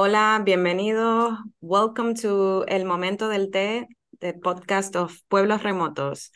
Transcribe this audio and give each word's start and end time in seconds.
Hola, 0.00 0.40
bienvenidos. 0.44 1.36
Welcome 1.60 2.14
to 2.22 2.64
El 2.68 2.84
Momento 2.84 3.28
del 3.28 3.50
Té, 3.50 3.88
the 4.20 4.32
podcast 4.32 4.94
of 4.94 5.20
Pueblos 5.28 5.64
Remotos. 5.64 6.30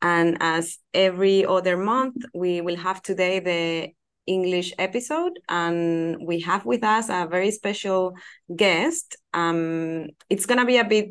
And 0.00 0.36
as 0.38 0.78
every 0.94 1.44
other 1.44 1.76
month, 1.76 2.14
we 2.32 2.60
will 2.60 2.76
have 2.76 3.02
today 3.02 3.40
the 3.40 3.88
English 4.28 4.74
episode, 4.78 5.40
and 5.48 6.18
we 6.24 6.38
have 6.42 6.64
with 6.64 6.84
us 6.84 7.08
a 7.08 7.26
very 7.28 7.50
special 7.50 8.14
guest. 8.54 9.16
Um, 9.34 10.10
it's 10.28 10.46
gonna 10.46 10.64
be 10.64 10.76
a 10.76 10.84
bit 10.84 11.08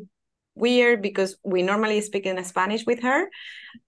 weird 0.54 1.02
because 1.02 1.36
we 1.44 1.60
normally 1.60 2.00
speak 2.00 2.24
in 2.24 2.42
Spanish 2.44 2.86
with 2.86 3.02
her, 3.02 3.28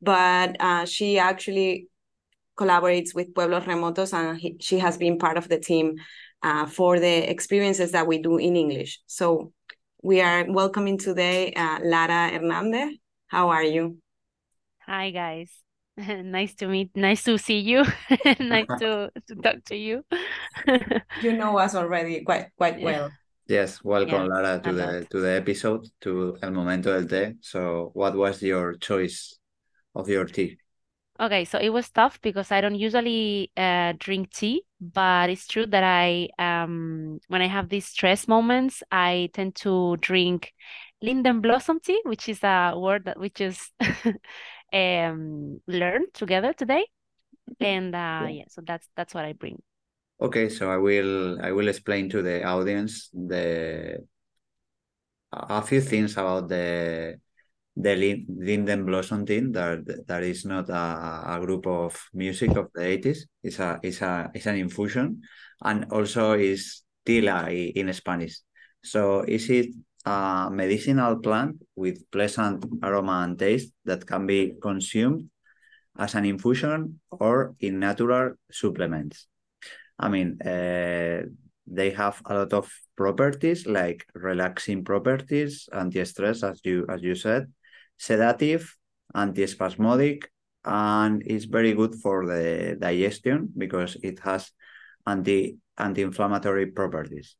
but 0.02 0.54
uh, 0.60 0.84
she 0.84 1.18
actually 1.18 1.88
collaborates 2.58 3.14
with 3.14 3.34
Pueblos 3.34 3.64
Remotos, 3.64 4.12
and 4.12 4.38
he, 4.38 4.58
she 4.60 4.80
has 4.80 4.98
been 4.98 5.16
part 5.16 5.38
of 5.38 5.48
the 5.48 5.58
team 5.58 5.94
uh, 6.42 6.66
for 6.66 6.98
the 6.98 7.30
experiences 7.30 7.92
that 7.92 8.06
we 8.06 8.18
do 8.18 8.38
in 8.38 8.56
English. 8.56 9.00
So 9.06 9.52
we 10.02 10.20
are 10.20 10.44
welcoming 10.50 10.98
today 10.98 11.52
uh, 11.54 11.78
Lara 11.82 12.28
Hernandez. 12.30 12.96
How 13.28 13.50
are 13.50 13.62
you? 13.64 13.98
Hi 14.86 15.10
guys. 15.10 15.50
nice 15.96 16.54
to 16.56 16.66
meet 16.66 16.90
nice 16.96 17.22
to 17.24 17.38
see 17.38 17.58
you. 17.58 17.84
nice 18.40 18.66
to, 18.80 19.10
to 19.28 19.34
talk 19.36 19.64
to 19.66 19.76
you. 19.76 20.04
you 21.22 21.32
know 21.32 21.58
us 21.58 21.74
already 21.74 22.24
quite 22.24 22.48
quite 22.56 22.78
Yeah. 22.80 22.84
well. 22.84 23.10
Yes, 23.48 23.82
welcome 23.84 24.26
Yeah, 24.26 24.34
Lara 24.34 24.60
to 24.60 24.72
the 24.72 25.06
to 25.10 25.20
the 25.20 25.32
episode 25.32 25.86
to 26.02 26.38
El 26.42 26.52
Momento 26.52 26.92
del 26.92 27.08
Té. 27.08 27.36
So, 27.40 27.90
what 27.92 28.14
was 28.16 28.40
your 28.42 28.74
choice 28.74 29.38
of 29.94 30.08
your 30.08 30.24
tea? 30.24 30.58
Okay, 31.22 31.44
so 31.44 31.56
it 31.58 31.68
was 31.68 31.88
tough 31.88 32.20
because 32.20 32.50
I 32.50 32.60
don't 32.60 32.74
usually 32.74 33.52
uh, 33.56 33.92
drink 33.96 34.32
tea, 34.32 34.64
but 34.80 35.30
it's 35.30 35.46
true 35.46 35.66
that 35.66 35.84
I 35.84 36.28
um 36.40 37.20
when 37.28 37.40
I 37.40 37.46
have 37.46 37.68
these 37.68 37.86
stress 37.86 38.26
moments, 38.26 38.82
I 38.90 39.30
tend 39.32 39.54
to 39.56 39.96
drink 40.00 40.52
linden 41.00 41.40
blossom 41.40 41.78
tea, 41.78 42.00
which 42.06 42.28
is 42.28 42.42
a 42.42 42.74
word 42.76 43.04
that 43.04 43.20
we 43.20 43.30
just 43.30 43.70
um 44.72 45.60
learned 45.68 46.12
together 46.12 46.52
today. 46.52 46.86
And 47.60 47.94
uh 47.94 48.26
yeah, 48.28 48.46
so 48.48 48.60
that's 48.66 48.88
that's 48.96 49.14
what 49.14 49.24
I 49.24 49.32
bring. 49.32 49.62
Okay, 50.20 50.48
so 50.48 50.72
I 50.72 50.76
will 50.78 51.40
I 51.40 51.52
will 51.52 51.68
explain 51.68 52.10
to 52.10 52.22
the 52.22 52.42
audience 52.42 53.10
the 53.14 54.04
a 55.32 55.38
a 55.58 55.62
few 55.62 55.80
things 55.80 56.12
about 56.16 56.48
the 56.48 57.18
the 57.76 58.24
Linden 58.28 58.84
Blossom 58.84 59.24
team 59.24 59.52
that 59.52 60.06
that 60.06 60.22
is 60.22 60.44
not 60.44 60.68
a, 60.68 61.22
a 61.26 61.40
group 61.40 61.66
of 61.66 61.98
music 62.12 62.50
of 62.56 62.68
the 62.74 62.82
80s. 62.82 63.20
It's 63.42 63.58
a 63.58 63.80
it's 63.82 64.02
a 64.02 64.30
it's 64.34 64.46
an 64.46 64.56
infusion 64.56 65.22
and 65.62 65.86
also 65.90 66.32
is 66.32 66.82
tila 67.06 67.72
in 67.72 67.92
Spanish. 67.92 68.40
So 68.84 69.22
is 69.22 69.48
it 69.48 69.70
a 70.04 70.50
medicinal 70.50 71.18
plant 71.20 71.62
with 71.76 72.10
pleasant 72.10 72.64
aroma 72.82 73.22
and 73.24 73.38
taste 73.38 73.72
that 73.84 74.06
can 74.06 74.26
be 74.26 74.54
consumed 74.60 75.30
as 75.98 76.14
an 76.14 76.24
infusion 76.24 77.00
or 77.10 77.54
in 77.60 77.78
natural 77.78 78.34
supplements? 78.50 79.28
I 79.98 80.08
mean, 80.08 80.42
uh, 80.42 81.22
they 81.66 81.90
have 81.90 82.20
a 82.26 82.34
lot 82.34 82.52
of 82.52 82.70
properties 82.96 83.66
like 83.66 84.04
relaxing 84.14 84.84
properties, 84.84 85.68
anti-stress, 85.72 86.42
as 86.42 86.60
you 86.64 86.84
as 86.88 87.02
you 87.02 87.14
said, 87.14 87.46
sedative, 88.02 88.76
antispasmodic, 89.14 90.24
and 90.64 91.22
it's 91.24 91.44
very 91.44 91.72
good 91.72 91.94
for 91.94 92.26
the 92.26 92.76
digestion 92.80 93.48
because 93.56 93.96
it 94.02 94.18
has 94.20 94.50
anti 95.06 95.56
anti-inflammatory 95.78 96.66
properties. 96.66 97.36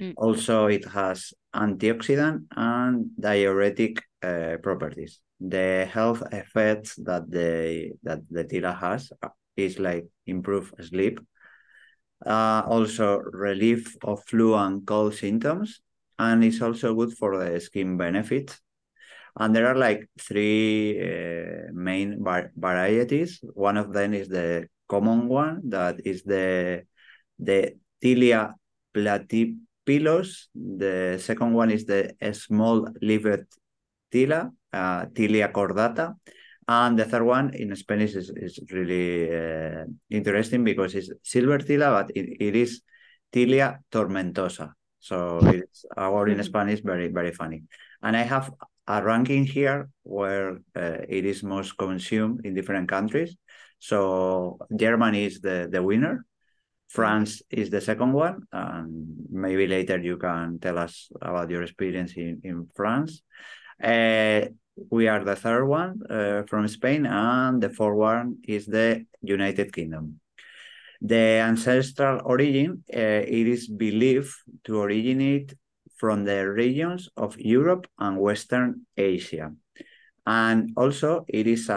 Mm. 0.00 0.14
Also, 0.16 0.66
it 0.66 0.84
has 0.84 1.32
antioxidant 1.54 2.46
and 2.56 3.10
diuretic 3.18 4.02
uh, 4.22 4.56
properties. 4.62 5.20
The 5.40 5.88
health 5.90 6.22
effects 6.32 6.96
that 6.96 7.30
the 7.30 7.92
that 8.02 8.20
the 8.28 8.44
tila 8.44 8.78
has 8.78 9.12
is 9.56 9.78
like 9.78 10.06
improve 10.26 10.72
sleep, 10.80 11.20
uh, 12.26 12.62
also 12.66 13.18
relief 13.18 13.96
of 14.02 14.24
flu 14.24 14.54
and 14.54 14.84
cold 14.84 15.14
symptoms, 15.14 15.80
and 16.18 16.42
it's 16.42 16.60
also 16.60 16.94
good 16.94 17.12
for 17.16 17.38
the 17.38 17.60
skin 17.60 17.96
benefits. 17.96 18.60
And 19.36 19.56
there 19.56 19.66
are 19.66 19.76
like 19.76 20.08
three 20.20 21.00
uh, 21.00 21.72
main 21.72 22.22
var- 22.22 22.52
varieties. 22.54 23.40
One 23.54 23.76
of 23.76 23.92
them 23.92 24.12
is 24.14 24.28
the 24.28 24.68
common 24.88 25.28
one, 25.28 25.62
that 25.70 26.00
is 26.04 26.22
the 26.22 26.82
the 27.38 27.76
Tilia 28.02 28.52
platyphyllos. 28.94 30.48
The 30.54 31.18
second 31.18 31.54
one 31.54 31.70
is 31.70 31.86
the 31.86 32.14
small-leaved 32.32 33.46
tila, 34.12 34.50
uh, 34.72 35.06
Tilia 35.06 35.50
cordata. 35.50 36.14
And 36.68 36.98
the 36.98 37.06
third 37.06 37.24
one 37.24 37.54
in 37.54 37.74
Spanish 37.74 38.14
is, 38.14 38.30
is 38.36 38.60
really 38.70 39.34
uh, 39.34 39.84
interesting 40.10 40.62
because 40.62 40.94
it's 40.94 41.10
silver 41.22 41.58
tila, 41.58 42.04
but 42.04 42.10
it, 42.14 42.36
it 42.38 42.54
is 42.54 42.82
Tilia 43.32 43.78
tormentosa. 43.90 44.72
So 45.00 45.40
it's 45.46 45.84
a 45.96 46.10
word 46.12 46.30
in 46.30 46.42
Spanish, 46.44 46.80
very, 46.80 47.08
very 47.08 47.32
funny. 47.32 47.64
And 48.02 48.16
I 48.16 48.22
have 48.22 48.52
a 48.86 49.02
ranking 49.02 49.44
here 49.44 49.88
where 50.02 50.58
uh, 50.76 50.98
it 51.08 51.24
is 51.24 51.42
most 51.42 51.76
consumed 51.76 52.44
in 52.44 52.54
different 52.54 52.88
countries. 52.88 53.36
So 53.78 54.58
Germany 54.74 55.24
is 55.24 55.40
the, 55.40 55.68
the 55.70 55.82
winner. 55.82 56.24
France 56.88 57.42
is 57.50 57.70
the 57.70 57.80
second 57.80 58.12
one. 58.12 58.42
And 58.52 59.26
maybe 59.30 59.66
later 59.66 59.98
you 59.98 60.16
can 60.16 60.58
tell 60.58 60.78
us 60.78 61.08
about 61.20 61.50
your 61.50 61.62
experience 61.62 62.12
in, 62.16 62.40
in 62.44 62.68
France. 62.74 63.22
Uh, 63.82 64.42
we 64.90 65.08
are 65.08 65.24
the 65.24 65.36
third 65.36 65.66
one 65.66 66.00
uh, 66.08 66.42
from 66.48 66.66
Spain, 66.68 67.06
and 67.06 67.62
the 67.62 67.70
fourth 67.70 67.96
one 67.96 68.38
is 68.46 68.66
the 68.66 69.04
United 69.20 69.72
Kingdom. 69.72 70.20
The 71.00 71.40
ancestral 71.40 72.22
origin, 72.24 72.84
uh, 72.94 72.98
it 72.98 73.46
is 73.48 73.68
believed 73.68 74.34
to 74.64 74.80
originate 74.80 75.54
from 76.02 76.24
the 76.24 76.50
regions 76.50 77.08
of 77.16 77.38
Europe 77.38 77.86
and 77.96 78.18
Western 78.18 78.70
Asia. 78.96 79.52
And 80.26 80.72
also, 80.76 81.24
it 81.28 81.46
is 81.46 81.68
a, 81.68 81.74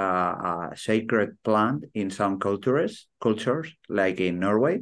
a 0.51 0.73
sacred 0.75 1.37
plant 1.43 1.85
in 1.93 2.09
some 2.09 2.39
cultures, 2.39 3.07
cultures, 3.21 3.69
like 3.87 4.19
in 4.19 4.39
Norway, 4.39 4.81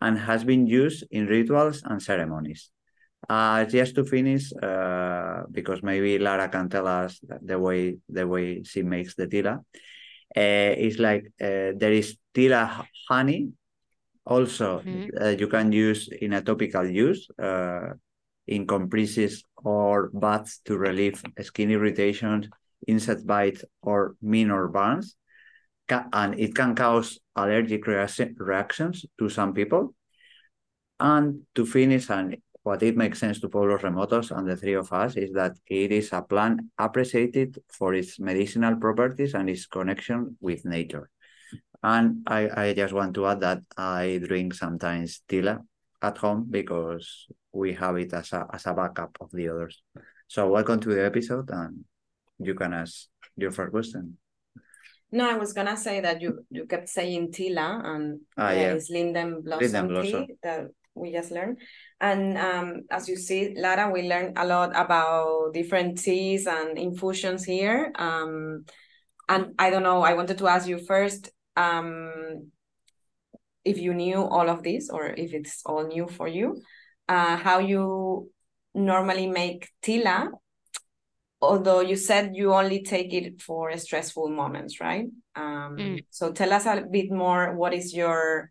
and 0.00 0.18
has 0.18 0.42
been 0.42 0.66
used 0.66 1.04
in 1.10 1.26
rituals 1.26 1.82
and 1.84 2.02
ceremonies. 2.02 2.70
Uh, 3.28 3.66
just 3.66 3.94
to 3.96 4.04
finish, 4.04 4.52
uh, 4.62 5.42
because 5.52 5.82
maybe 5.82 6.18
Lara 6.18 6.48
can 6.48 6.70
tell 6.70 6.86
us 6.86 7.20
the 7.42 7.58
way 7.58 7.98
the 8.08 8.26
way 8.26 8.62
she 8.62 8.82
makes 8.82 9.14
the 9.16 9.26
tila. 9.26 9.58
Uh, 10.34 10.72
it's 10.84 10.98
like 10.98 11.24
uh, 11.40 11.76
there 11.76 11.92
is 11.92 12.16
tila 12.34 12.86
honey. 13.08 13.52
Also, 14.24 14.80
Mhm. 14.86 15.08
uh, 15.20 15.34
you 15.40 15.48
can 15.48 15.72
use 15.72 16.08
in 16.08 16.32
a 16.32 16.40
topical 16.40 16.86
use 16.86 17.28
uh, 17.38 17.92
in 18.48 18.66
compresses 18.66 19.44
or 19.56 20.10
baths 20.12 20.60
to 20.64 20.76
relieve 20.76 21.22
skin 21.42 21.70
irritation, 21.70 22.50
insect 22.86 23.26
bites, 23.26 23.64
or 23.82 24.16
minor 24.22 24.68
burns. 24.68 25.14
And 25.90 26.38
it 26.38 26.54
can 26.54 26.74
cause 26.74 27.18
allergic 27.36 27.86
reactions 27.86 29.06
to 29.18 29.28
some 29.28 29.54
people. 29.54 29.94
And 31.00 31.42
to 31.54 31.64
finish, 31.64 32.10
and 32.10 32.36
what 32.62 32.82
it 32.82 32.96
makes 32.96 33.20
sense 33.20 33.40
to 33.40 33.48
Pueblos 33.48 33.82
Remotos 33.82 34.36
and 34.36 34.48
the 34.48 34.56
three 34.56 34.74
of 34.74 34.92
us 34.92 35.16
is 35.16 35.32
that 35.32 35.52
it 35.66 35.92
is 35.92 36.12
a 36.12 36.22
plant 36.22 36.60
appreciated 36.76 37.58
for 37.68 37.94
its 37.94 38.18
medicinal 38.18 38.76
properties 38.76 39.34
and 39.34 39.48
its 39.48 39.66
connection 39.66 40.36
with 40.40 40.64
nature. 40.64 41.08
And 41.82 42.26
I, 42.26 42.50
I 42.62 42.74
just 42.74 42.92
want 42.92 43.14
to 43.14 43.26
add 43.26 43.40
that 43.40 43.62
I 43.76 44.20
drink 44.22 44.54
sometimes 44.54 45.22
tila 45.28 45.60
at 46.02 46.18
home 46.18 46.46
because 46.48 47.26
we 47.52 47.72
have 47.74 47.96
it 47.96 48.12
as 48.12 48.32
a, 48.32 48.46
as 48.52 48.66
a 48.66 48.74
backup 48.74 49.16
of 49.20 49.30
the 49.32 49.48
others. 49.48 49.82
So 50.28 50.48
welcome 50.48 50.80
to 50.80 50.88
the 50.90 51.04
episode 51.04 51.50
and 51.50 51.84
you 52.38 52.54
can 52.54 52.72
ask 52.72 53.08
your 53.36 53.50
first 53.50 53.72
question. 53.72 54.18
No, 55.10 55.28
I 55.28 55.36
was 55.38 55.52
gonna 55.54 55.76
say 55.76 56.00
that 56.00 56.20
you 56.20 56.44
you 56.50 56.66
kept 56.66 56.88
saying 56.88 57.32
tila 57.32 57.82
and 57.84 58.20
Ah, 58.36 58.50
yeah, 58.50 58.74
it's 58.74 58.90
linden 58.90 59.40
blossom 59.40 59.64
Linden 59.72 59.88
blossom. 59.88 60.26
tea 60.26 60.34
that 60.42 60.66
we 60.94 61.12
just 61.12 61.30
learned. 61.30 61.58
And 62.00 62.36
um, 62.36 62.82
as 62.90 63.08
you 63.08 63.16
see, 63.16 63.54
Lara, 63.56 63.90
we 63.90 64.02
learned 64.08 64.36
a 64.36 64.44
lot 64.44 64.70
about 64.76 65.54
different 65.54 65.98
teas 65.98 66.46
and 66.46 66.76
infusions 66.76 67.44
here. 67.44 67.92
Um, 67.94 68.66
and 69.28 69.54
I 69.58 69.70
don't 69.70 69.82
know, 69.82 70.02
I 70.02 70.14
wanted 70.14 70.38
to 70.38 70.48
ask 70.48 70.68
you 70.68 70.78
first 70.78 71.30
um, 71.56 72.50
if 73.68 73.78
you 73.78 73.92
knew 73.94 74.22
all 74.24 74.48
of 74.48 74.62
this 74.62 74.90
or 74.90 75.06
if 75.06 75.32
it's 75.32 75.62
all 75.66 75.86
new 75.86 76.08
for 76.08 76.28
you, 76.28 76.62
uh, 77.08 77.36
how 77.36 77.58
you 77.58 78.30
normally 78.74 79.26
make 79.26 79.68
tila 79.82 80.30
although 81.40 81.80
you 81.80 81.96
said 81.96 82.34
you 82.34 82.52
only 82.52 82.82
take 82.82 83.12
it 83.12 83.40
for 83.40 83.76
stressful 83.76 84.28
moments, 84.28 84.80
right? 84.80 85.06
Um, 85.36 85.76
Mm. 85.78 86.04
So 86.10 86.32
tell 86.32 86.52
us 86.52 86.66
a 86.66 86.84
bit 86.90 87.10
more. 87.10 87.54
What 87.54 87.72
is 87.72 87.94
your 87.94 88.50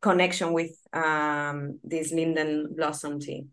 connection 0.00 0.52
with 0.52 0.70
um, 0.92 1.80
this 1.82 2.12
linden 2.12 2.74
blossom 2.76 3.18
tea? 3.18 3.46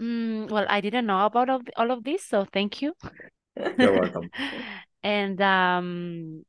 Mm, 0.00 0.50
well, 0.50 0.66
I 0.68 0.80
didn't 0.80 1.06
know 1.06 1.24
about 1.24 1.48
all, 1.48 1.62
all 1.76 1.90
of 1.92 2.02
this, 2.02 2.24
so 2.24 2.44
thank 2.52 2.82
you. 2.82 2.94
You're 3.78 3.94
welcome. 3.94 4.30
And 5.04 5.38
um, 5.42 6.44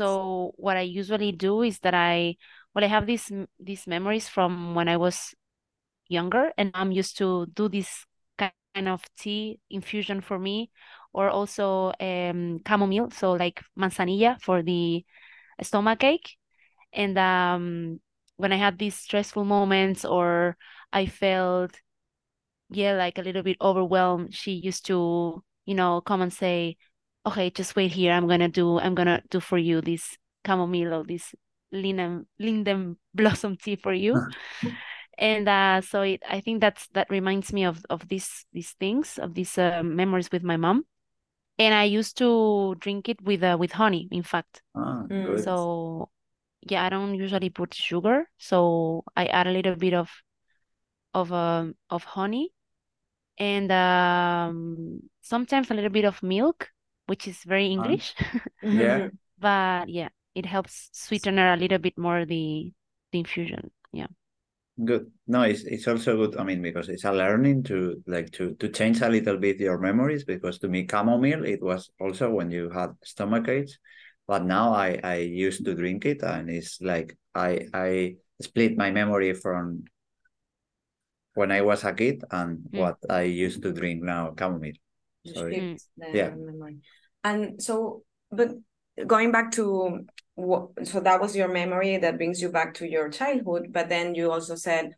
so 0.00 0.52
what 0.56 0.76
I 0.76 0.82
usually 0.82 1.32
do 1.32 1.62
is 1.62 1.78
that 1.80 1.94
I, 1.94 2.36
well, 2.74 2.84
I 2.84 2.88
have 2.88 3.06
these 3.06 3.30
these 3.58 3.86
memories 3.86 4.28
from 4.28 4.74
when 4.74 4.88
I 4.88 4.96
was 4.96 5.34
younger, 6.08 6.52
and 6.58 6.70
I'm 6.74 6.92
used 6.92 7.18
to 7.18 7.46
do 7.54 7.68
this 7.68 8.06
kind 8.38 8.88
of 8.88 9.02
tea 9.18 9.60
infusion 9.70 10.20
for 10.20 10.38
me, 10.38 10.70
or 11.12 11.30
also 11.30 11.92
um 12.00 12.60
chamomile, 12.66 13.10
so 13.10 13.32
like 13.32 13.62
manzanilla 13.78 14.40
for 14.42 14.62
the 14.62 15.04
stomach 15.62 16.04
ache. 16.04 16.36
And 16.92 17.18
um, 17.18 18.00
when 18.36 18.52
I 18.52 18.56
had 18.56 18.78
these 18.78 18.96
stressful 18.96 19.44
moments 19.44 20.04
or 20.04 20.56
I 20.92 21.06
felt 21.06 21.72
yeah, 22.70 22.94
like 22.94 23.18
a 23.18 23.22
little 23.22 23.42
bit 23.42 23.56
overwhelmed, 23.60 24.34
she 24.34 24.52
used 24.52 24.86
to, 24.86 25.42
you 25.66 25.74
know, 25.74 26.00
come 26.00 26.22
and 26.22 26.32
say, 26.32 26.76
okay, 27.26 27.50
just 27.50 27.76
wait 27.76 27.92
here. 27.92 28.12
I'm 28.12 28.26
gonna 28.28 28.48
do, 28.48 28.78
I'm 28.78 28.94
gonna 28.94 29.22
do 29.30 29.40
for 29.40 29.58
you 29.58 29.80
this 29.80 30.16
chamomile 30.46 30.94
or 30.94 31.04
this 31.04 31.34
linden, 31.72 32.26
linden 32.38 32.96
blossom 33.14 33.56
tea 33.56 33.76
for 33.76 33.92
you. 33.92 34.22
and 35.18 35.48
uh, 35.48 35.80
so 35.80 36.02
it, 36.02 36.22
I 36.28 36.40
think 36.40 36.60
that's 36.60 36.88
that 36.94 37.10
reminds 37.10 37.52
me 37.52 37.64
of 37.64 37.84
of 37.90 38.08
these 38.08 38.46
these 38.52 38.72
things, 38.80 39.18
of 39.18 39.34
these 39.34 39.58
uh, 39.58 39.82
memories 39.82 40.30
with 40.32 40.42
my 40.42 40.56
mom. 40.56 40.84
And 41.58 41.74
I 41.74 41.84
used 41.84 42.16
to 42.18 42.74
drink 42.78 43.08
it 43.08 43.20
with 43.22 43.42
uh, 43.42 43.56
with 43.58 43.72
honey, 43.72 44.08
in 44.10 44.22
fact. 44.22 44.62
Ah, 44.74 45.04
good. 45.08 45.44
So 45.44 46.10
yeah, 46.62 46.84
I 46.84 46.88
don't 46.88 47.14
usually 47.14 47.50
put 47.50 47.74
sugar, 47.74 48.28
so 48.38 49.04
I 49.16 49.26
add 49.26 49.46
a 49.46 49.52
little 49.52 49.76
bit 49.76 49.94
of 49.94 50.10
of 51.14 51.32
um 51.32 51.74
of 51.90 52.04
honey 52.04 52.50
and 53.38 53.72
um, 53.72 55.00
sometimes 55.22 55.70
a 55.70 55.74
little 55.74 55.90
bit 55.90 56.04
of 56.04 56.22
milk, 56.22 56.68
which 57.10 57.26
is 57.26 57.42
very 57.42 57.66
English. 57.66 58.14
Yeah. 58.62 59.08
but 59.38 59.88
yeah, 59.88 60.10
it 60.34 60.46
helps 60.46 60.90
sweeten 60.92 61.40
a 61.40 61.56
little 61.56 61.78
bit 61.78 61.98
more 61.98 62.24
the 62.24 62.70
the 63.10 63.18
infusion. 63.18 63.72
Yeah. 63.92 64.06
Good. 64.78 65.10
No, 65.26 65.42
it's 65.42 65.64
it's 65.64 65.88
also 65.88 66.16
good. 66.16 66.38
I 66.38 66.44
mean, 66.44 66.62
because 66.62 66.88
it's 66.88 67.04
a 67.04 67.10
learning 67.10 67.64
to 67.64 68.00
like 68.06 68.30
to 68.38 68.54
to 68.62 68.68
change 68.68 69.02
a 69.02 69.08
little 69.08 69.38
bit 69.38 69.58
your 69.58 69.78
memories. 69.78 70.22
Because 70.24 70.60
to 70.60 70.68
me, 70.68 70.86
chamomile 70.86 71.44
it 71.44 71.60
was 71.60 71.90
also 71.98 72.30
when 72.30 72.52
you 72.52 72.70
had 72.70 72.94
stomach 73.02 73.48
aches, 73.48 73.78
but 74.30 74.44
now 74.44 74.72
I 74.72 75.00
I 75.02 75.16
used 75.26 75.64
to 75.64 75.74
drink 75.74 76.06
it, 76.06 76.22
and 76.22 76.48
it's 76.48 76.78
like 76.80 77.18
I 77.34 77.66
I 77.74 78.22
split 78.40 78.78
my 78.78 78.92
memory 78.94 79.34
from 79.34 79.82
when 81.34 81.50
I 81.50 81.62
was 81.62 81.82
a 81.82 81.92
kid 81.92 82.22
and 82.30 82.58
mm. 82.70 82.78
what 82.78 82.98
I 83.10 83.22
used 83.22 83.62
to 83.62 83.72
drink 83.72 83.98
now, 84.02 84.32
chamomile. 84.38 84.78
So 85.26 85.50
yeah. 86.14 86.30
Memory. 86.30 86.78
And 87.24 87.62
so, 87.62 88.02
but 88.30 88.50
going 89.06 89.32
back 89.32 89.52
to 89.52 90.06
what, 90.34 90.70
so 90.84 91.00
that 91.00 91.20
was 91.20 91.36
your 91.36 91.48
memory 91.48 91.98
that 91.98 92.16
brings 92.16 92.40
you 92.40 92.50
back 92.50 92.74
to 92.74 92.88
your 92.88 93.08
childhood, 93.08 93.68
but 93.70 93.88
then 93.88 94.14
you 94.14 94.30
also 94.30 94.54
said, 94.54 94.94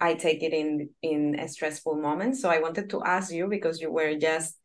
I 0.00 0.14
take 0.14 0.42
it 0.42 0.52
in 0.52 0.90
in 1.02 1.38
a 1.38 1.48
stressful 1.48 1.96
moment. 1.96 2.36
So 2.36 2.48
I 2.48 2.60
wanted 2.60 2.90
to 2.90 3.02
ask 3.02 3.32
you 3.32 3.48
because 3.48 3.80
you 3.80 3.90
were 3.90 4.14
just 4.16 4.56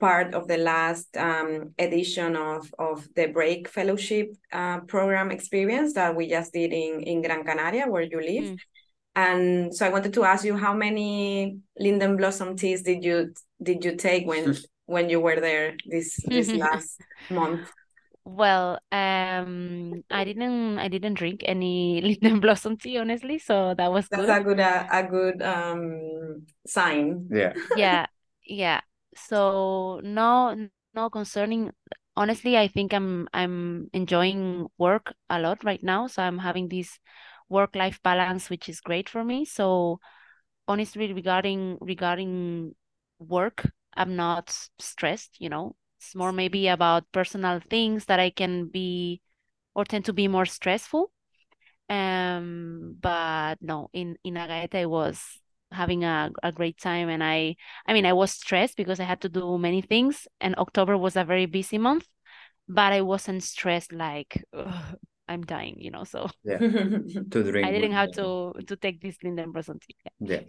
part 0.00 0.34
of 0.34 0.48
the 0.48 0.58
last 0.58 1.16
um, 1.16 1.74
edition 1.78 2.34
of 2.34 2.74
of 2.78 3.06
the 3.14 3.26
Break 3.26 3.68
Fellowship 3.68 4.34
uh, 4.52 4.80
program 4.80 5.30
experience 5.30 5.94
that 5.94 6.16
we 6.16 6.28
just 6.28 6.52
did 6.52 6.72
in 6.72 7.00
in 7.02 7.22
Gran 7.22 7.44
Canaria, 7.44 7.86
where 7.86 8.02
you 8.02 8.20
live. 8.20 8.44
Mm. 8.44 8.58
And 9.14 9.74
so 9.74 9.86
I 9.86 9.90
wanted 9.90 10.14
to 10.14 10.24
ask 10.24 10.44
you 10.44 10.56
how 10.56 10.74
many 10.74 11.58
linden 11.78 12.16
blossom 12.16 12.56
teas 12.56 12.82
did 12.82 13.04
you 13.04 13.32
did 13.62 13.84
you 13.84 13.96
take 13.96 14.26
when 14.26 14.56
when 14.92 15.08
you 15.10 15.20
were 15.20 15.40
there 15.40 15.76
this 15.86 16.20
this 16.30 16.54
last 16.54 17.00
month? 17.30 17.72
Well, 18.24 18.78
um, 18.92 20.04
I 20.10 20.24
didn't 20.24 20.78
I 20.78 20.88
didn't 20.88 21.14
drink 21.14 21.42
any 21.44 22.00
linden 22.22 22.40
blossom 22.40 22.76
tea 22.76 22.98
honestly, 22.98 23.38
so 23.38 23.74
that 23.74 23.90
was 23.90 24.08
That's 24.10 24.28
good. 24.28 24.28
a 24.28 24.40
good 24.40 24.60
uh, 24.60 24.86
a 24.90 25.02
good 25.04 25.42
um 25.42 26.46
sign. 26.66 27.28
Yeah. 27.32 27.54
Yeah, 27.72 28.06
yeah. 28.44 28.80
So 29.16 30.00
no 30.04 30.68
no 30.94 31.10
concerning 31.10 31.70
honestly, 32.16 32.56
I 32.56 32.68
think 32.68 32.92
I'm 32.92 33.28
I'm 33.32 33.88
enjoying 33.92 34.68
work 34.78 35.14
a 35.30 35.40
lot 35.40 35.64
right 35.64 35.82
now. 35.82 36.06
So 36.06 36.22
I'm 36.22 36.38
having 36.38 36.68
this 36.68 36.98
work 37.48 37.74
life 37.74 38.00
balance 38.02 38.48
which 38.50 38.68
is 38.68 38.80
great 38.80 39.08
for 39.10 39.22
me 39.22 39.44
so 39.44 40.00
honestly 40.68 41.12
regarding 41.12 41.78
regarding 41.80 42.74
work 43.18 43.70
i'm 43.96 44.16
not 44.16 44.50
stressed 44.78 45.36
you 45.40 45.48
know. 45.48 45.76
It's 45.98 46.14
more 46.16 46.32
maybe 46.32 46.66
about 46.68 47.04
personal 47.12 47.60
things 47.70 48.06
that 48.06 48.18
i 48.20 48.30
can 48.30 48.66
be 48.68 49.20
or 49.74 49.84
tend 49.84 50.04
to 50.06 50.12
be 50.12 50.28
more 50.28 50.46
stressful. 50.46 51.12
Um 51.88 52.96
but 53.00 53.56
no 53.60 53.90
in 53.92 54.16
in 54.24 54.34
Agaete 54.34 54.74
I 54.74 54.86
was 54.86 55.40
having 55.70 56.04
a, 56.04 56.30
a 56.42 56.52
great 56.52 56.78
time. 56.78 57.08
And 57.08 57.22
I 57.24 57.56
I 57.86 57.92
mean 57.92 58.06
I 58.06 58.12
was 58.12 58.32
stressed 58.32 58.76
because 58.76 59.00
I 59.00 59.04
had 59.04 59.20
to 59.22 59.28
do 59.28 59.58
many 59.58 59.82
things 59.82 60.26
and 60.40 60.54
October 60.56 60.96
was 60.98 61.16
a 61.16 61.24
very 61.24 61.46
busy 61.46 61.78
month 61.78 62.06
but 62.68 62.92
I 62.92 63.02
wasn't 63.02 63.42
stressed 63.42 63.92
like 63.92 64.44
I'm 65.28 65.42
dying, 65.44 65.76
you 65.78 65.90
know. 65.90 66.04
So. 66.04 66.28
Yeah, 66.44 66.58
to 66.58 67.24
drink. 67.30 67.66
I 67.66 67.72
didn't 67.72 67.92
have 67.92 68.10
to 68.12 68.52
to 68.66 68.76
take 68.76 69.00
this 69.00 69.16
Linden 69.22 69.52
Blossom 69.52 69.78
tea. 69.80 69.96
Yeah, 70.20 70.40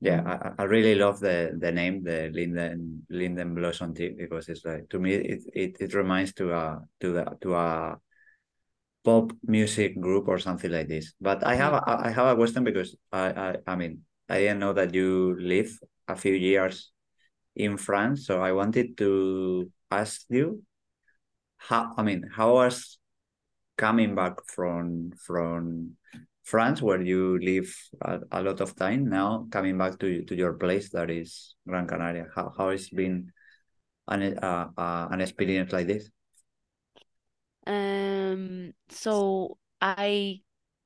yeah. 0.00 0.52
I, 0.58 0.62
I 0.62 0.64
really 0.64 0.94
love 0.94 1.20
the 1.20 1.56
the 1.58 1.72
name, 1.72 2.02
the 2.02 2.30
Linden 2.32 3.06
Linden 3.10 3.54
Blossom 3.54 3.94
tea, 3.94 4.10
because 4.16 4.48
it's 4.48 4.64
like 4.64 4.88
to 4.90 4.98
me 4.98 5.14
it 5.14 5.42
it, 5.52 5.76
it 5.80 5.94
reminds 5.94 6.32
to 6.34 6.52
a 6.52 6.82
to 7.00 7.12
the 7.12 7.24
to 7.42 7.54
a 7.54 7.98
pop 9.04 9.32
music 9.44 9.98
group 10.00 10.28
or 10.28 10.38
something 10.38 10.70
like 10.70 10.88
this. 10.88 11.14
But 11.20 11.44
I 11.44 11.54
have 11.54 11.74
a, 11.74 11.82
I 11.86 12.10
have 12.10 12.26
a 12.26 12.36
question 12.36 12.64
because 12.64 12.96
I 13.12 13.32
I 13.32 13.56
I 13.66 13.76
mean 13.76 14.04
I 14.28 14.38
didn't 14.40 14.60
know 14.60 14.72
that 14.72 14.94
you 14.94 15.36
live 15.40 15.72
a 16.08 16.16
few 16.16 16.34
years 16.34 16.92
in 17.56 17.76
France, 17.76 18.26
so 18.26 18.42
I 18.42 18.52
wanted 18.52 18.96
to 18.98 19.70
ask 19.90 20.24
you 20.28 20.62
how 21.56 21.92
I 21.96 22.02
mean 22.02 22.24
how 22.32 22.54
was 22.54 22.98
coming 23.76 24.14
back 24.14 24.36
from 24.46 25.12
from 25.16 25.96
France, 26.50 26.82
where 26.82 27.00
you 27.00 27.38
live 27.38 27.70
a, 28.02 28.18
a, 28.32 28.42
lot 28.42 28.60
of 28.60 28.74
time 28.74 29.08
now, 29.08 29.46
coming 29.50 29.78
back 29.78 29.98
to 30.00 30.26
to 30.26 30.34
your 30.34 30.54
place 30.58 30.90
that 30.90 31.10
is 31.10 31.54
Gran 31.62 31.86
Canaria. 31.86 32.26
How 32.34 32.50
how 32.50 32.70
has 32.74 32.90
been 32.90 33.30
an 34.10 34.34
uh, 34.42 34.66
uh, 34.76 35.06
an 35.10 35.20
experience 35.20 35.72
like 35.72 35.86
this? 35.86 36.10
Um. 37.66 38.74
So 38.90 39.58
I 39.80 40.42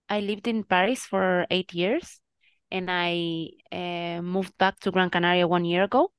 I 0.08 0.20
lived 0.20 0.46
in 0.46 0.68
Paris 0.68 1.08
for 1.08 1.46
eight 1.48 1.72
years, 1.72 2.20
and 2.68 2.92
I 2.92 3.48
uh, 3.72 4.20
moved 4.20 4.52
back 4.60 4.78
to 4.84 4.92
Gran 4.92 5.08
Canaria 5.08 5.48
one 5.48 5.64
year 5.64 5.84
ago. 5.88 6.12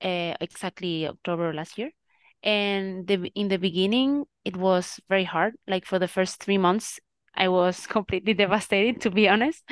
Uh, 0.00 0.32
exactly 0.40 1.04
October 1.06 1.52
last 1.52 1.76
year 1.76 1.90
and 2.42 3.06
the 3.06 3.30
in 3.34 3.48
the 3.48 3.58
beginning 3.58 4.24
it 4.46 4.56
was 4.56 4.98
very 5.10 5.24
hard 5.24 5.52
like 5.68 5.84
for 5.84 5.98
the 5.98 6.08
first 6.08 6.42
three 6.42 6.56
months 6.56 6.98
i 7.34 7.48
was 7.48 7.86
completely 7.86 8.34
devastated 8.34 9.00
to 9.00 9.10
be 9.10 9.28
honest 9.28 9.62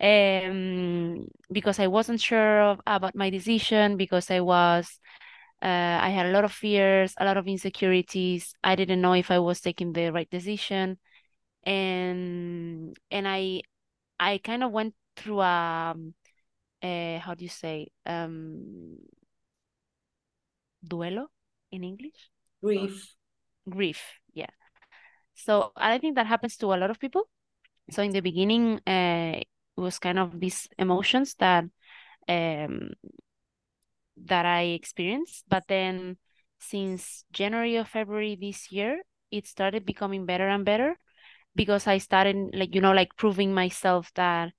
um 0.00 1.26
because 1.50 1.78
i 1.78 1.86
wasn't 1.86 2.20
sure 2.20 2.62
of, 2.62 2.80
about 2.86 3.14
my 3.14 3.30
decision 3.30 3.96
because 3.96 4.30
i 4.30 4.40
was 4.40 4.98
uh, 5.62 5.98
i 6.00 6.08
had 6.10 6.26
a 6.26 6.30
lot 6.30 6.44
of 6.44 6.52
fears 6.52 7.14
a 7.18 7.24
lot 7.24 7.36
of 7.36 7.46
insecurities 7.46 8.54
i 8.64 8.74
didn't 8.74 9.00
know 9.00 9.12
if 9.14 9.30
i 9.30 9.38
was 9.38 9.60
taking 9.60 9.92
the 9.92 10.10
right 10.10 10.30
decision 10.30 10.98
and 11.64 12.96
and 13.10 13.28
i 13.28 13.60
i 14.18 14.38
kind 14.38 14.64
of 14.64 14.72
went 14.72 14.94
through 15.16 15.40
a 15.40 15.94
uh, 16.82 17.18
how 17.18 17.34
do 17.34 17.44
you 17.44 17.50
say 17.50 17.88
um 18.06 18.98
duelo 20.82 21.28
in 21.70 21.84
English? 21.84 22.30
Grief. 22.62 23.16
Grief, 23.68 24.02
yeah. 24.34 24.50
So 25.42 25.72
I 25.76 25.98
think 25.98 26.14
that 26.16 26.26
happens 26.26 26.56
to 26.58 26.66
a 26.66 26.78
lot 26.78 26.90
of 26.90 27.00
people. 27.00 27.28
So 27.90 28.02
in 28.02 28.12
the 28.12 28.20
beginning, 28.20 28.80
uh, 28.86 29.42
it 29.42 29.48
was 29.76 29.98
kind 29.98 30.18
of 30.18 30.38
these 30.40 30.68
emotions 30.78 31.34
that 31.40 31.64
um, 32.28 32.90
that 34.16 34.46
I 34.46 34.62
experienced, 34.76 35.44
but 35.48 35.64
then 35.68 36.16
since 36.60 37.24
January 37.32 37.76
or 37.76 37.84
February 37.84 38.36
this 38.40 38.70
year, 38.70 39.02
it 39.30 39.46
started 39.46 39.84
becoming 39.86 40.26
better 40.26 40.48
and 40.48 40.64
better 40.64 40.96
because 41.56 41.86
I 41.86 41.98
started 41.98 42.36
like 42.54 42.74
you 42.74 42.80
know 42.80 42.92
like 42.92 43.16
proving 43.16 43.54
myself 43.54 44.12
that 44.14 44.52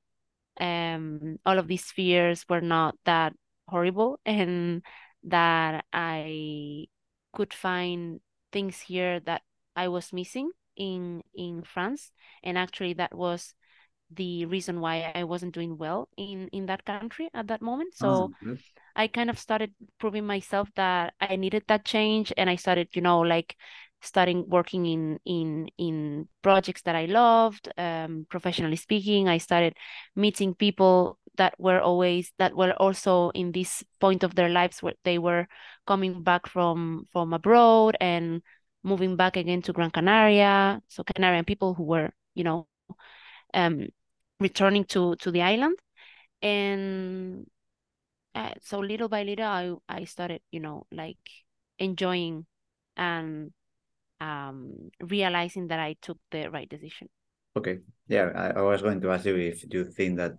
um 0.60 1.38
all 1.46 1.60
of 1.60 1.68
these 1.68 1.92
fears 1.92 2.46
were 2.50 2.62
not 2.62 2.96
that 3.06 3.34
horrible 3.68 4.20
and 4.25 4.84
that 5.24 5.86
I 5.94 6.88
could 7.34 7.54
find 7.54 8.22
things 8.52 8.80
here 8.82 9.20
that 9.22 9.44
I 9.75 9.88
was 9.90 10.13
missing 10.13 10.52
in 10.75 11.24
in 11.36 11.63
France, 11.63 12.12
and 12.44 12.58
actually 12.58 12.94
that 12.94 13.15
was 13.15 13.53
the 14.12 14.46
reason 14.46 14.80
why 14.82 15.12
I 15.15 15.24
wasn't 15.24 15.53
doing 15.56 15.77
well 15.77 16.10
in 16.18 16.48
in 16.50 16.68
that 16.68 16.86
country 16.86 17.30
at 17.34 17.48
that 17.48 17.62
moment. 17.62 17.96
So 17.96 18.32
Oh. 18.42 18.60
I 18.96 19.08
kind 19.08 19.30
of 19.30 19.39
started 19.39 19.74
proving 20.00 20.25
myself 20.25 20.70
that 20.75 21.13
I 21.20 21.36
needed 21.36 21.63
that 21.68 21.86
change 21.86 22.32
and 22.38 22.50
I 22.50 22.56
started, 22.58 22.89
you 22.94 23.01
know, 23.01 23.22
like 23.22 23.56
starting 24.01 24.48
working 24.50 24.86
in 24.86 25.20
in 25.25 25.70
in 25.77 26.27
projects 26.44 26.84
that 26.84 26.96
I 26.96 27.06
loved, 27.06 27.70
um, 27.77 28.27
professionally 28.30 28.75
speaking. 28.75 29.27
I 29.27 29.38
started 29.39 29.75
meeting 30.15 30.53
people 30.56 31.18
that 31.38 31.56
were 31.60 31.80
always 31.82 32.32
that 32.38 32.56
were 32.56 32.74
also 32.74 33.32
in 33.32 33.51
this 33.51 33.84
point 34.00 34.24
of 34.24 34.36
their 34.36 34.50
lives 34.50 34.84
where 34.84 34.94
they 35.03 35.18
were 35.18 35.48
coming 35.88 36.22
back 36.24 36.48
from 36.48 37.08
from 37.12 37.34
abroad 37.34 37.98
and 38.00 38.42
moving 38.84 39.16
back 39.16 39.38
again 39.38 39.62
to 39.63 39.74
Gran 39.74 39.92
Canaria. 39.92 40.82
So 40.88 41.04
Canarian 41.04 41.46
people 41.48 41.74
who 41.74 41.84
were, 41.84 42.12
you 42.36 42.44
know, 42.44 42.68
um, 43.54 43.88
returning 44.40 44.86
to 44.86 45.16
to 45.18 45.32
the 45.32 45.42
island 45.42 45.78
and 46.42 47.48
uh, 48.36 48.54
so 48.62 48.80
little 48.80 49.10
by 49.10 49.24
little 49.24 49.46
I 49.46 49.74
I 49.90 50.06
started 50.06 50.42
you 50.52 50.60
know 50.60 50.86
like 50.92 51.20
enjoying 51.80 52.46
and 52.98 53.52
um 54.22 54.92
realizing 55.02 55.68
that 55.70 55.80
I 55.80 55.96
took 56.02 56.20
the 56.32 56.50
right 56.50 56.70
decision 56.70 57.10
Okay. 57.56 57.80
Yeah, 58.08 58.32
I, 58.36 58.60
I 58.60 58.62
was 58.62 58.82
going 58.82 59.02
to 59.02 59.12
ask 59.12 59.25
you 59.25 59.36
if 59.38 59.63
you 59.72 59.86
think 59.86 60.18
that 60.18 60.38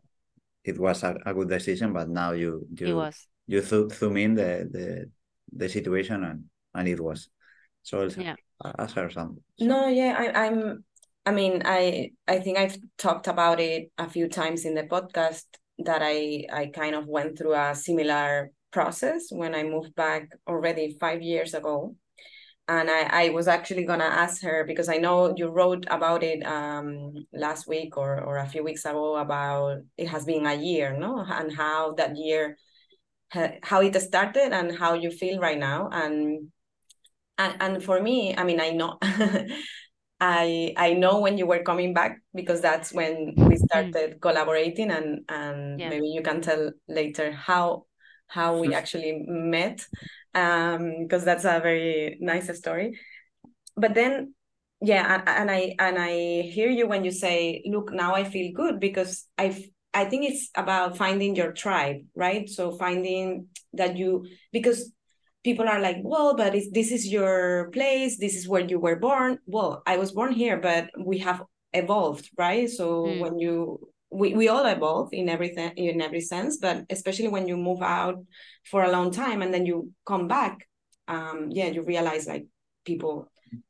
it 0.65 0.79
was 0.79 1.03
a, 1.05 1.17
a 1.27 1.35
good 1.35 1.49
decision, 1.49 1.93
but 1.93 2.09
now 2.09 2.33
you 2.33 2.67
it 2.85 2.93
you 2.93 2.95
was 2.95 3.27
you 3.47 3.61
th- 3.63 3.93
zoom 3.93 4.17
in 4.19 4.35
the, 4.35 4.69
the 4.71 5.11
the 5.53 5.69
situation 5.69 6.25
and 6.25 6.45
and 6.75 6.89
it 6.89 7.01
was. 7.01 7.29
So 7.85 8.01
Elsa, 8.01 8.23
Yeah. 8.23 8.37
ask 8.79 8.97
her 8.97 9.11
some. 9.11 9.39
No, 9.61 9.87
yeah, 9.87 10.17
I, 10.19 10.47
I'm. 10.47 10.85
I 11.27 11.31
mean, 11.31 11.63
I 11.65 12.11
I 12.27 12.41
think 12.41 12.59
I've 12.59 12.77
talked 12.99 13.29
about 13.29 13.61
it 13.61 13.91
a 13.99 14.09
few 14.09 14.29
times 14.29 14.65
in 14.65 14.75
the 14.75 14.83
podcast 14.85 15.45
that 15.79 16.01
I 16.03 16.47
I 16.53 16.67
kind 16.67 16.95
of 16.95 17.07
went 17.07 17.39
through 17.39 17.55
a 17.55 17.75
similar 17.75 18.51
process 18.73 19.29
when 19.31 19.55
I 19.55 19.63
moved 19.63 19.95
back 19.95 20.29
already 20.49 20.97
five 20.99 21.23
years 21.23 21.55
ago, 21.55 21.95
and 22.69 22.91
I 22.91 23.27
I 23.27 23.31
was 23.31 23.49
actually 23.49 23.85
gonna 23.85 24.05
ask 24.25 24.43
her 24.43 24.65
because 24.65 24.89
I 24.89 24.97
know 24.97 25.35
you 25.37 25.49
wrote 25.49 25.87
about 25.91 26.23
it 26.23 26.43
um 26.47 27.13
last 27.33 27.69
week 27.69 27.97
or 27.97 28.21
or 28.21 28.39
a 28.39 28.49
few 28.49 28.65
weeks 28.65 28.85
ago 28.85 29.17
about 29.17 29.83
it 29.97 30.09
has 30.09 30.25
been 30.25 30.47
a 30.47 30.55
year, 30.55 30.97
no, 30.99 31.21
and 31.21 31.53
how 31.53 31.93
that 31.95 32.17
year 32.17 32.57
how 33.63 33.81
it 33.81 34.01
started 34.01 34.53
and 34.53 34.79
how 34.79 34.95
you 34.95 35.11
feel 35.11 35.41
right 35.41 35.59
now 35.59 35.89
and 35.91 36.53
and, 37.39 37.55
and 37.61 37.85
for 37.85 38.01
me 38.01 38.35
i 38.37 38.45
mean 38.45 38.61
i 38.61 38.71
know 38.71 38.99
i 40.21 40.73
i 40.77 40.93
know 40.95 41.21
when 41.21 41.37
you 41.39 41.47
were 41.47 41.63
coming 41.63 41.93
back 41.93 42.21
because 42.35 42.61
that's 42.61 42.93
when 42.93 43.35
we 43.49 43.57
started 43.57 44.21
collaborating 44.21 44.91
and 44.91 45.25
and 45.29 45.81
Yeah. 45.81 45.89
maybe 45.89 46.07
you 46.09 46.23
can 46.23 46.41
tell 46.41 46.73
later 46.89 47.33
how 47.33 47.85
how 48.29 48.57
we 48.59 48.73
actually 48.73 49.25
met 49.29 49.87
um 50.35 51.03
because 51.03 51.25
that's 51.25 51.45
a 51.45 51.61
very 51.61 52.19
nice 52.21 52.57
story. 52.59 52.99
But 53.77 53.95
then 53.95 54.35
yeah 54.81 55.15
and, 55.15 55.29
and 55.29 55.51
i 55.51 55.75
and 55.79 55.99
i 55.99 56.43
hear 56.43 56.69
you 56.69 56.87
when 56.87 57.05
you 57.05 57.11
say 57.13 57.63
look 57.67 57.93
now 57.93 58.15
i 58.15 58.25
feel 58.25 58.53
good 58.53 58.81
because 58.81 59.27
i 59.39 59.47
i 59.95 60.05
think 60.05 60.25
it's 60.29 60.51
about 60.57 60.97
finding 60.99 61.37
your 61.37 61.53
tribe 61.53 61.99
right? 62.15 62.49
So 62.49 62.73
finding 62.73 63.49
that 63.73 63.97
you 63.97 64.27
because 64.53 64.93
people 65.45 65.69
are 65.69 65.81
like 65.81 65.99
well 66.03 66.35
but 66.35 66.53
this 66.73 66.91
is 66.91 67.07
your 67.07 67.71
place 67.73 68.19
this 68.19 68.35
is 68.35 68.49
where 68.49 68.65
you 68.65 68.79
were 68.81 68.97
born 68.97 69.39
well 69.47 69.83
i 69.87 69.97
was 69.97 70.11
born 70.13 70.33
here 70.33 70.57
but 70.57 70.89
we 70.99 71.19
have 71.19 71.43
evolved 71.73 72.31
right 72.39 72.69
so 72.71 72.87
Mm. 73.05 73.19
when 73.23 73.39
you 73.39 73.55
we, 74.11 74.33
we 74.35 74.47
all 74.49 74.65
evolve 74.67 75.09
in 75.13 75.29
everything 75.29 75.71
in 75.77 76.01
every 76.01 76.21
sense 76.21 76.57
but 76.59 76.77
especially 76.89 77.29
when 77.29 77.47
you 77.49 77.57
move 77.57 77.83
out 77.83 78.17
for 78.71 78.81
a 78.85 78.91
long 78.97 79.11
time 79.11 79.43
and 79.43 79.53
then 79.53 79.67
you 79.67 79.91
come 80.07 80.29
back 80.29 80.55
um 81.09 81.49
yeah 81.51 81.67
you 81.67 81.83
realize 81.83 82.25
like 82.27 82.47
people 82.85 83.15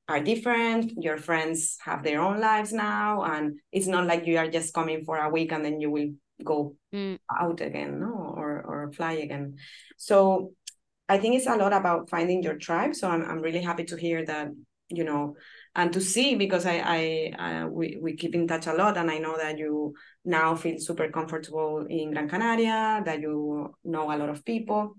are 0.09 0.21
different 0.21 0.93
your 1.07 1.16
friends 1.16 1.78
have 1.88 2.02
their 2.02 2.21
own 2.21 2.38
lives 2.40 2.73
now 2.73 3.23
and 3.33 3.59
it's 3.73 3.87
not 3.95 4.07
like 4.07 4.26
you 4.26 4.37
are 4.38 4.49
just 4.59 4.75
coming 4.75 5.02
for 5.04 5.16
a 5.19 5.31
week 5.31 5.50
and 5.52 5.64
then 5.64 5.81
you 5.81 5.90
will 5.90 6.11
go 6.45 6.76
Mm. 6.95 7.19
out 7.43 7.61
again 7.61 7.99
no 7.99 8.12
or 8.40 8.50
or 8.71 8.93
fly 8.93 9.14
again 9.26 9.57
so 9.97 10.52
i 11.08 11.18
think 11.18 11.34
it's 11.34 11.46
a 11.46 11.56
lot 11.56 11.73
about 11.73 12.08
finding 12.08 12.42
your 12.42 12.56
tribe 12.56 12.94
so 12.94 13.08
i'm, 13.08 13.23
I'm 13.23 13.40
really 13.40 13.62
happy 13.62 13.84
to 13.84 13.96
hear 13.96 14.25
that 14.25 14.49
you 14.88 15.04
know 15.04 15.37
and 15.75 15.92
to 15.92 16.00
see 16.00 16.34
because 16.34 16.66
i 16.66 16.76
i 17.38 17.62
uh, 17.62 17.66
we, 17.66 17.99
we 18.00 18.16
keep 18.16 18.34
in 18.34 18.46
touch 18.46 18.66
a 18.66 18.75
lot 18.75 18.96
and 18.96 19.11
i 19.11 19.18
know 19.18 19.37
that 19.37 19.58
you 19.58 19.94
now 20.25 20.54
feel 20.54 20.78
super 20.78 21.08
comfortable 21.08 21.87
in 21.88 22.12
gran 22.12 22.28
canaria 22.28 23.02
that 23.04 23.20
you 23.20 23.75
know 23.84 24.11
a 24.11 24.16
lot 24.16 24.28
of 24.28 24.44
people. 24.44 24.96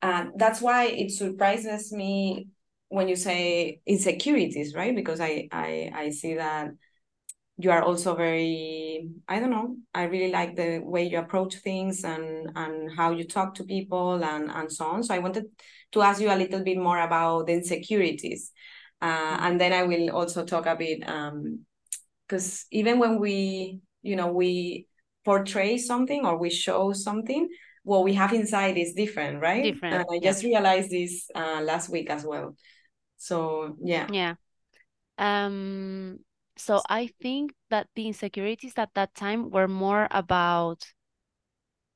Uh, 0.00 0.26
that's 0.36 0.60
why 0.60 0.86
it 0.86 1.10
surprises 1.10 1.92
me 1.92 2.48
when 2.88 3.08
you 3.08 3.16
say 3.16 3.80
insecurities 3.84 4.74
right? 4.74 4.94
Because 4.94 5.20
i 5.20 5.48
i 5.52 5.90
i 5.94 6.10
see 6.10 6.34
that 6.34 6.70
you 7.60 7.72
are 7.72 7.82
also 7.82 8.14
very 8.14 9.10
i 9.26 9.40
don't 9.40 9.50
know 9.50 9.76
i 9.92 10.04
really 10.04 10.30
like 10.30 10.54
the 10.54 10.78
way 10.78 11.02
you 11.02 11.18
approach 11.18 11.56
things 11.56 12.04
and 12.04 12.48
and 12.54 12.90
how 12.96 13.10
you 13.10 13.24
talk 13.24 13.52
to 13.54 13.64
people 13.64 14.22
and 14.22 14.48
and 14.50 14.72
so 14.72 14.86
on. 14.86 15.02
So 15.02 15.12
i 15.14 15.18
wanted 15.18 15.46
to 15.92 16.02
ask 16.02 16.20
you 16.20 16.30
a 16.30 16.38
little 16.38 16.62
bit 16.62 16.78
more 16.78 17.00
about 17.00 17.46
the 17.46 17.54
insecurities. 17.54 18.52
Uh, 19.00 19.36
and 19.40 19.60
then 19.60 19.72
i 19.72 19.82
will 19.82 20.10
also 20.10 20.44
talk 20.44 20.66
a 20.66 20.76
bit 20.76 21.08
um 21.08 21.60
because 22.26 22.66
even 22.70 22.98
when 22.98 23.20
we 23.20 23.80
you 24.02 24.16
know 24.16 24.32
we 24.32 24.86
portray 25.24 25.78
something 25.78 26.24
or 26.26 26.36
we 26.38 26.50
show 26.50 26.92
something 26.92 27.48
what 27.82 28.04
we 28.04 28.14
have 28.14 28.32
inside 28.32 28.76
is 28.76 28.92
different 28.94 29.40
right? 29.40 29.72
Different, 29.72 29.94
and 29.94 30.04
i 30.10 30.14
yeah. 30.14 30.30
just 30.30 30.44
realized 30.44 30.90
this 30.90 31.30
uh, 31.34 31.60
last 31.62 31.88
week 31.88 32.10
as 32.10 32.24
well. 32.24 32.54
So 33.16 33.76
yeah. 33.82 34.06
Yeah. 34.12 34.34
Um 35.16 36.18
so 36.58 36.82
I 36.88 37.08
think 37.20 37.54
that 37.70 37.88
the 37.94 38.06
insecurities 38.06 38.74
at 38.76 38.94
that 38.94 39.14
time 39.14 39.50
were 39.50 39.68
more 39.68 40.08
about 40.10 40.84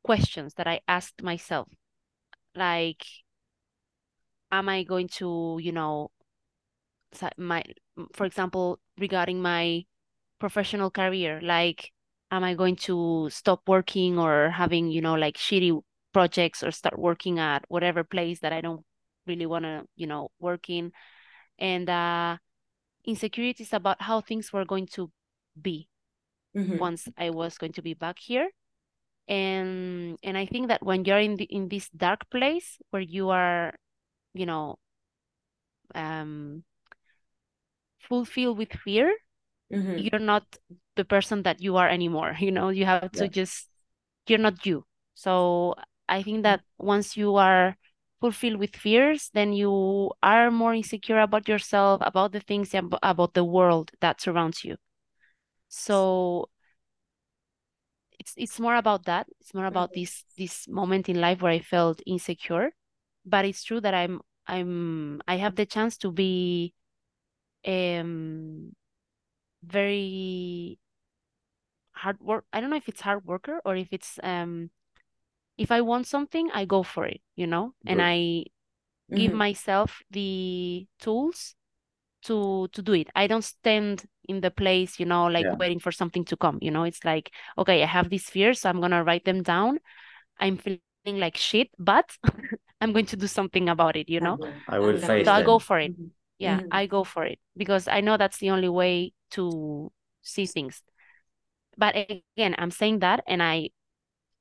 questions 0.02 0.54
that 0.54 0.66
I 0.66 0.80
asked 0.88 1.22
myself 1.22 1.68
like 2.54 3.04
am 4.50 4.68
I 4.68 4.82
going 4.82 5.08
to 5.08 5.58
you 5.60 5.72
know 5.72 6.10
my 7.36 7.62
for 8.14 8.24
example 8.24 8.80
regarding 8.98 9.42
my 9.42 9.84
professional 10.38 10.90
career 10.90 11.40
like 11.42 11.92
am 12.30 12.42
i 12.42 12.54
going 12.54 12.74
to 12.74 13.28
stop 13.30 13.60
working 13.68 14.18
or 14.18 14.48
having 14.48 14.90
you 14.90 15.02
know 15.02 15.14
like 15.14 15.36
shitty 15.36 15.78
projects 16.14 16.62
or 16.62 16.70
start 16.70 16.98
working 16.98 17.38
at 17.38 17.64
whatever 17.68 18.02
place 18.02 18.40
that 18.40 18.52
i 18.52 18.62
don't 18.62 18.82
really 19.26 19.46
want 19.46 19.64
to 19.64 19.84
you 19.96 20.06
know 20.06 20.30
work 20.40 20.68
in? 20.68 20.92
And 21.58 21.88
uh 21.88 22.38
insecurities 23.04 23.72
about 23.72 24.02
how 24.02 24.20
things 24.20 24.52
were 24.52 24.64
going 24.64 24.86
to 24.86 25.10
be 25.60 25.88
Mhm. 26.54 26.88
once 26.88 27.08
i 27.18 27.30
was 27.30 27.58
going 27.58 27.72
to 27.72 27.82
be 27.82 27.94
back 27.94 28.18
here 28.18 28.50
and 29.28 30.18
and 30.22 30.38
i 30.38 30.46
think 30.46 30.68
that 30.68 30.82
when 30.84 31.04
you're 31.04 31.18
in 31.20 31.36
the, 31.36 31.44
in 31.44 31.68
this 31.68 31.88
dark 31.90 32.28
place 32.30 32.78
where 32.90 33.02
you 33.02 33.30
are 33.30 33.74
you 34.34 34.46
know 34.46 34.76
um 35.94 36.64
fulfilled 37.98 38.58
with 38.58 38.72
fear 38.72 39.12
Mhm. 39.70 40.12
you're 40.12 40.20
not 40.20 40.44
the 40.96 41.04
person 41.04 41.42
that 41.42 41.60
you 41.60 41.76
are 41.76 41.88
anymore 41.88 42.36
you 42.40 42.50
know 42.52 42.68
you 42.70 42.84
have 42.84 43.12
to 43.12 43.28
Yeah. 43.28 43.28
just 43.28 43.68
you're 44.28 44.38
not 44.38 44.64
you 44.66 44.84
so 45.14 45.74
i 46.08 46.22
think 46.22 46.42
that 46.42 46.62
once 46.78 47.16
you 47.16 47.36
are 47.36 47.76
fulfilled 48.22 48.58
with 48.58 48.76
fears 48.76 49.30
then 49.34 49.52
you 49.52 50.12
are 50.22 50.50
more 50.50 50.74
insecure 50.74 51.20
about 51.20 51.48
yourself 51.48 52.00
about 52.06 52.32
the 52.32 52.40
things 52.40 52.74
about 53.02 53.34
the 53.34 53.44
world 53.44 53.92
that 54.00 54.20
surrounds 54.22 54.64
you. 54.64 54.76
So 55.68 56.48
it's 58.18 58.34
it's 58.36 58.60
more 58.60 58.76
about 58.76 59.04
that. 59.06 59.26
It's 59.40 59.54
more 59.54 59.66
about 59.66 59.90
Mhm. 59.90 59.94
this 59.94 60.24
this 60.38 60.68
moment 60.68 61.08
in 61.08 61.20
life 61.20 61.42
where 61.42 61.52
i 61.52 61.60
felt 61.60 62.02
insecure. 62.06 62.72
But 63.24 63.44
it's 63.44 63.64
true 63.64 63.80
that 63.80 63.94
i'm 63.94 64.20
i'm 64.46 65.20
i 65.28 65.36
have 65.36 65.56
the 65.56 65.66
chance 65.66 65.96
to 65.98 66.10
be 66.12 66.74
um 67.66 68.72
very 69.64 70.78
hard 71.92 72.20
work 72.20 72.44
i 72.52 72.60
don't 72.60 72.70
know 72.70 72.76
if 72.76 72.88
it's 72.88 73.00
hard 73.00 73.24
worker 73.24 73.60
or 73.64 73.76
if 73.76 73.88
it's 73.92 74.18
um 74.22 74.70
if 75.58 75.70
i 75.70 75.80
want 75.80 76.06
something 76.06 76.50
i 76.52 76.64
go 76.64 76.82
for 76.82 77.06
it 77.06 77.20
you 77.36 77.46
know 77.46 77.74
and 77.86 78.00
Good. 78.00 78.06
i 78.06 78.44
give 79.14 79.32
Mhm. 79.32 79.36
myself 79.36 80.02
the 80.10 80.86
tools 81.00 81.54
to 82.22 82.68
to 82.72 82.82
do 82.82 82.92
it 82.94 83.08
i 83.14 83.26
don't 83.26 83.44
stand 83.44 84.04
in 84.28 84.40
the 84.40 84.50
place 84.50 85.00
you 85.00 85.06
know 85.06 85.26
like 85.26 85.48
Yeah. 85.48 85.56
waiting 85.58 85.80
for 85.80 85.92
something 85.92 86.24
to 86.24 86.36
come 86.36 86.58
you 86.62 86.70
know 86.70 86.84
it's 86.84 87.04
like 87.04 87.30
okay 87.58 87.82
i 87.82 87.86
have 87.86 88.10
these 88.10 88.28
fears 88.30 88.60
so 88.60 88.70
i'm 88.70 88.80
gonna 88.80 89.04
write 89.04 89.24
them 89.24 89.42
down 89.42 89.78
i'm 90.40 90.56
feeling 90.58 90.80
like 91.20 91.36
shit 91.36 91.70
but 91.78 92.10
i'm 92.80 92.92
going 92.92 93.06
to 93.06 93.16
do 93.16 93.26
something 93.26 93.68
about 93.68 93.96
it 93.96 94.08
you 94.08 94.20
know 94.20 94.38
I 94.68 94.78
will 94.78 94.98
I'm 95.02 95.06
face 95.06 95.26
so 95.26 95.32
i 95.32 95.42
go 95.42 95.58
for 95.58 95.78
it 95.78 95.92
Mhm. 95.92 96.10
yeah 96.38 96.60
Mhm. 96.60 96.70
i 96.70 96.86
go 96.86 97.04
for 97.04 97.24
it 97.24 97.38
because 97.56 97.88
i 97.88 98.00
know 98.00 98.16
that's 98.16 98.38
the 98.38 98.50
only 98.50 98.68
way 98.68 99.12
to 99.32 99.92
see 100.22 100.46
things 100.46 100.82
but 101.76 101.96
again, 101.96 102.54
I'm 102.58 102.70
saying 102.70 103.00
that, 103.00 103.22
and 103.26 103.42
I 103.42 103.70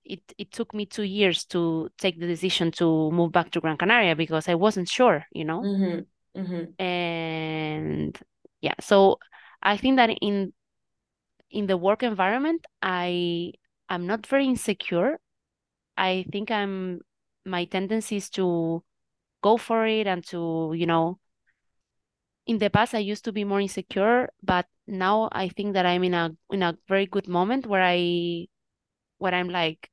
it 0.03 0.21
it 0.37 0.51
took 0.51 0.73
me 0.73 0.85
two 0.85 1.03
years 1.03 1.45
to 1.45 1.89
take 1.97 2.19
the 2.19 2.27
decision 2.27 2.71
to 2.71 3.11
move 3.11 3.31
back 3.31 3.51
to 3.51 3.61
Gran 3.61 3.77
Canaria 3.77 4.15
because 4.15 4.47
I 4.47 4.55
wasn't 4.55 4.89
sure, 4.89 5.25
you 5.31 5.45
know. 5.45 5.61
Mm-hmm. 5.61 6.39
Mm-hmm. 6.41 6.83
And 6.83 8.19
yeah, 8.61 8.75
so 8.79 9.19
I 9.61 9.77
think 9.77 9.97
that 9.97 10.09
in 10.21 10.53
in 11.49 11.67
the 11.67 11.77
work 11.77 12.03
environment, 12.03 12.65
I 12.81 13.53
I'm 13.89 14.07
not 14.07 14.25
very 14.25 14.45
insecure. 14.45 15.19
I 15.97 16.25
think 16.31 16.51
I'm 16.51 17.01
my 17.45 17.65
tendency 17.65 18.17
is 18.17 18.29
to 18.31 18.83
go 19.41 19.57
for 19.57 19.85
it 19.87 20.07
and 20.07 20.25
to, 20.27 20.73
you 20.75 20.85
know, 20.85 21.19
in 22.45 22.57
the 22.57 22.69
past 22.69 22.93
I 22.95 22.99
used 22.99 23.25
to 23.25 23.31
be 23.31 23.43
more 23.43 23.61
insecure, 23.61 24.29
but 24.43 24.65
now 24.87 25.29
I 25.31 25.49
think 25.49 25.73
that 25.73 25.85
I'm 25.85 26.03
in 26.03 26.13
a 26.13 26.31
in 26.51 26.63
a 26.63 26.77
very 26.87 27.05
good 27.05 27.27
moment 27.27 27.67
where 27.67 27.83
I 27.83 28.47
where 29.21 29.33
I'm 29.33 29.49
like 29.49 29.89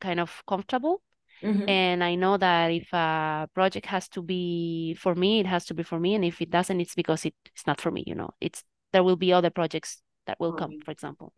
kind 0.00 0.18
of 0.18 0.42
comfortable. 0.46 1.02
Mm-hmm. 1.42 1.68
And 1.68 2.02
I 2.02 2.14
know 2.16 2.36
that 2.36 2.70
if 2.72 2.92
a 2.92 3.48
project 3.54 3.86
has 3.86 4.08
to 4.10 4.22
be 4.22 4.94
for 4.98 5.14
me, 5.14 5.40
it 5.40 5.46
has 5.46 5.66
to 5.66 5.74
be 5.74 5.82
for 5.82 6.00
me. 6.00 6.14
And 6.14 6.24
if 6.24 6.40
it 6.40 6.50
doesn't, 6.50 6.80
it's 6.80 6.94
because 6.94 7.24
it, 7.24 7.34
it's 7.54 7.66
not 7.66 7.80
for 7.80 7.90
me, 7.90 8.02
you 8.06 8.14
know. 8.14 8.30
It's 8.40 8.64
there 8.92 9.04
will 9.04 9.16
be 9.16 9.32
other 9.32 9.50
projects 9.50 10.02
that 10.26 10.40
will 10.40 10.52
come, 10.52 10.80
for 10.84 10.90
example. 10.90 11.32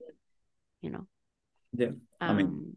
You 0.81 0.91
know. 0.91 1.07
Yeah. 1.76 1.91
I 2.21 2.33
mean, 2.33 2.47
Um 2.47 2.76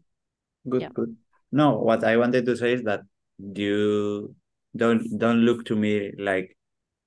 Good, 0.68 0.82
Yeah. 0.82 0.88
good. 0.92 1.16
No, 1.52 1.78
what 1.78 2.04
I 2.04 2.16
wanted 2.18 2.44
to 2.44 2.56
say 2.56 2.74
is 2.74 2.82
that 2.84 3.00
you 3.38 4.34
don't 4.76 5.02
don't 5.18 5.40
look 5.48 5.64
to 5.66 5.76
me 5.76 6.12
like 6.18 6.56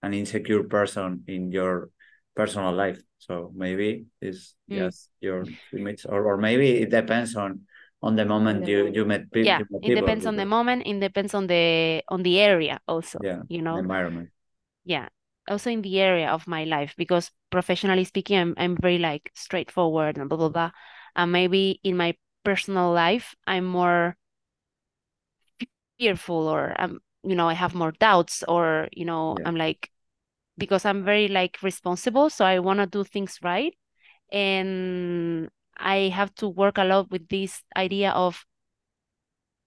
an 0.01 0.13
insecure 0.13 0.63
person 0.63 1.23
in 1.27 1.51
your 1.51 1.89
personal 2.35 2.73
life. 2.73 3.01
So 3.19 3.51
maybe 3.55 4.05
it's 4.21 4.55
Mm. 4.69 4.89
just 4.89 5.09
your 5.21 5.49
image, 5.73 6.05
or, 6.07 6.25
or 6.25 6.37
maybe 6.37 6.81
it 6.81 6.89
depends 6.91 7.35
on 7.35 7.61
on 8.01 8.15
the 8.15 8.25
moment 8.25 8.67
you 8.67 8.87
you 8.87 9.05
met, 9.05 9.31
pe- 9.31 9.41
yeah, 9.41 9.61
you 9.61 9.65
met 9.69 9.81
it 9.81 9.93
people. 9.93 9.93
depends 9.93 10.25
on 10.25 10.35
the 10.35 10.45
moment, 10.45 10.83
it 10.85 10.99
depends 10.99 11.33
on 11.33 11.47
the 11.47 12.03
on 12.09 12.23
the 12.23 12.39
area 12.39 12.79
also, 12.87 13.19
Yeah, 13.19 13.43
you 13.47 13.61
know. 13.61 13.87
environment. 13.87 14.29
yeah 14.85 15.09
also 15.49 15.69
in 15.69 15.81
the 15.81 15.99
area 16.01 16.29
of 16.29 16.47
my 16.47 16.63
life 16.65 16.93
because 16.97 17.31
professionally 17.51 18.03
speaking 18.05 18.37
I'm, 18.39 18.53
I'm 18.57 18.77
very 18.77 18.97
like 18.99 19.31
straightforward 19.35 20.17
and 20.17 20.29
blah 20.29 20.37
blah 20.37 20.49
blah 20.49 20.71
and 21.15 21.31
maybe 21.31 21.79
in 21.83 21.97
my 21.97 22.15
personal 22.43 22.91
life 22.93 23.35
I'm 23.47 23.65
more 23.65 24.17
fearful 25.97 26.47
or 26.47 26.75
I'm 26.79 26.99
you 27.23 27.35
know 27.35 27.47
I 27.49 27.53
have 27.53 27.75
more 27.75 27.91
doubts 27.91 28.43
or 28.47 28.89
you 28.91 29.05
know 29.05 29.37
Yeah. 29.37 29.45
I'm 29.45 29.55
like 29.55 29.89
because 30.57 30.85
I'm 30.85 31.03
very 31.03 31.27
like 31.27 31.57
responsible 31.63 32.29
so 32.29 32.45
I 32.45 32.59
want 32.59 32.79
to 32.79 32.87
do 32.87 33.03
things 33.03 33.39
right 33.43 33.75
and 34.31 35.49
I 35.77 36.09
have 36.15 36.33
to 36.35 36.49
work 36.49 36.77
a 36.77 36.85
lot 36.85 37.11
with 37.11 37.27
this 37.29 37.63
idea 37.77 38.11
of 38.11 38.45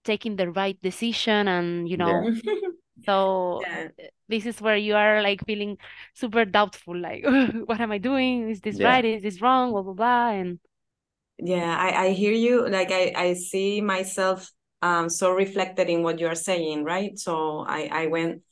taking 0.05 0.37
the 0.37 0.51
right 0.51 0.81
decision 0.83 1.49
and 1.49 1.89
you 1.89 1.97
know 1.97 2.29
so 3.05 3.67
Yeah. 3.67 3.89
this 4.29 4.47
is 4.47 4.61
where 4.61 4.77
you 4.77 4.95
are 4.97 5.23
like 5.23 5.45
feeling 5.47 5.79
super 6.15 6.45
doubtful, 6.45 6.97
like, 6.97 7.25
what 7.67 7.81
am 7.81 7.93
I 7.93 7.99
doing? 7.99 8.51
Is 8.51 8.61
this 8.61 8.81
Yeah. 8.81 8.85
right? 8.85 9.05
Is 9.05 9.23
this 9.23 9.41
wrong? 9.43 9.73
Blah 9.73 9.83
blah 9.83 9.95
blah. 9.95 10.29
And 10.31 10.61
Yeah, 11.39 11.77
I, 11.79 12.07
I 12.07 12.11
hear 12.11 12.33
you. 12.33 12.69
Like 12.69 12.91
I, 12.91 13.13
I 13.17 13.33
see 13.35 13.81
myself 13.81 14.51
um 14.83 15.09
so 15.09 15.33
reflected 15.33 15.89
in 15.89 16.03
what 16.03 16.19
you're 16.19 16.35
saying, 16.35 16.85
right? 16.85 17.19
So 17.19 17.65
I, 17.67 17.89
I 17.93 18.07
went 18.07 18.33
I- 18.37 18.46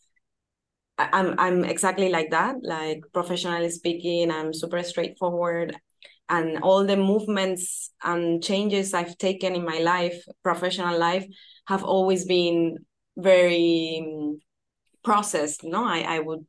I'm 0.99 1.35
I'm 1.39 1.65
exactly 1.65 2.09
like 2.09 2.31
that. 2.31 2.57
Like 2.63 3.03
professionally 3.13 3.71
speaking, 3.71 4.31
I'm 4.31 4.53
super 4.53 4.83
straightforward 4.83 5.77
and 6.29 6.59
all 6.63 6.87
the 6.87 6.97
movements 6.97 7.91
and 8.03 8.43
changes 8.43 8.95
I've 8.95 9.19
taken 9.19 9.55
in 9.55 9.65
my 9.65 9.79
life, 9.79 10.25
professional 10.43 10.99
life, 10.99 11.27
have 11.67 11.85
always 11.85 12.25
been 12.25 12.79
very 13.17 14.03
um, 14.07 14.39
processed. 15.05 15.65
No, 15.65 15.85
I, 15.85 16.01
I 16.01 16.19
would 16.21 16.47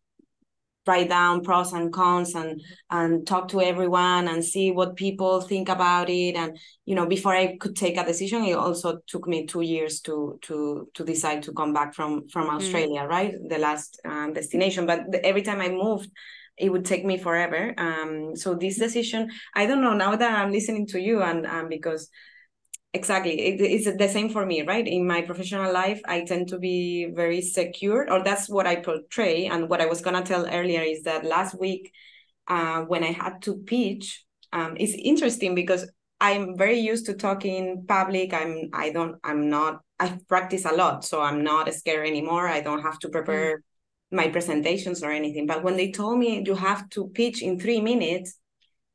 write 0.88 1.10
down 1.10 1.43
pros 1.43 1.74
and 1.74 1.91
cons 1.91 2.36
and 2.36 2.62
and 2.89 3.26
talk 3.26 3.48
to 3.50 3.62
everyone 3.62 4.28
and 4.28 4.43
see 4.43 4.71
what 4.71 4.95
people 4.95 5.41
think 5.41 5.69
about 5.69 6.10
it. 6.10 6.36
And 6.36 6.58
you 6.86 6.95
know 6.95 7.06
before 7.06 7.34
i 7.34 7.58
could 7.58 7.76
take 7.76 7.98
a 7.98 8.06
decision 8.06 8.43
it 8.43 8.54
also 8.54 9.00
took 9.08 9.28
me 9.28 9.45
two 9.45 9.62
years 9.62 10.02
to 10.02 10.38
to 10.43 10.88
to 10.93 11.04
decide 11.04 11.43
to 11.43 11.54
come 11.54 11.74
back 11.74 11.93
from 11.93 12.28
from 12.30 12.50
australia 12.50 13.04
right? 13.04 13.34
The 13.50 13.58
last 13.58 14.00
um, 14.06 14.34
destination. 14.34 14.86
But 14.86 15.12
the, 15.12 15.26
every 15.26 15.41
time 15.41 15.62
i 15.62 15.69
moved 15.69 16.10
it 16.58 16.71
would 16.71 16.86
take 16.86 17.04
me 17.04 17.17
forever. 17.17 17.74
Um 17.78 18.36
so 18.36 18.56
this 18.56 18.78
decision 18.78 19.30
i 19.56 19.65
don't 19.65 19.82
know 19.82 19.93
now 19.93 20.15
that 20.15 20.39
i'm 20.39 20.52
listening 20.52 20.88
to 20.88 21.00
you 21.00 21.21
and 21.21 21.45
um 21.45 21.69
because 21.69 22.10
exactly. 22.95 23.39
It, 23.39 23.62
it's 23.62 23.97
the 23.97 24.08
same 24.08 24.29
for 24.29 24.45
me 24.45 24.63
right? 24.63 24.88
In 24.88 25.05
my 25.05 25.21
professional 25.21 25.71
life 25.71 26.01
i 26.08 26.23
tend 26.23 26.47
to 26.49 26.58
be 26.58 27.12
very 27.13 27.41
secure 27.41 28.12
or 28.12 28.23
that's 28.23 28.49
what 28.49 28.65
i 28.65 28.75
portray. 28.77 29.45
And 29.45 29.69
what 29.69 29.81
i 29.81 29.86
was 29.86 30.01
going 30.01 30.15
to 30.15 30.27
tell 30.27 30.47
earlier 30.47 30.81
is 30.81 31.03
that 31.03 31.25
last 31.25 31.60
week 31.60 31.91
uh, 32.47 32.81
when 32.81 33.03
i 33.03 33.12
had 33.12 33.41
to 33.43 33.58
pitch 33.58 34.25
um, 34.53 34.77
it's 34.79 34.93
interesting 34.93 35.53
because 35.55 35.89
i'm 36.19 36.58
very 36.58 36.79
used 36.79 37.05
to 37.08 37.13
talking 37.13 37.86
public. 37.88 38.34
I'm 38.34 38.69
i 38.73 38.89
don't 38.89 39.15
i'm 39.23 39.49
not 39.49 39.81
i 39.99 40.17
practice 40.27 40.65
a 40.65 40.71
lot 40.73 41.03
so 41.05 41.21
i'm 41.21 41.43
not 41.43 41.73
scared 41.73 42.08
anymore. 42.08 42.47
I 42.47 42.62
don't 42.62 42.81
have 42.81 42.99
to 42.99 43.10
prepare 43.10 43.62
my 44.12 44.27
presentations 44.29 45.03
or 45.03 45.12
anything. 45.12 45.45
But 45.45 45.63
when 45.63 45.77
they 45.77 45.91
told 45.91 46.19
me 46.19 46.43
you 46.45 46.55
have 46.55 46.89
to 46.91 47.08
pitch 47.10 47.41
in 47.41 47.60
three 47.60 47.81
minutes 47.81 48.39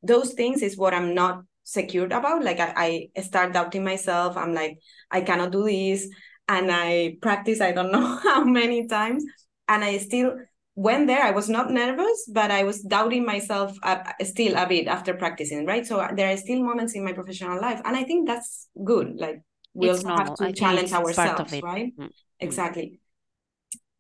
those 0.03 0.33
things 0.33 0.63
is 0.63 0.77
what 0.77 0.95
i'm 0.95 1.15
not 1.15 1.43
secured 1.71 2.13
about 2.13 2.43
like 2.43 2.59
I, 2.59 3.09
I 3.17 3.21
start 3.23 3.53
doubting 3.53 3.85
myself. 3.85 4.37
I'm 4.37 4.55
like 4.55 4.79
i 5.11 5.21
cannot 5.21 5.53
do 5.53 5.65
this. 5.65 6.09
And 6.49 6.71
i 6.73 7.17
practice 7.23 7.61
i 7.61 7.73
don't 7.73 7.93
know 7.93 8.19
how 8.25 8.45
many 8.45 8.87
times. 8.89 9.25
And 9.69 9.85
i 9.85 9.99
still 9.99 10.37
went 10.75 11.07
there. 11.07 11.23
I 11.23 11.31
was 11.31 11.49
not 11.49 11.71
nervous 11.71 12.29
but 12.33 12.51
i 12.51 12.65
was 12.65 12.83
doubting 12.83 13.25
myself 13.25 13.77
uh, 13.83 14.03
still 14.25 14.57
a 14.57 14.67
bit 14.67 14.89
after 14.89 15.15
practicing 15.15 15.67
right? 15.67 15.87
So 15.87 16.07
there 16.17 16.33
are 16.33 16.37
still 16.37 16.63
moments 16.63 16.95
in 16.95 17.05
my 17.05 17.13
professional 17.13 17.61
life. 17.61 17.81
And 17.85 17.97
i 17.97 18.03
think 18.03 18.27
that's 18.27 18.69
good. 18.85 19.15
Like 19.17 19.43
we 19.75 19.89
it's 19.89 20.05
also 20.05 20.09
normal. 20.09 20.27
have 20.27 20.33
I 20.33 20.37
to 20.37 20.45
think 20.45 20.57
challenge 20.57 20.91
it's, 20.91 20.93
it's 20.93 21.19
ourselves 21.19 21.61
right? 21.63 21.93
Mm. 21.97 22.11
exactly. 22.41 23.01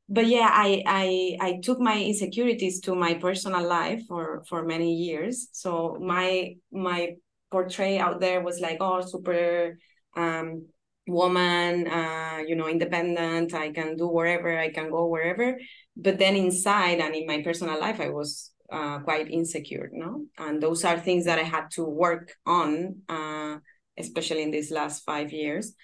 But 0.08 0.26
yeah 0.26 0.50
i 0.50 0.82
i 0.86 1.36
i 1.40 1.60
took 1.62 1.78
my 1.78 2.02
insecurities 2.02 2.80
to 2.80 2.96
my 2.96 3.14
personal 3.14 3.62
life 3.62 4.02
for 4.08 4.42
for 4.48 4.64
many 4.64 4.94
years. 4.94 5.48
So 5.52 5.96
my 6.00 6.56
my 6.72 7.14
portray 7.50 7.98
out 7.98 8.20
there 8.20 8.40
was 8.42 8.60
like 8.60 8.78
oh 8.80 9.00
super 9.00 9.78
um 10.16 10.66
woman 11.06 11.88
uh 11.88 12.38
you 12.46 12.54
know 12.54 12.68
independent 12.68 13.52
i 13.54 13.70
can 13.72 13.96
do 13.96 14.06
wherever 14.06 14.56
i 14.58 14.70
can 14.70 14.90
go 14.90 15.06
wherever 15.06 15.56
but 15.96 16.18
then 16.18 16.36
inside 16.36 17.00
and 17.00 17.14
in 17.14 17.26
my 17.26 17.42
personal 17.42 17.78
life 17.80 18.00
i 18.00 18.08
was 18.08 18.52
uh 18.72 19.00
quite 19.00 19.28
insecure 19.30 19.90
no 19.92 20.24
and 20.38 20.62
those 20.62 20.84
are 20.84 20.98
things 20.98 21.24
that 21.24 21.38
i 21.38 21.42
had 21.42 21.70
to 21.70 21.84
work 21.84 22.34
on 22.46 22.96
uh 23.08 23.56
especially 23.98 24.42
in 24.42 24.50
these 24.50 24.70
last 24.70 25.04
five 25.04 25.32
years 25.32 25.74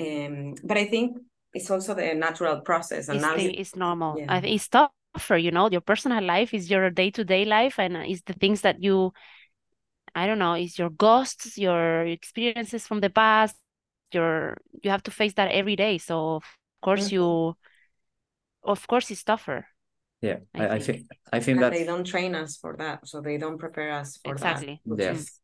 um 0.00 0.54
but 0.64 0.76
i 0.76 0.84
think 0.84 1.16
it's 1.54 1.70
also 1.70 1.94
the 1.94 2.14
natural 2.14 2.60
process 2.60 3.08
and 3.08 3.16
It's 3.16 3.26
now 3.26 3.36
the, 3.36 3.58
it's 3.58 3.74
normal. 3.76 4.18
yeah. 4.18 4.26
I 4.28 4.40
think 4.40 4.54
it's 4.54 4.68
tougher, 4.68 5.36
you 5.38 5.50
know. 5.50 5.70
Your 5.70 5.80
personal 5.80 6.22
life 6.22 6.52
is 6.52 6.70
your 6.70 6.90
day-to-day 6.90 7.46
life, 7.46 7.78
and 7.78 7.96
it's 7.96 8.20
the 8.22 8.34
things 8.34 8.60
that 8.60 8.82
you, 8.82 9.12
I 10.14 10.26
don't 10.26 10.38
know, 10.38 10.54
it's 10.54 10.78
your 10.78 10.90
ghosts, 10.90 11.58
your 11.58 12.06
experiences 12.06 12.86
from 12.86 13.00
the 13.00 13.10
past. 13.10 13.56
Your 14.12 14.56
you 14.82 14.90
have 14.90 15.02
to 15.04 15.10
face 15.10 15.34
that 15.34 15.50
every 15.50 15.76
day. 15.76 15.98
So 15.98 16.36
of 16.36 16.44
course 16.82 17.06
Mhm. 17.06 17.12
you, 17.12 17.56
of 18.62 18.86
course 18.86 19.10
it's 19.10 19.22
tougher. 19.24 19.66
Yeah, 20.20 20.38
I 20.54 20.58
I, 20.58 20.68
I 20.68 20.78
think. 20.78 20.86
think 20.96 21.06
I 21.32 21.40
think 21.40 21.58
and 21.58 21.64
that 21.64 21.72
they 21.72 21.84
don't 21.84 22.04
train 22.04 22.34
us 22.34 22.56
for 22.56 22.76
that 22.78 23.06
so 23.06 23.20
they 23.20 23.38
don't 23.38 23.58
prepare 23.58 23.92
us 23.92 24.16
for 24.18 24.32
Exactly. 24.32 24.80
that 24.80 24.90
which 24.90 25.04
Yeah. 25.04 25.14
is 25.14 25.40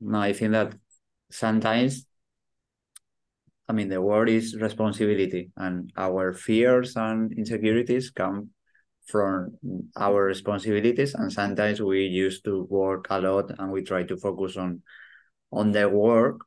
no, 0.00 0.18
I 0.20 0.32
think 0.32 0.52
that 0.52 0.74
sometimes 1.30 2.06
I 3.68 3.72
mean, 3.72 3.88
the 3.88 4.02
word 4.02 4.28
is 4.28 4.56
responsibility, 4.60 5.50
and 5.56 5.92
our 5.96 6.32
fears 6.32 6.96
and 6.96 7.32
insecurities 7.32 8.10
come 8.10 8.50
from 9.06 9.56
our 9.96 10.24
responsibilities. 10.24 11.14
And 11.14 11.32
sometimes 11.32 11.80
we 11.80 12.06
used 12.06 12.44
to 12.44 12.64
work 12.64 13.06
a 13.10 13.20
lot, 13.20 13.50
and 13.58 13.70
we 13.72 13.82
try 13.82 14.04
to 14.04 14.16
focus 14.16 14.56
on 14.56 14.82
on 15.52 15.72
the 15.72 15.88
work 15.88 16.40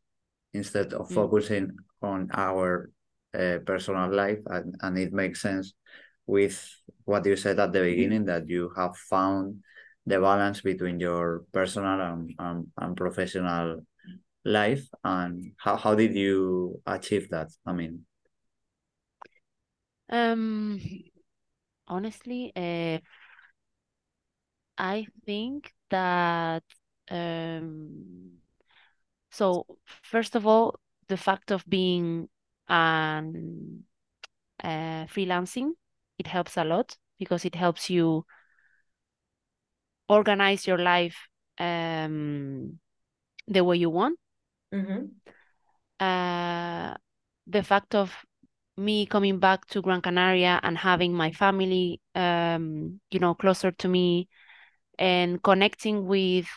instead 0.54 0.94
of 0.94 1.10
Mm. 1.10 1.13
focusing 1.13 1.78
on 2.02 2.30
our 2.34 2.89
uh, 3.34 3.60
personal 3.65 4.10
life. 4.12 4.39
And, 4.48 4.76
and 4.82 4.98
it 4.98 5.13
makes 5.13 5.41
sense 5.41 5.74
with 6.26 6.58
what 7.06 7.26
you 7.26 7.36
said 7.36 7.60
at 7.60 7.74
the 7.74 7.82
beginning 7.82 8.26
that 8.26 8.50
you 8.50 8.72
have 8.76 8.96
found 8.98 9.63
the 10.06 10.20
balance 10.20 10.62
between 10.62 11.00
your 11.00 11.44
personal 11.52 12.00
and, 12.02 12.34
and, 12.39 12.68
and 12.78 12.98
professional 12.98 13.86
life 14.46 14.88
and 15.04 15.54
how, 15.58 15.76
how 15.76 15.96
did 15.96 16.15
you 16.15 16.80
achieve 16.86 17.30
that 17.30 17.50
i 17.65 17.74
mean 17.74 18.06
Um, 20.10 20.80
honestly, 21.88 22.52
uh, 22.56 23.00
I 24.78 25.08
think 25.26 25.74
that 25.89 26.63
um, 27.10 28.39
so 29.32 29.65
first 30.04 30.36
of 30.36 30.45
all, 30.48 30.76
the 31.08 31.17
fact 31.17 31.52
of 31.52 31.63
being 31.67 32.30
um, 32.67 33.84
uh, 34.63 35.06
freelancing, 35.06 35.71
it 36.17 36.28
helps 36.28 36.58
a 36.58 36.63
lot 36.63 36.98
because 37.19 37.45
it 37.45 37.56
helps 37.56 37.89
you 37.89 38.26
organize 40.10 40.67
your 40.67 40.78
life 40.78 41.28
um, 41.60 42.80
the 43.48 43.63
way 43.63 43.78
you 43.78 43.89
want. 43.89 44.17
Mm-hmm. 44.74 45.06
Uh, 46.00 46.93
the 47.48 47.63
fact 47.63 47.95
of 47.95 48.13
me 48.77 49.05
coming 49.05 49.39
back 49.39 49.65
to 49.67 49.81
Gran 49.81 50.01
Canaria 50.01 50.59
and 50.63 50.77
having 50.77 51.13
my 51.13 51.31
family, 51.31 52.01
um, 52.15 52.99
you 53.11 53.19
know, 53.19 53.33
closer 53.35 53.71
to 53.71 53.88
me 53.88 54.27
and 54.99 55.41
connecting 55.43 56.05
with 56.07 56.47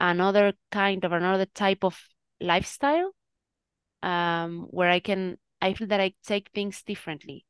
another 0.00 0.54
kind 0.72 1.04
of 1.04 1.12
another 1.12 1.46
type 1.46 1.84
of 1.84 1.98
lifestyle 2.40 3.12
um, 4.02 4.66
where 4.70 4.90
I 4.90 5.00
can, 5.00 5.38
I 5.60 5.74
feel 5.74 5.88
that 5.88 6.00
I 6.00 6.14
take 6.24 6.50
things 6.54 6.82
differently 6.82 7.44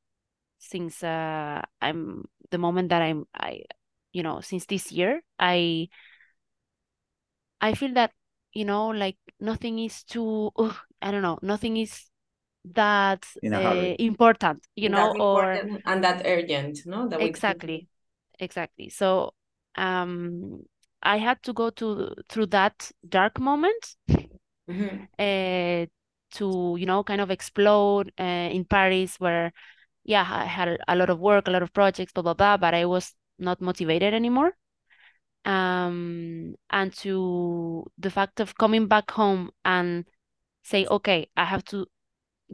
since 0.59 1.03
uh, 1.05 1.63
I'm 1.83 2.25
the 2.51 2.59
moment 2.59 2.91
that 2.91 3.03
I'm, 3.03 3.27
I, 3.35 3.63
you 4.13 4.23
know, 4.23 4.41
since 4.41 4.67
this 4.67 4.93
year, 4.93 5.23
I, 5.39 5.89
I 7.61 7.75
feel 7.75 7.93
that, 7.95 8.13
you 8.53 8.65
know, 8.65 8.89
like 8.89 9.17
nothing 9.39 9.79
is 9.79 10.03
too, 10.05 10.51
ugh, 10.57 10.77
I 11.03 11.11
don't 11.11 11.23
know, 11.23 11.39
nothing 11.43 11.77
is 11.77 12.10
that 12.65 13.27
uh, 13.53 13.95
important, 13.99 14.67
you 14.77 14.89
know, 14.89 15.13
That's 15.13 15.19
or 15.19 15.61
and 15.87 16.05
that 16.05 16.23
urgent, 16.27 16.81
no? 16.87 17.09
That 17.09 17.21
we 17.21 17.29
exactly, 17.29 17.89
exactly. 18.39 18.89
So, 18.89 19.35
um, 19.77 20.63
I 21.03 21.17
had 21.19 21.43
to 21.45 21.53
go 21.53 21.71
to 21.71 22.15
through 22.29 22.47
that 22.47 22.91
dark 23.09 23.41
moment 23.41 23.97
Mhm. 24.69 25.09
uh, 25.19 25.87
to 26.33 26.77
you 26.79 26.87
know 26.87 27.03
kind 27.05 27.21
of 27.21 27.31
explode 27.31 28.13
uh, 28.19 28.25
in 28.53 28.65
Paris 28.65 29.17
where 29.19 29.53
yeah 30.05 30.27
I 30.29 30.45
had 30.47 30.79
a 30.89 30.97
lot 30.97 31.11
of 31.11 31.19
work 31.21 31.49
a 31.49 31.51
lot 31.51 31.63
of 31.63 31.73
projects 31.73 32.13
blah 32.13 32.23
blah 32.23 32.35
blah 32.35 32.57
but 32.57 32.75
I 32.75 32.87
was 32.87 33.15
not 33.39 33.61
motivated 33.61 34.15
anymore 34.15 34.53
um 35.45 36.55
and 36.71 36.93
to 36.95 37.85
the 37.99 38.11
fact 38.11 38.41
of 38.41 38.57
coming 38.59 38.89
back 38.89 39.11
home 39.13 39.51
and 39.65 40.07
say 40.65 40.87
okay 40.87 41.29
I 41.37 41.45
have 41.47 41.65
to 41.67 41.87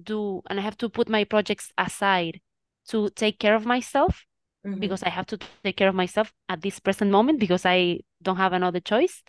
do 0.02 0.42
and 0.48 0.58
I 0.60 0.62
have 0.62 0.76
to 0.78 0.88
put 0.88 1.08
my 1.08 1.24
projects 1.24 1.72
aside 1.78 2.40
to 2.88 3.10
take 3.10 3.38
care 3.38 3.54
of 3.54 3.64
myself 3.66 4.24
Mhm. 4.64 4.80
because 4.80 5.02
I 5.02 5.10
have 5.10 5.26
to 5.26 5.38
take 5.64 5.76
care 5.76 5.88
of 5.88 5.94
myself 5.94 6.32
at 6.48 6.60
this 6.62 6.78
present 6.80 7.10
moment 7.10 7.40
because 7.40 7.64
I 7.66 8.00
don't 8.22 8.36
have 8.36 8.52
another 8.52 8.80
choice 8.80 9.22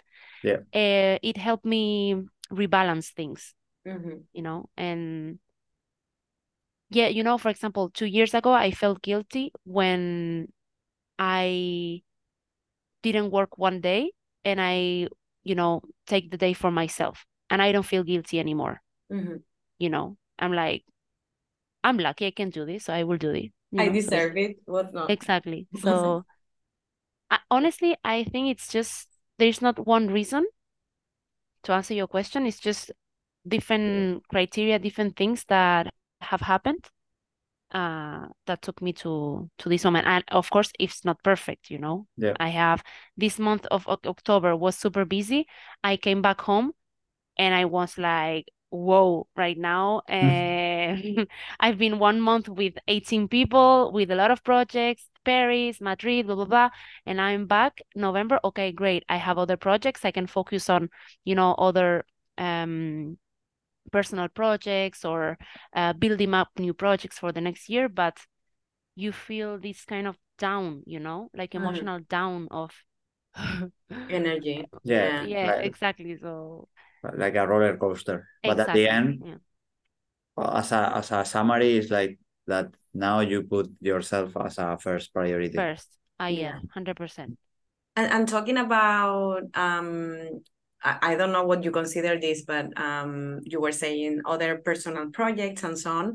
Yeah. 0.44 0.60
uh, 0.74 1.20
it 1.22 1.38
helped 1.38 1.66
me 1.66 2.16
rebalance 2.52 3.10
things 3.14 3.54
Mhm. 3.86 4.24
you 4.34 4.42
know 4.42 4.70
and 4.78 5.40
yeah 6.90 7.08
you 7.08 7.24
know 7.24 7.38
for 7.38 7.50
example 7.50 7.90
two 7.90 8.06
years 8.06 8.34
ago 8.34 8.52
i 8.54 8.72
felt 8.72 9.02
guilty 9.02 9.52
when 9.66 10.48
i 11.20 12.02
didn't 13.04 13.32
work 13.32 13.58
one 13.58 13.82
day 13.82 14.12
and 14.46 14.60
i 14.62 15.08
you 15.44 15.56
know 15.56 15.82
take 16.06 16.32
the 16.32 16.38
day 16.38 16.54
for 16.54 16.72
myself 16.72 17.26
and 17.50 17.62
i 17.62 17.72
don't 17.72 17.86
feel 17.86 18.04
guilty 18.04 18.40
anymore 18.40 18.82
Mhm. 19.12 19.44
you 19.80 19.90
know 19.90 20.18
i'm 20.40 20.54
like 20.54 20.84
i'm 21.84 21.98
lucky 21.98 22.26
i 22.28 22.32
can 22.32 22.50
do 22.50 22.66
this 22.66 22.86
so 22.86 22.94
i 22.94 23.04
will 23.04 23.18
do 23.18 23.32
it 23.32 23.52
you 23.72 23.80
I 23.82 23.86
know, 23.86 24.00
so- 24.00 24.00
deserve 24.02 24.38
it. 24.38 24.58
What 24.66 24.94
not? 24.94 25.10
exactly 25.12 25.68
so 25.76 26.26
I, 27.32 27.40
honestly 27.50 27.96
i 28.04 28.24
think 28.24 28.50
it's 28.50 28.68
just 28.68 29.08
there's 29.38 29.62
not 29.62 29.86
one 29.86 30.08
reason 30.08 30.46
to 31.64 31.74
answer 31.74 31.94
your 31.94 32.08
question 32.08 32.46
it's 32.46 32.60
just 32.60 32.92
different 33.48 34.28
criteria 34.30 34.80
different 34.80 35.16
things 35.16 35.46
that 35.50 35.94
have 36.22 36.42
happened 36.42 36.86
uh 37.74 38.28
that 38.48 38.62
took 38.62 38.82
me 38.82 38.94
to 38.94 39.50
to 39.58 39.70
this 39.70 39.84
moment 39.84 40.08
and 40.08 40.24
of 40.30 40.50
course 40.50 40.72
it's 40.80 41.06
not 41.06 41.22
perfect 41.24 41.70
you 41.70 41.78
know 41.78 42.08
Yeah. 42.18 42.36
i 42.40 42.50
have 42.50 42.84
this 43.18 43.40
month 43.40 43.66
of 43.72 43.88
Oc- 43.88 44.08
october 44.08 44.56
was 44.56 44.78
super 44.78 45.06
busy 45.06 45.48
i 45.84 45.98
came 45.98 46.22
back 46.22 46.42
home 46.42 46.72
and 47.38 47.56
i 47.56 47.66
was 47.66 47.98
like 47.98 48.48
whoa 48.70 49.28
right 49.36 49.58
now 49.58 50.00
uh, 50.10 50.96
i've 51.60 51.78
been 51.78 52.00
one 52.00 52.20
month 52.20 52.50
with 52.50 52.74
18 52.88 53.28
people 53.28 53.92
with 53.94 54.12
a 54.12 54.16
lot 54.16 54.30
of 54.32 54.44
projects 54.44 55.10
paris 55.24 55.80
madrid 55.80 56.26
blah 56.26 56.36
blah 56.36 56.46
blah 56.46 56.70
and 57.06 57.22
i'm 57.22 57.46
back 57.48 57.80
november 57.96 58.40
okay 58.44 58.72
great 58.72 59.04
i 59.10 59.16
have 59.18 59.38
other 59.38 59.58
projects 59.58 60.04
i 60.04 60.12
can 60.12 60.28
focus 60.28 60.70
on 60.70 60.90
you 61.24 61.34
know 61.36 61.54
other 61.54 62.06
um 62.38 63.18
personal 63.92 64.28
projects 64.30 65.06
or 65.06 65.38
uh, 65.76 65.94
building 65.94 66.34
up 66.34 66.50
new 66.60 66.74
projects 66.74 67.20
for 67.20 67.32
the 67.32 67.42
next 67.42 67.70
year 67.70 67.88
but 67.90 68.18
you 68.96 69.12
feel 69.12 69.60
this 69.60 69.86
kind 69.86 70.08
of 70.08 70.18
down 70.40 70.84
you 70.86 71.00
know 71.00 71.30
like 71.36 71.56
Mhm. 71.56 71.62
emotional 71.62 72.00
down 72.10 72.48
of 72.52 72.72
Energy. 74.10 74.68
Yeah. 74.84 75.26
yeah 75.26 75.48
like, 75.48 75.66
exactly 75.66 76.18
so 76.18 76.68
like 77.16 77.36
a 77.36 77.48
roller 77.48 77.78
coaster. 77.78 78.28
But 78.44 78.60
at 78.60 78.74
the 78.74 78.88
end, 78.88 79.24
yeah. 79.26 80.60
as 80.60 80.72
a 80.72 80.98
as 80.98 81.12
a 81.12 81.26
summary, 81.26 81.78
is 81.78 81.90
like 81.92 82.20
that 82.48 82.74
now 82.94 83.20
you 83.20 83.44
put 83.44 83.70
yourself 83.82 84.36
as 84.38 84.58
a 84.58 84.78
first 84.78 85.14
priority. 85.14 85.56
first 85.56 85.88
ah 86.20 86.28
Yeah. 86.28 86.58
yeah 86.58 86.60
100% 86.76 87.38
And, 87.96 88.12
and 88.12 88.28
talking 88.28 88.58
about, 88.58 89.44
um, 89.56 90.42
I, 90.84 91.14
I 91.14 91.16
don't 91.16 91.32
know 91.32 91.46
what 91.46 91.64
you 91.64 91.72
consider 91.72 92.20
this, 92.20 92.44
but 92.46 92.78
um, 92.80 93.40
you 93.44 93.60
were 93.60 93.72
saying 93.72 94.22
other 94.26 94.62
personal 94.64 95.10
projects 95.10 95.64
and 95.64 95.78
so 95.78 95.92
on. 95.92 96.14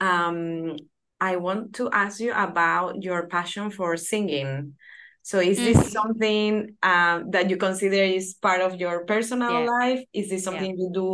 Um, 0.00 0.76
I 1.20 1.36
want 1.36 1.74
to 1.74 1.90
ask 1.90 2.20
you 2.20 2.32
about 2.32 3.02
your 3.02 3.26
passion 3.26 3.70
for 3.70 3.96
singing. 3.96 4.74
So 5.26 5.42
is 5.42 5.58
this 5.58 5.74
Mhm. 5.76 5.90
something 5.98 6.50
um, 6.86 7.30
that 7.34 7.50
you 7.50 7.56
consider 7.58 7.98
is 7.98 8.38
part 8.38 8.60
of 8.62 8.78
your 8.78 9.02
personal 9.04 9.50
Yeah. 9.50 9.70
life? 9.78 10.00
Is 10.14 10.30
this 10.30 10.42
Yeah. 10.42 10.46
something 10.46 10.78
you 10.78 10.90
do 10.94 11.08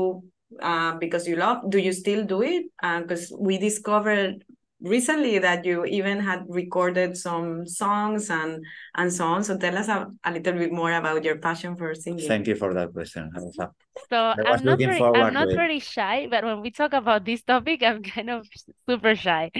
uh, 0.60 0.92
because 1.00 1.24
you 1.26 1.36
love? 1.36 1.64
Do 1.72 1.78
you 1.80 1.92
still 1.96 2.22
do 2.28 2.42
it? 2.44 2.68
Because 2.76 3.32
we 3.32 3.56
discovered 3.56 4.44
recently 4.84 5.38
that 5.38 5.64
you 5.64 5.86
even 5.86 6.20
had 6.20 6.44
recorded 6.44 7.16
some 7.16 7.64
songs 7.64 8.28
and 8.28 8.60
and 9.00 9.08
so 9.08 9.24
on. 9.32 9.40
So 9.48 9.56
tell 9.56 9.78
us 9.80 9.88
a, 9.88 9.98
a 10.28 10.30
little 10.36 10.56
bit 10.60 10.72
more 10.76 10.92
about 10.92 11.24
your 11.24 11.38
passion 11.40 11.72
for 11.80 11.94
singing. 11.94 12.28
Thank 12.28 12.52
you 12.52 12.56
for 12.56 12.74
that 12.76 12.92
question. 12.92 13.32
Elsa. 13.32 13.72
so 14.12 14.18
was 14.36 14.60
i'm 14.60 14.64
not 14.64 14.78
very 14.78 15.00
i'm 15.00 15.32
not 15.32 15.48
very 15.48 15.78
shy 15.78 16.26
but 16.32 16.44
when 16.44 16.60
we 16.64 16.70
talk 16.70 16.92
about 16.92 17.24
this 17.24 17.42
topic 17.44 17.82
i'm 17.82 18.02
kind 18.02 18.30
of 18.30 18.40
super 18.88 19.14
shy 19.14 19.50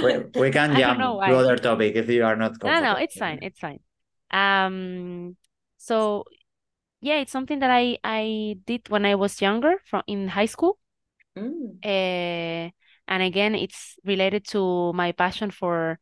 We, 0.00 0.18
we 0.34 0.50
can 0.50 0.74
jump 0.76 1.00
to 1.00 1.36
other 1.36 1.56
topic 1.56 1.96
if 1.96 2.08
you 2.08 2.24
are 2.24 2.36
not 2.36 2.52
No, 2.52 2.58
comfortable. 2.58 2.94
no, 2.94 2.94
it's 2.96 3.16
fine. 3.16 3.38
It's 3.42 3.58
fine. 3.58 3.80
Um, 4.30 5.36
so 5.76 6.24
yeah, 7.00 7.18
it's 7.20 7.32
something 7.32 7.60
that 7.60 7.70
I 7.70 7.98
I 8.04 8.58
did 8.66 8.88
when 8.88 9.04
I 9.06 9.14
was 9.14 9.40
younger, 9.40 9.76
from 9.86 10.02
in 10.06 10.28
high 10.28 10.46
school. 10.46 10.78
Mm. 11.36 11.78
Uh, 11.84 12.70
and 13.08 13.22
again, 13.22 13.54
it's 13.54 13.96
related 14.04 14.46
to 14.48 14.92
my 14.92 15.12
passion 15.12 15.50
for 15.50 15.98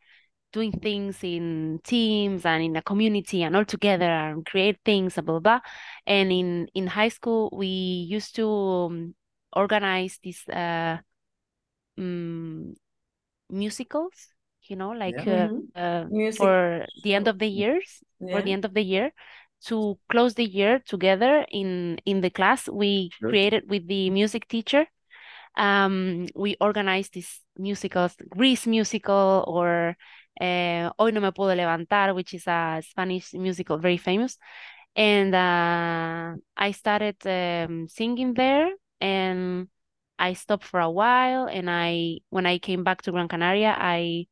doing 0.52 0.72
things 0.72 1.22
in 1.24 1.80
teams 1.84 2.46
and 2.46 2.62
in 2.62 2.76
a 2.76 2.82
community 2.82 3.42
and 3.42 3.56
all 3.56 3.64
together 3.64 4.06
and 4.06 4.46
create 4.46 4.78
things 4.84 5.18
and 5.18 5.26
blah 5.26 5.40
blah. 5.40 5.60
blah. 5.60 5.70
And 6.06 6.32
in 6.32 6.68
in 6.74 6.86
high 6.86 7.08
school, 7.10 7.50
we 7.52 7.66
used 7.68 8.36
to 8.36 8.48
um, 8.48 9.14
organize 9.52 10.18
this 10.24 10.48
uh 10.48 10.98
um, 11.98 12.74
musicals, 13.54 14.34
you 14.68 14.76
know, 14.76 14.90
like 14.90 15.16
Yeah. 15.16 15.24
uh, 15.26 15.48
Mhm. 15.48 15.68
uh, 15.76 16.06
Music 16.10 16.40
for 16.40 16.86
the 17.02 17.14
end 17.14 17.28
of 17.28 17.38
the 17.38 17.48
years, 17.48 18.02
for 18.30 18.42
the 18.42 18.52
end 18.52 18.64
of 18.64 18.74
the 18.74 18.82
year, 18.82 19.12
to 19.66 19.98
close 20.10 20.34
the 20.34 20.44
year 20.46 20.80
together 20.80 21.46
in 21.50 21.98
in 22.04 22.20
the 22.20 22.30
class. 22.30 22.68
We 22.68 23.10
Good. 23.20 23.30
created 23.30 23.70
with 23.70 23.86
the 23.88 24.10
music 24.10 24.48
teacher. 24.48 24.86
Um, 25.56 26.26
we 26.34 26.56
organized 26.60 27.14
these 27.14 27.40
musicals, 27.58 28.16
Grease 28.30 28.66
musical 28.66 29.44
or 29.46 29.96
uh, 30.40 30.90
Hoy 30.98 31.10
no 31.12 31.20
me 31.20 31.30
puedo 31.32 31.54
levantar, 31.56 32.14
which 32.14 32.34
is 32.34 32.46
a 32.46 32.80
Spanish 32.82 33.32
musical, 33.34 33.78
very 33.78 33.98
famous. 33.98 34.38
And 34.96 35.34
uh, 35.34 36.34
I 36.56 36.72
started 36.72 37.16
um, 37.26 37.88
singing 37.88 38.34
there, 38.34 38.70
and 39.00 39.68
I 40.18 40.34
stopped 40.34 40.64
for 40.64 40.80
a 40.80 40.90
while. 40.90 41.46
And 41.46 41.70
I, 41.70 42.18
when 42.30 42.46
I 42.46 42.58
came 42.58 42.84
back 42.84 43.02
to 43.02 43.12
Gran 43.12 43.28
Canaria, 43.28 43.74
I 43.78 44.26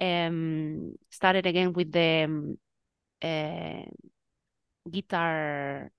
um, 0.00 0.94
started 1.10 1.46
again 1.46 1.72
with 1.72 1.92
the 1.92 2.24
um, 2.24 2.58
uh, 3.22 3.84
guitar, 4.90 5.90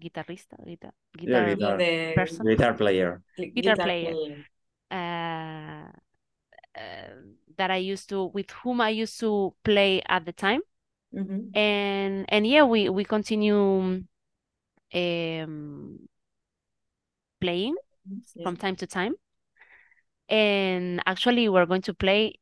guitarista, 0.00 0.56
guitar, 0.64 0.92
guitar 1.16 1.42
Yeah, 1.42 1.54
guitar, 1.54 1.84
person, 2.14 2.46
guitar 2.46 2.74
player. 2.74 3.22
guitar 3.54 3.76
guitar 3.76 3.76
player. 3.76 4.16
playing. 4.16 4.46
uh, 4.90 5.90
uh, 6.76 7.14
that 7.56 7.70
I 7.70 7.76
used 7.78 8.08
to, 8.10 8.26
with 8.26 8.50
whom 8.62 8.80
I 8.80 8.90
used 8.90 9.20
to 9.20 9.54
play 9.64 10.02
at 10.08 10.24
the 10.26 10.32
time. 10.32 10.60
Mhm. 11.12 11.54
And 11.54 12.26
and 12.28 12.46
yeah, 12.46 12.64
we 12.64 12.88
we 12.90 13.04
continue 13.04 14.04
um 14.94 16.08
playing 17.40 17.76
Yeah. 18.34 18.44
from 18.44 18.56
time 18.56 18.76
to 18.76 18.86
time. 18.86 19.14
And 20.28 21.02
actually, 21.06 21.48
we're 21.48 21.66
going 21.66 21.82
to 21.82 21.94
play 21.94 22.34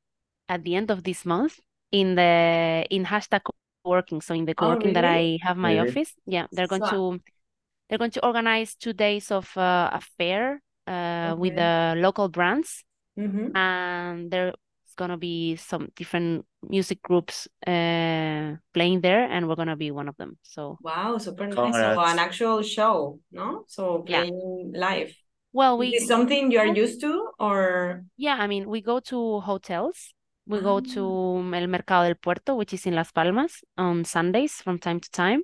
at 0.49 0.63
the 0.65 0.75
end 0.75 0.91
of 0.91 1.03
this 1.05 1.25
month 1.25 1.59
in 1.91 2.15
the 2.15 2.87
in 2.91 3.05
hashtag 3.05 3.41
working. 3.85 4.21
So 4.21 4.35
in 4.35 4.45
the 4.45 4.53
Oh, 4.53 4.55
co-working 4.61 4.93
that 4.93 5.05
really? 5.05 5.41
I 5.43 5.47
have 5.47 5.57
my 5.57 5.75
Really? 5.75 5.89
office, 5.89 6.13
yeah, 6.27 6.47
they're 6.53 6.67
going 6.67 6.85
So- 6.85 7.17
to 7.17 7.21
they're 7.89 7.99
going 7.99 8.11
to 8.11 8.27
organize 8.27 8.75
two 8.75 8.93
days 8.93 9.31
of 9.31 9.49
uh, 9.57 9.89
a 9.93 10.01
fair 10.19 10.61
uh, 10.87 11.35
with 11.39 11.57
the 11.57 11.95
local 11.97 12.29
brands, 12.29 12.85
Mhm. 13.17 13.57
and 13.57 14.31
there's 14.31 14.55
gonna 14.97 15.17
be 15.17 15.57
some 15.57 15.89
different 15.97 16.45
music 16.63 17.01
groups 17.01 17.49
uh, 17.67 18.57
playing 18.75 19.01
there, 19.01 19.25
and 19.25 19.49
we're 19.49 19.57
gonna 19.57 19.77
be 19.77 19.91
one 19.91 20.09
of 20.09 20.17
them. 20.17 20.37
So 20.43 20.77
Wow, 20.83 21.17
super 21.19 21.47
nice. 21.47 21.75
So 21.75 22.01
an 22.01 22.19
actual 22.19 22.61
show, 22.63 23.21
no? 23.33 23.65
So 23.69 24.05
Yeah. 24.07 24.25
playing 24.25 24.73
live. 24.75 25.13
Well, 25.53 25.79
Is 25.79 25.89
we 25.89 25.91
this 25.91 26.07
something 26.07 26.51
you 26.53 26.59
are 26.61 26.67
used 26.67 27.01
to 27.01 27.31
or 27.39 28.05
Yeah, 28.17 28.37
I 28.37 28.47
mean, 28.47 28.69
we 28.69 28.81
go 28.81 29.01
to 29.01 29.41
hotels. 29.41 30.15
We 30.47 30.61
go 30.61 30.81
Ah. 30.81 30.83
to 30.95 31.53
El 31.55 31.67
Mercado 31.69 32.07
del 32.07 32.17
Puerto, 32.17 32.55
which 32.57 32.73
is 32.73 32.87
in 32.87 32.95
Las 32.95 33.13
Palmas, 33.13 33.63
on 33.77 34.05
Sundays 34.05 34.61
from 34.63 34.79
time 34.79 35.01
to 35.01 35.11
time. 35.11 35.43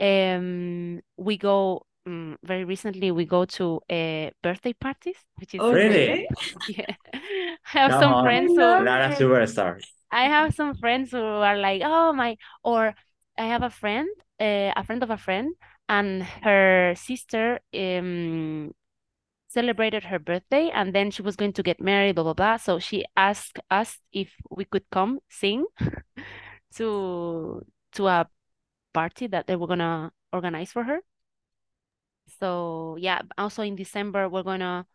Um, 0.00 1.00
we 1.16 1.36
go 1.38 1.86
um, 2.06 2.38
very 2.44 2.64
recently. 2.64 3.10
We 3.12 3.26
go 3.26 3.44
to 3.46 3.80
uh, 3.90 4.30
birthday 4.42 4.72
parties, 4.74 5.16
which 5.36 5.54
is 5.54 5.64
Oh, 5.64 5.72
Really? 5.72 6.26
yeah. 6.66 6.96
I 7.14 7.78
have 7.80 7.94
Come 7.94 7.94
some 7.94 8.16
on. 8.16 8.22
friends 8.22 8.54
who 8.56 8.84
Lara 8.84 9.10
superstar. 9.10 9.80
I 10.10 10.24
have 10.24 10.54
some 10.54 10.74
friends 10.74 11.10
who 11.10 11.18
are 11.18 11.56
like, 11.58 11.82
oh 11.84 12.12
my, 12.12 12.36
or 12.62 12.94
I 13.38 13.46
have 13.46 13.62
a 13.62 13.70
friend, 13.70 14.08
uh, 14.40 14.72
a 14.76 14.84
friend 14.84 15.02
of 15.02 15.10
a 15.10 15.16
friend, 15.16 15.54
and 15.88 16.22
her 16.42 16.94
sister 16.96 17.60
um 17.74 18.72
celebrated 19.52 20.04
her 20.04 20.18
birthday, 20.18 20.70
and 20.70 20.94
then 20.94 21.10
she 21.10 21.22
was 21.22 21.36
going 21.36 21.52
to 21.54 21.62
get 21.62 21.80
married, 21.80 22.14
blah 22.16 22.24
blah 22.24 22.34
blah. 22.34 22.56
So 22.56 22.78
she 22.78 23.04
asked 23.16 23.58
us 23.70 23.98
if 24.12 24.32
we 24.50 24.64
could 24.64 24.84
come 24.90 25.20
sing 25.28 25.66
to 26.76 27.64
to 27.92 28.06
a 28.06 28.28
party 28.94 29.26
that 29.28 29.46
they 29.46 29.56
were 29.56 29.66
gonna 29.66 30.12
organize 30.32 30.72
for 30.72 30.84
her. 30.84 31.00
So 32.40 32.96
yeah, 32.98 33.20
also 33.38 33.62
in 33.62 33.76
December 33.76 34.28
we're 34.28 34.42
gonna 34.42 34.86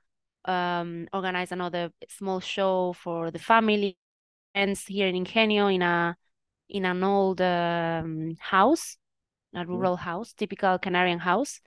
um 0.45 1.07
organize 1.13 1.51
another 1.51 1.91
small 2.09 2.39
show 2.39 2.93
for 2.93 3.31
the 3.31 3.39
family 3.39 3.97
friends 4.53 4.85
here 4.85 5.07
in 5.07 5.15
Ingenio 5.15 5.67
in 5.67 5.81
a 5.81 6.17
in 6.69 6.85
an 6.85 7.03
old 7.03 7.41
um, 7.41 8.35
house, 8.39 8.97
a 9.53 9.65
rural 9.65 9.95
house, 9.97 10.33
typical 10.33 10.79
Canarian 10.79 11.19
house, 11.19 11.61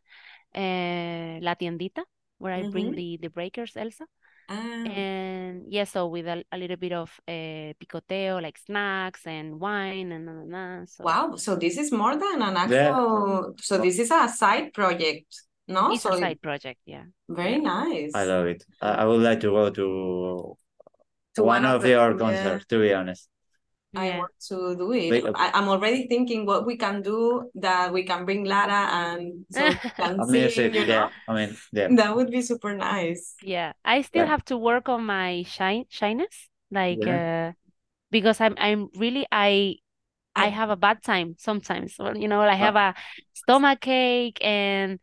uh, 0.54 1.38
La 1.40 1.54
Tiendita, 1.54 2.02
where 2.40 2.54
I 2.58 2.62
bring 2.74 2.88
Mhm. 2.90 2.96
the 3.00 3.08
the 3.24 3.30
breakers, 3.38 3.72
Elsa. 3.76 4.06
ah, 4.48 4.84
And 4.88 5.56
yeah, 5.76 5.84
so 5.94 6.00
with 6.14 6.26
a, 6.26 6.42
a 6.50 6.58
little 6.58 6.80
bit 6.84 6.92
of 6.92 7.08
uh, 7.28 7.70
picoteo, 7.80 8.40
like 8.42 8.58
snacks 8.58 9.22
and 9.26 9.60
wine 9.60 10.08
and 10.16 10.24
na, 10.26 10.32
na, 10.32 10.44
na, 10.56 10.64
so 10.94 11.04
wow, 11.04 11.26
so 11.36 11.54
this 11.54 11.76
is 11.82 11.88
more 11.92 12.16
than 12.24 12.42
an 12.48 12.54
Yeah. 12.56 12.64
actual 12.64 13.54
so 13.68 13.78
this 13.78 13.96
is 14.02 14.10
a 14.10 14.26
side 14.28 14.72
project, 14.72 15.30
no? 15.68 15.92
it's 15.92 16.02
So 16.02 16.14
a 16.14 16.18
side 16.18 16.40
project, 16.48 16.80
yeah. 16.94 17.04
very 17.28 17.58
nice. 17.60 18.12
I 18.14 18.24
love 18.32 18.46
it. 18.54 18.60
I, 18.82 18.90
I 19.02 19.04
would 19.08 19.22
like 19.28 19.40
to 19.46 19.50
go 19.58 19.64
to 19.70 19.86
To 21.36 21.42
one, 21.44 21.62
one 21.62 21.64
of 21.70 21.76
of 21.76 21.82
the- 21.82 21.94
your 21.94 22.10
yeah. 22.12 22.18
concerts, 22.24 22.64
to 22.72 22.76
be 22.80 22.90
honest. 23.00 23.28
I 23.94 24.10
want 24.12 24.32
to 24.48 24.76
do 24.76 24.92
it. 24.92 25.30
I, 25.34 25.50
I'm 25.54 25.68
already 25.68 26.06
thinking 26.08 26.46
what 26.46 26.66
we 26.66 26.76
can 26.76 27.02
do 27.02 27.50
that 27.56 27.92
we 27.92 28.04
can 28.04 28.24
bring 28.24 28.44
Lara 28.44 28.88
and 28.92 29.44
so 29.50 29.74
can 29.98 30.22
A 30.22 30.26
sing, 30.26 30.52
music, 30.52 30.74
you 30.74 30.86
yeah. 30.86 30.86
know? 30.86 31.12
I 31.28 31.34
mean, 31.34 31.56
yeah. 31.72 31.88
That 31.88 32.16
would 32.16 32.30
be 32.30 32.42
super 32.42 32.74
nice. 32.76 33.36
Yeah, 33.40 33.72
I 33.84 34.02
still 34.02 34.24
Yeah. 34.24 34.26
have 34.26 34.44
to 34.46 34.56
work 34.58 34.88
on 34.88 35.04
my 35.06 35.42
shy 35.44 35.86
shyness, 35.88 36.48
like 36.70 37.06
Yeah. 37.06 37.06
uh, 37.06 37.52
because 38.10 38.40
I'm 38.40 38.54
I'm 38.58 38.90
really 38.96 39.26
I 39.32 39.76
I 40.36 40.48
I- 40.48 40.50
have 40.50 40.70
a 40.70 40.76
bad 40.76 41.02
time 41.02 41.36
sometimes. 41.38 41.96
You 41.98 42.28
know, 42.28 42.42
I 42.42 42.54
have 42.56 42.76
a 42.76 42.94
stomach 43.34 43.86
ache 43.88 44.38
and 44.44 45.00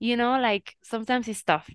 you 0.00 0.16
know, 0.16 0.40
like 0.40 0.76
sometimes 0.84 1.28
it's 1.28 1.42
tough. 1.44 1.70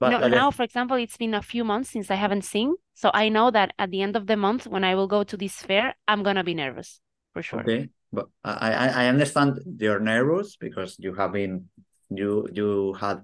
But 0.00 0.10
No, 0.10 0.28
now, 0.28 0.50
for 0.50 0.62
example, 0.62 0.96
it's 0.96 1.16
been 1.16 1.34
a 1.34 1.42
few 1.42 1.64
months 1.64 1.90
since 1.90 2.10
I 2.10 2.14
haven't 2.14 2.42
sing, 2.42 2.76
so 2.94 3.10
I 3.14 3.28
know 3.28 3.50
that 3.50 3.72
at 3.78 3.90
the 3.90 4.02
end 4.02 4.16
of 4.16 4.26
the 4.26 4.36
month 4.36 4.66
when 4.66 4.84
I 4.84 4.94
will 4.94 5.08
go 5.08 5.24
to 5.24 5.36
this 5.36 5.60
fair, 5.62 5.94
I'm 6.06 6.22
gonna 6.22 6.44
be 6.44 6.54
nervous 6.54 7.00
for 7.32 7.42
sure. 7.42 7.68
okay, 7.68 7.88
but 8.12 8.26
I, 8.44 8.72
I 8.72 8.86
I 9.04 9.06
understand 9.08 9.58
you're 9.78 10.00
nervous 10.00 10.56
because 10.56 10.96
you 10.98 11.14
have 11.14 11.32
been 11.32 11.68
you 12.10 12.48
you 12.52 12.94
had 12.94 13.22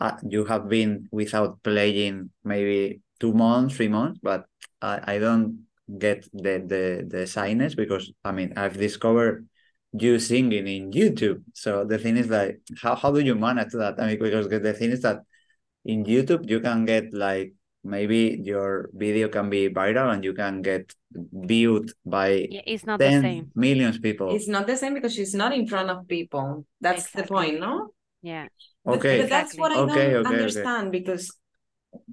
uh, 0.00 0.16
you 0.28 0.44
have 0.46 0.68
been 0.68 1.08
without 1.12 1.62
playing 1.62 2.30
maybe 2.44 3.02
two 3.20 3.32
months, 3.32 3.76
three 3.76 3.88
months, 3.88 4.18
but 4.22 4.46
I, 4.80 5.14
I 5.14 5.18
don't 5.18 5.66
get 5.98 6.24
the 6.32 6.62
the 6.64 7.06
the 7.08 7.26
shyness 7.26 7.74
because 7.74 8.12
I 8.24 8.32
mean 8.32 8.52
I've 8.56 8.76
discovered 8.78 9.46
you 9.92 10.18
singing 10.18 10.66
in 10.66 10.90
YouTube. 10.92 11.42
So 11.54 11.84
the 11.84 11.98
thing 11.98 12.16
is 12.16 12.28
like 12.28 12.60
how 12.80 12.94
how 12.94 13.12
do 13.12 13.20
you 13.20 13.34
manage 13.34 13.72
that? 13.72 14.00
I 14.00 14.06
mean 14.08 14.18
because 14.18 14.48
the 14.48 14.72
thing 14.72 14.90
is 14.90 15.02
that 15.02 15.20
in 15.84 16.04
YouTube 16.04 16.48
you 16.48 16.60
can 16.60 16.84
get 16.84 17.12
like 17.12 17.52
maybe 17.84 18.40
your 18.42 18.90
video 18.94 19.28
can 19.28 19.50
be 19.50 19.68
viral 19.68 20.12
and 20.14 20.24
you 20.24 20.32
can 20.32 20.62
get 20.62 20.94
viewed 21.12 21.92
by 22.06 22.46
Yeah, 22.48 22.62
it's 22.66 22.86
not 22.86 23.00
the 23.00 23.10
same. 23.10 23.52
millions 23.54 23.98
people. 23.98 24.34
It's 24.34 24.48
not 24.48 24.66
the 24.66 24.76
same 24.76 24.94
because 24.94 25.14
she's 25.14 25.34
not 25.34 25.52
in 25.52 25.66
front 25.66 25.90
of 25.90 26.06
people. 26.08 26.64
That's 26.80 27.10
the 27.12 27.24
point, 27.24 27.60
no? 27.60 27.88
Yeah. 28.22 28.48
But, 28.84 28.98
Okay. 28.98 29.20
but 29.20 29.28
that's 29.30 29.56
what 29.58 29.72
I 29.72 29.80
Okay, 29.80 30.14
don't 30.14 30.16
okay, 30.16 30.16
okay. 30.16 30.34
understand 30.34 30.92
because 30.92 31.36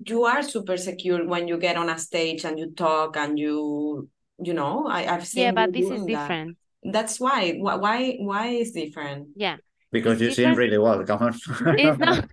you 0.05 0.25
are 0.25 0.43
super 0.43 0.77
secure 0.77 1.25
when 1.27 1.47
you 1.47 1.57
get 1.57 1.77
on 1.77 1.89
a 1.89 1.97
stage 1.97 2.45
and 2.45 2.57
you 2.59 2.71
talk 2.71 3.17
and 3.17 3.37
you, 3.39 4.09
you 4.41 4.53
know, 4.53 4.87
I, 4.87 5.05
I've 5.13 5.27
seen 5.27 5.43
Yeah, 5.43 5.51
you 5.51 5.55
but 5.55 5.73
this 5.73 5.85
is 5.85 5.91
doing 5.91 6.05
that. 6.07 6.15
different. 6.17 6.57
That's 6.83 7.19
why. 7.19 7.53
Why? 7.53 7.75
Why? 7.75 8.15
Why 8.19 8.47
is 8.47 8.71
different? 8.71 9.29
Yeah. 9.35 9.57
Because 9.91 10.19
It's 10.19 10.21
you 10.21 10.29
sing 10.31 10.53
different. 10.53 10.55
really 10.55 10.77
well. 10.77 11.03
Come 11.03 11.21
on. 11.23 11.33
It's 11.77 11.97
not 11.97 12.25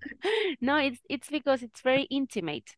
no, 0.60 0.76
it's 0.78 1.00
it's 1.08 1.30
because 1.30 1.62
it's 1.62 1.80
very 1.80 2.02
intimate. 2.04 2.76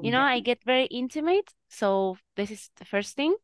You 0.00 0.10
know, 0.12 0.20
I 0.22 0.40
get 0.40 0.64
very 0.64 0.86
intimate, 0.86 1.52
so 1.68 2.16
this 2.36 2.50
is 2.50 2.70
the 2.76 2.84
first 2.84 3.16
thing. 3.16 3.36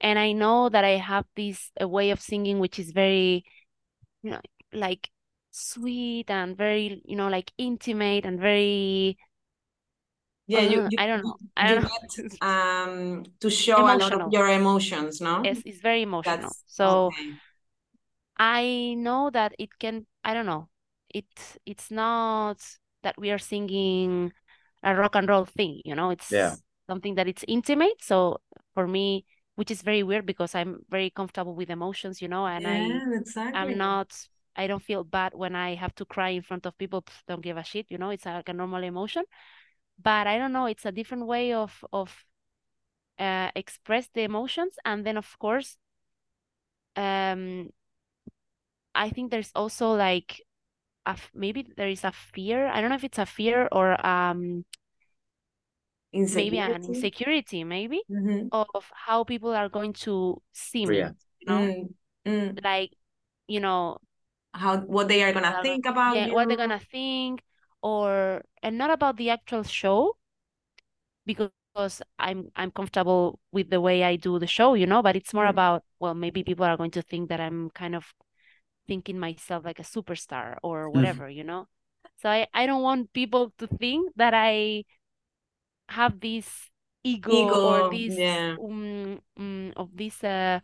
And 0.00 0.18
I 0.18 0.32
know 0.32 0.68
that 0.70 0.84
I 0.84 0.98
have 0.98 1.26
this 1.36 1.70
a 1.80 1.88
way 1.88 2.10
of 2.10 2.20
singing 2.20 2.58
which 2.60 2.78
is 2.78 2.92
very, 2.92 3.44
you 4.22 4.32
know, 4.32 4.40
like 4.72 5.10
sweet 5.52 6.30
and 6.30 6.56
very, 6.56 7.02
you 7.06 7.16
know, 7.16 7.28
like 7.28 7.52
intimate 7.58 8.26
and 8.26 8.40
very 8.40 9.18
Yeah, 10.46 10.62
you, 10.62 10.82
uh, 10.84 10.88
you 10.88 10.98
I 10.98 11.06
don't 11.06 11.22
know. 11.22 11.36
I 11.56 11.74
don't 11.74 11.82
you 11.82 11.84
know. 11.84 11.90
get 12.20 12.42
um 12.42 13.24
to 13.40 13.50
show 13.50 13.92
a 13.92 13.96
lot 13.96 14.14
of 14.14 14.22
your 14.32 14.48
emotions, 14.48 15.20
no? 15.20 15.36
Yes, 15.42 15.62
it's 15.64 15.80
very 15.80 16.02
emotional. 16.02 16.56
That's 16.56 16.64
So 16.66 17.12
okay. 17.12 17.40
I 18.42 18.94
know 18.98 19.30
that 19.30 19.54
it 19.58 19.78
can, 19.78 20.06
I 20.24 20.34
don't 20.34 20.46
know. 20.46 20.68
It 21.10 21.26
it's 21.66 21.90
not 21.90 22.58
that 23.02 23.18
we 23.18 23.30
are 23.30 23.38
singing 23.38 24.32
a 24.82 24.94
rock 24.96 25.14
and 25.16 25.28
roll 25.28 25.44
thing, 25.46 25.82
you 25.84 25.94
know, 25.94 26.10
it's 26.10 26.32
Yeah. 26.32 26.56
something 26.88 27.14
that 27.16 27.28
it's 27.28 27.44
intimate. 27.48 28.02
So 28.02 28.40
for 28.74 28.88
me, 28.88 29.26
which 29.56 29.70
is 29.70 29.82
very 29.82 30.02
weird 30.02 30.26
because 30.26 30.54
I'm 30.54 30.84
very 30.90 31.10
comfortable 31.10 31.54
with 31.54 31.70
emotions, 31.70 32.22
you 32.22 32.28
know, 32.28 32.46
and 32.46 32.66
I 32.66 33.02
exactly. 33.14 33.60
I'm 33.60 33.78
not 33.78 34.12
I 34.56 34.66
don't 34.66 34.82
feel 34.82 35.04
bad 35.04 35.34
when 35.34 35.54
I 35.56 35.74
have 35.76 35.94
to 35.96 36.04
cry 36.04 36.30
in 36.30 36.42
front 36.42 36.66
of 36.66 36.76
people, 36.78 37.02
pff, 37.02 37.22
don't 37.28 37.42
give 37.42 37.56
a 37.58 37.64
shit, 37.64 37.86
you 37.90 37.98
know, 37.98 38.10
it's 38.10 38.26
like 38.26 38.48
a 38.48 38.52
normal 38.54 38.82
emotion. 38.82 39.24
But 40.02 40.26
I 40.26 40.38
don't 40.38 40.52
know, 40.52 40.66
it's 40.66 40.86
a 40.86 40.92
different 40.92 41.26
way 41.26 41.52
of 41.54 41.84
of 41.92 42.26
uh 43.18 43.50
express 43.54 44.08
the 44.14 44.22
emotions 44.22 44.74
and 44.84 45.06
then 45.06 45.16
of 45.18 45.38
course 45.38 45.78
um 46.96 47.70
I 48.94 49.10
think 49.10 49.30
there's 49.30 49.52
also 49.54 49.92
like 49.94 50.42
a 51.06 51.10
f- 51.12 51.30
maybe 51.34 51.66
there 51.76 51.88
is 51.88 52.04
a 52.04 52.12
fear. 52.12 52.68
I 52.68 52.80
don't 52.80 52.90
know 52.90 52.96
if 52.96 53.04
it's 53.04 53.18
a 53.18 53.26
fear 53.26 53.68
or 53.72 54.04
um 54.06 54.64
maybe 56.26 56.58
an 56.58 56.78
Insecurity. 56.78 56.86
insecurity 56.86 57.64
maybe 57.64 58.02
Mhm. 58.08 58.50
of 58.50 58.90
how 58.94 59.24
people 59.24 59.54
are 59.54 59.68
going 59.68 59.92
to 59.94 60.40
see 60.52 60.86
me, 60.86 61.00
React. 61.00 61.16
you 61.40 61.46
know? 61.46 61.70
Mm, 61.70 61.94
mm. 62.26 62.60
Like, 62.62 62.92
you 63.48 63.60
know, 63.60 63.98
How 64.54 64.78
what 64.80 65.08
they 65.08 65.22
are 65.22 65.32
gonna 65.34 65.58
think 65.62 65.84
about 65.86 66.18
yeah, 66.18 66.26
you? 66.26 66.34
what 66.34 66.48
they're 66.48 66.56
gonna 66.56 66.78
think 66.80 67.42
or 67.82 68.42
and 68.62 68.78
not 68.78 68.90
about 68.90 69.16
the 69.16 69.30
actual 69.30 69.62
show 69.62 70.16
because 71.26 72.02
I'm 72.18 72.50
I'm 72.56 72.70
comfortable 72.70 73.40
with 73.52 73.70
the 73.70 73.80
way 73.80 74.04
I 74.04 74.16
do 74.16 74.38
the 74.38 74.46
show, 74.46 74.74
you 74.74 74.86
know, 74.86 75.02
but 75.02 75.16
it's 75.16 75.34
more 75.34 75.46
Mm. 75.46 75.46
about, 75.46 75.84
well, 76.00 76.14
maybe 76.14 76.42
people 76.44 76.64
are 76.64 76.76
going 76.76 76.90
to 76.92 77.02
think 77.02 77.28
that 77.30 77.40
I'm 77.40 77.70
kind 77.70 77.94
of 77.94 78.12
thinking 78.88 79.18
myself 79.18 79.64
like 79.64 79.78
a 79.78 79.82
superstar 79.84 80.56
or 80.62 80.90
whatever, 80.90 81.28
you 81.28 81.44
know? 81.44 81.66
So 82.22 82.28
I, 82.28 82.46
I 82.54 82.66
don't 82.66 82.82
want 82.82 83.12
people 83.12 83.52
to 83.58 83.66
think 83.66 84.12
that 84.16 84.34
I 84.34 84.84
have 85.88 86.20
this 86.20 86.48
ego, 87.04 87.56
or 87.62 87.90
this 87.90 88.16
yeah. 88.16 88.56
um, 88.62 89.20
um 89.36 89.72
of 89.76 89.90
this 89.94 90.22
uh, 90.24 90.60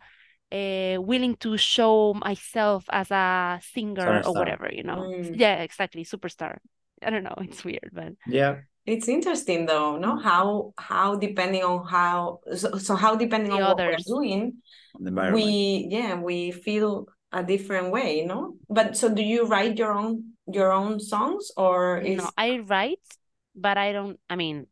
uh 0.51 0.97
willing 1.01 1.35
to 1.37 1.57
show 1.57 2.13
myself 2.13 2.85
as 2.91 3.11
a 3.11 3.59
singer 3.61 4.21
or 4.25 4.33
whatever, 4.33 4.69
you 4.71 4.83
know? 4.83 5.07
Mm. 5.09 5.39
Yeah, 5.39 5.61
exactly, 5.61 6.03
superstar. 6.05 6.57
I 7.03 7.09
don't 7.09 7.23
know. 7.23 7.35
It's 7.41 7.63
weird, 7.63 7.91
but 7.93 8.13
yeah, 8.27 8.61
It's 8.85 9.07
interesting 9.07 9.65
though, 9.65 9.97
no? 9.97 10.17
How 10.17 10.73
how 10.77 11.15
depending 11.15 11.63
on 11.63 11.85
how 11.85 12.39
so, 12.55 12.77
so 12.77 12.95
how 12.95 13.15
depending 13.15 13.51
The 13.51 13.57
on 13.57 13.61
what 13.61 13.77
we're 13.77 13.93
others. 13.93 14.05
doing, 14.05 14.61
the 14.99 15.11
we 15.33 15.87
yeah, 15.89 16.15
we 16.15 16.51
feel 16.51 17.07
a 17.31 17.43
different 17.43 17.91
way, 17.91 18.25
no? 18.25 18.55
But 18.69 18.97
so 18.97 19.13
do 19.13 19.21
you 19.21 19.45
write 19.45 19.77
your 19.77 19.93
own 19.93 20.33
your 20.47 20.71
own 20.71 20.99
songs 20.99 21.51
or 21.57 21.99
is 21.99 22.21
no, 22.21 22.31
I 22.37 22.59
write, 22.59 23.17
but 23.55 23.77
I 23.77 23.91
don't. 23.91 24.19
I 24.29 24.35
mean, 24.35 24.67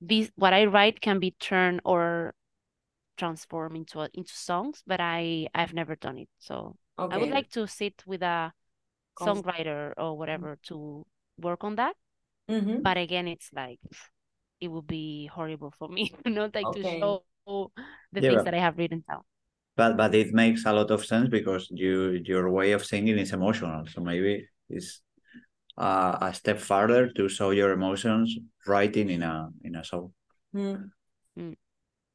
this 0.00 0.30
what 0.36 0.52
I 0.52 0.66
write 0.66 1.00
can 1.00 1.20
be 1.20 1.32
turned 1.32 1.80
or 1.84 2.34
transformed 3.18 3.76
into 3.76 4.08
into 4.14 4.34
songs, 4.34 4.82
but 4.86 5.00
I 5.00 5.48
I've 5.54 5.74
never 5.74 5.96
done 5.96 6.18
it. 6.18 6.28
So 6.40 6.76
I 7.10 7.18
would 7.18 7.30
like 7.30 7.50
to 7.52 7.66
sit 7.68 8.04
with 8.06 8.22
a 8.22 8.52
Cons- 9.14 9.44
songwriter 9.44 9.94
or 9.98 10.16
whatever 10.18 10.58
to 10.64 11.06
work 11.38 11.64
on 11.64 11.76
that. 11.76 11.96
Mhm. 12.48 12.84
But 12.84 12.98
again, 12.98 13.28
it's 13.28 13.50
like 13.54 13.80
it 14.60 14.68
would 14.68 14.86
be 14.86 15.26
horrible 15.28 15.72
for 15.78 15.88
me, 15.88 16.14
you 16.26 16.32
know, 16.32 16.50
like 16.54 16.72
to 16.72 16.84
show 16.84 17.24
the 18.12 18.20
Yeah, 18.20 18.22
things 18.22 18.44
that 18.44 18.54
I 18.54 18.58
have 18.60 18.78
written 18.78 19.04
down. 19.08 19.22
But 19.80 19.96
but 20.00 20.14
it 20.14 20.30
makes 20.42 20.64
a 20.66 20.72
lot 20.78 20.90
of 20.90 21.04
sense 21.12 21.28
because 21.38 21.68
you 21.70 21.94
your 22.32 22.46
way 22.58 22.72
of 22.72 22.84
singing 22.92 23.18
is 23.24 23.32
emotional 23.32 23.86
so 23.92 23.98
maybe 24.10 24.32
it's 24.76 24.90
uh, 25.78 26.14
a 26.28 26.34
step 26.34 26.58
further 26.60 27.02
to 27.16 27.28
show 27.28 27.50
your 27.60 27.72
emotions 27.72 28.28
writing 28.66 29.08
in 29.10 29.22
a 29.22 29.34
in 29.64 29.76
a 29.76 29.84
song 29.84 30.12
Mm. 30.54 31.56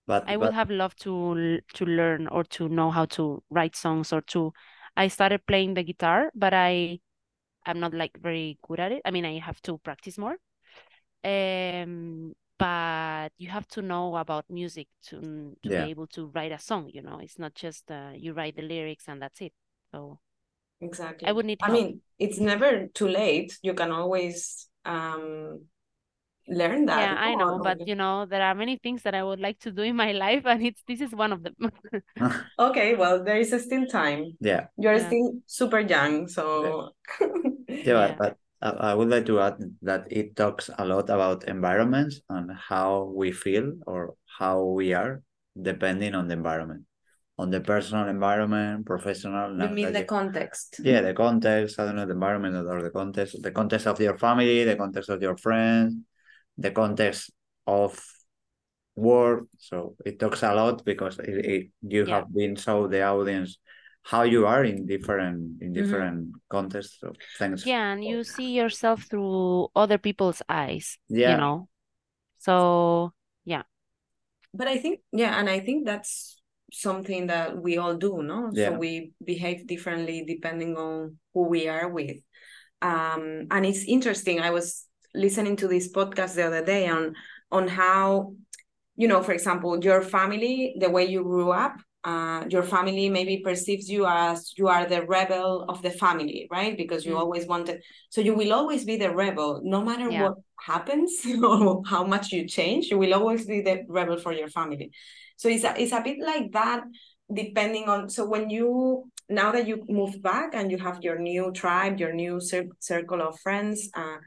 but 0.07 0.27
I 0.27 0.37
would 0.37 0.51
but 0.51 0.53
have 0.53 0.69
loved 0.69 1.01
to 1.03 1.61
to 1.75 1.85
learn 1.85 2.27
or 2.27 2.43
to 2.57 2.69
know 2.69 2.91
how 2.91 3.05
to 3.17 3.43
write 3.49 3.75
songs 3.75 4.13
or 4.13 4.21
to 4.33 4.53
I 4.97 5.07
started 5.09 5.45
playing 5.45 5.73
the 5.75 5.83
guitar, 5.83 6.31
but 6.35 6.53
I 6.53 6.99
I'm 7.65 7.79
not 7.79 7.93
like 7.93 8.17
very 8.19 8.59
good 8.63 8.79
at 8.81 8.91
it. 8.93 9.01
I 9.05 9.11
mean, 9.11 9.25
I 9.25 9.39
have 9.39 9.61
to 9.63 9.77
practice 9.79 10.17
more. 10.17 10.37
Um, 11.23 12.35
but 12.57 13.29
you 13.37 13.49
have 13.49 13.67
to 13.69 13.81
know 13.81 14.15
about 14.17 14.45
music 14.49 14.87
to 15.07 15.57
to 15.63 15.71
Yeah. 15.71 15.73
be 15.73 15.89
able 15.89 16.07
to 16.07 16.27
write 16.27 16.51
a 16.51 16.59
song, 16.59 16.89
you 16.93 17.01
know. 17.01 17.19
It's 17.19 17.39
not 17.39 17.55
just 17.55 17.91
uh, 17.91 18.11
you 18.15 18.33
write 18.33 18.55
the 18.55 18.63
lyrics 18.63 19.07
and 19.07 19.21
that's 19.21 19.41
it. 19.41 19.53
So 19.91 20.19
Exactly. 20.81 21.27
I 21.27 21.31
would 21.33 21.45
need 21.45 21.61
I 21.61 21.69
mean, 21.71 22.01
it's 22.19 22.39
never 22.39 22.87
too 22.87 23.07
late. 23.07 23.57
You 23.61 23.73
can 23.73 23.91
always 23.91 24.67
um 24.85 25.65
learn 26.47 26.85
that. 26.87 27.11
Yeah, 27.11 27.15
I 27.17 27.35
know, 27.35 27.59
but 27.59 27.79
you 27.85 27.95
know, 27.95 28.25
there 28.25 28.41
are 28.43 28.53
many 28.53 28.77
things 28.77 29.01
that 29.03 29.15
I 29.15 29.23
would 29.23 29.39
like 29.39 29.59
to 29.61 29.71
do 29.71 29.81
in 29.81 29.95
my 29.95 30.11
life, 30.13 30.45
and 30.45 30.63
it's 30.65 30.83
this 30.87 31.01
is 31.01 31.11
one 31.13 31.33
of 31.33 31.43
them. 31.43 31.55
Okay, 32.57 32.95
well, 32.95 33.23
there 33.23 33.37
is 33.37 33.49
still 33.63 33.85
time. 33.87 34.37
yeah 34.39 34.67
You're 34.77 34.99
Yeah. 34.99 35.05
still 35.05 35.41
super 35.45 35.79
young, 35.79 36.27
so 36.27 36.45
yeah, 36.61 36.73
Yeah. 37.83 38.17
But, 38.17 38.17
but 38.17 38.37
I, 38.61 38.69
I 38.69 38.93
would 38.93 39.09
like 39.09 39.25
to 39.27 39.39
add 39.39 39.57
that 39.81 40.07
it 40.11 40.35
talks 40.35 40.69
a 40.77 40.85
lot 40.85 41.09
about 41.09 41.47
environments 41.47 42.21
and 42.29 42.51
how 42.51 43.11
we 43.15 43.31
feel 43.31 43.73
or 43.85 44.15
how 44.39 44.63
we 44.63 44.93
are 44.93 45.21
depending 45.59 46.15
on 46.15 46.27
the 46.27 46.33
environment 46.33 46.83
on 47.37 47.49
the 47.49 47.61
personal 47.61 48.07
environment 48.07 48.85
professional 48.85 49.51
you 49.61 49.69
mean 49.69 49.93
the 49.93 50.03
context. 50.03 50.79
yeah 50.83 51.01
the 51.01 51.13
context 51.13 51.79
i 51.79 51.85
don't 51.85 51.95
know 51.95 52.05
the 52.05 52.13
environment 52.13 52.55
or 52.67 52.81
the 52.81 52.89
context 52.89 53.41
the 53.41 53.51
context 53.51 53.87
of 53.87 53.99
your 53.99 54.17
family 54.17 54.63
the 54.63 54.75
context 54.75 55.09
of 55.09 55.21
your 55.21 55.37
friends 55.37 55.95
the 56.57 56.71
context 56.71 57.31
of 57.67 57.99
work 58.95 59.45
so 59.57 59.95
it 60.05 60.19
talks 60.19 60.43
a 60.43 60.53
lot 60.53 60.83
because 60.85 61.19
it, 61.19 61.45
it, 61.45 61.67
you 61.81 62.05
Yeah. 62.05 62.15
have 62.15 62.33
been 62.33 62.55
so 62.55 62.87
the 62.87 63.01
audience 63.03 63.59
how 64.05 64.21
you 64.21 64.45
are 64.45 64.63
in 64.63 64.85
different 64.85 65.61
in 65.61 65.69
Mhm. 65.71 65.73
different 65.73 66.19
contexts 66.49 66.99
so 67.01 67.13
thanks 67.39 67.65
Yeah, 67.65 67.91
and 67.93 68.05
you 68.05 68.23
see 68.23 68.53
yourself 68.53 69.03
through 69.09 69.69
other 69.75 69.97
people's 69.97 70.41
eyes, 70.47 70.97
Yeah. 71.09 71.31
you 71.31 71.37
know. 71.41 71.67
So 72.37 73.13
yeah. 73.45 73.63
But 74.53 74.67
I 74.67 74.77
think, 74.77 75.01
yeah, 75.11 75.39
and 75.39 75.49
I 75.49 75.59
think 75.59 75.85
that's 75.85 76.39
something 76.71 77.27
that 77.27 77.57
we 77.57 77.77
all 77.77 77.97
do, 77.97 78.21
no? 78.21 78.49
Yeah. 78.53 78.69
So 78.69 78.77
we 78.77 79.13
behave 79.23 79.65
differently 79.67 80.23
depending 80.25 80.77
on 80.77 81.17
who 81.33 81.49
we 81.49 81.67
are 81.67 81.89
with. 81.89 82.21
Um, 82.81 83.47
and 83.49 83.65
it's 83.65 83.83
interesting. 83.85 84.39
I 84.39 84.51
was 84.51 84.85
listening 85.13 85.55
to 85.57 85.67
this 85.67 85.91
podcast 85.91 86.35
the 86.35 86.45
other 86.45 86.63
day 86.63 86.87
on 86.87 87.15
on 87.51 87.67
how, 87.67 88.35
you 88.95 89.07
know, 89.07 89.23
for 89.23 89.33
example, 89.33 89.79
your 89.83 90.01
family, 90.01 90.75
the 90.79 90.89
way 90.89 91.05
you 91.05 91.23
grew 91.23 91.51
up, 91.51 91.75
uh, 92.05 92.45
your 92.49 92.63
family 92.63 93.09
maybe 93.09 93.37
perceives 93.43 93.89
you 93.89 94.05
as 94.05 94.53
you 94.57 94.67
are 94.67 94.85
the 94.85 95.01
rebel 95.05 95.65
of 95.67 95.81
the 95.81 95.89
family, 95.89 96.47
right? 96.51 96.77
Because 96.77 97.05
you 97.05 97.13
Mm. 97.13 97.19
always 97.19 97.47
wanted, 97.47 97.81
so 98.09 98.21
you 98.21 98.35
will 98.35 98.53
always 98.53 98.85
be 98.85 98.95
the 98.97 99.11
rebel, 99.13 99.61
no 99.63 99.81
matter 99.83 100.09
Yeah. 100.11 100.21
what 100.23 100.35
happens 100.61 101.11
or 101.43 101.81
how 101.93 102.03
much 102.05 102.31
you 102.31 102.47
change, 102.47 102.91
you 102.91 102.97
will 102.99 103.13
always 103.13 103.45
be 103.45 103.61
the 103.61 103.83
rebel 103.87 104.17
for 104.17 104.33
your 104.33 104.49
family. 104.49 104.91
So 105.37 105.49
it's 105.49 105.63
a, 105.63 105.73
it's 105.81 105.91
a 105.93 106.01
bit 106.01 106.19
like 106.19 106.51
that, 106.53 106.83
depending 107.33 107.89
on. 107.89 108.09
So 108.09 108.25
when 108.25 108.49
you 108.49 109.09
now 109.27 109.51
that 109.51 109.67
you 109.67 109.83
moved 109.89 110.21
back 110.21 110.53
and 110.53 110.69
you 110.71 110.77
have 110.77 110.99
your 111.03 111.17
new 111.17 111.51
tribe, 111.51 111.99
your 111.99 112.13
new 112.13 112.39
cir- 112.39 112.69
circle 112.79 113.21
of 113.21 113.39
friends, 113.39 113.89
uh, 113.95 114.17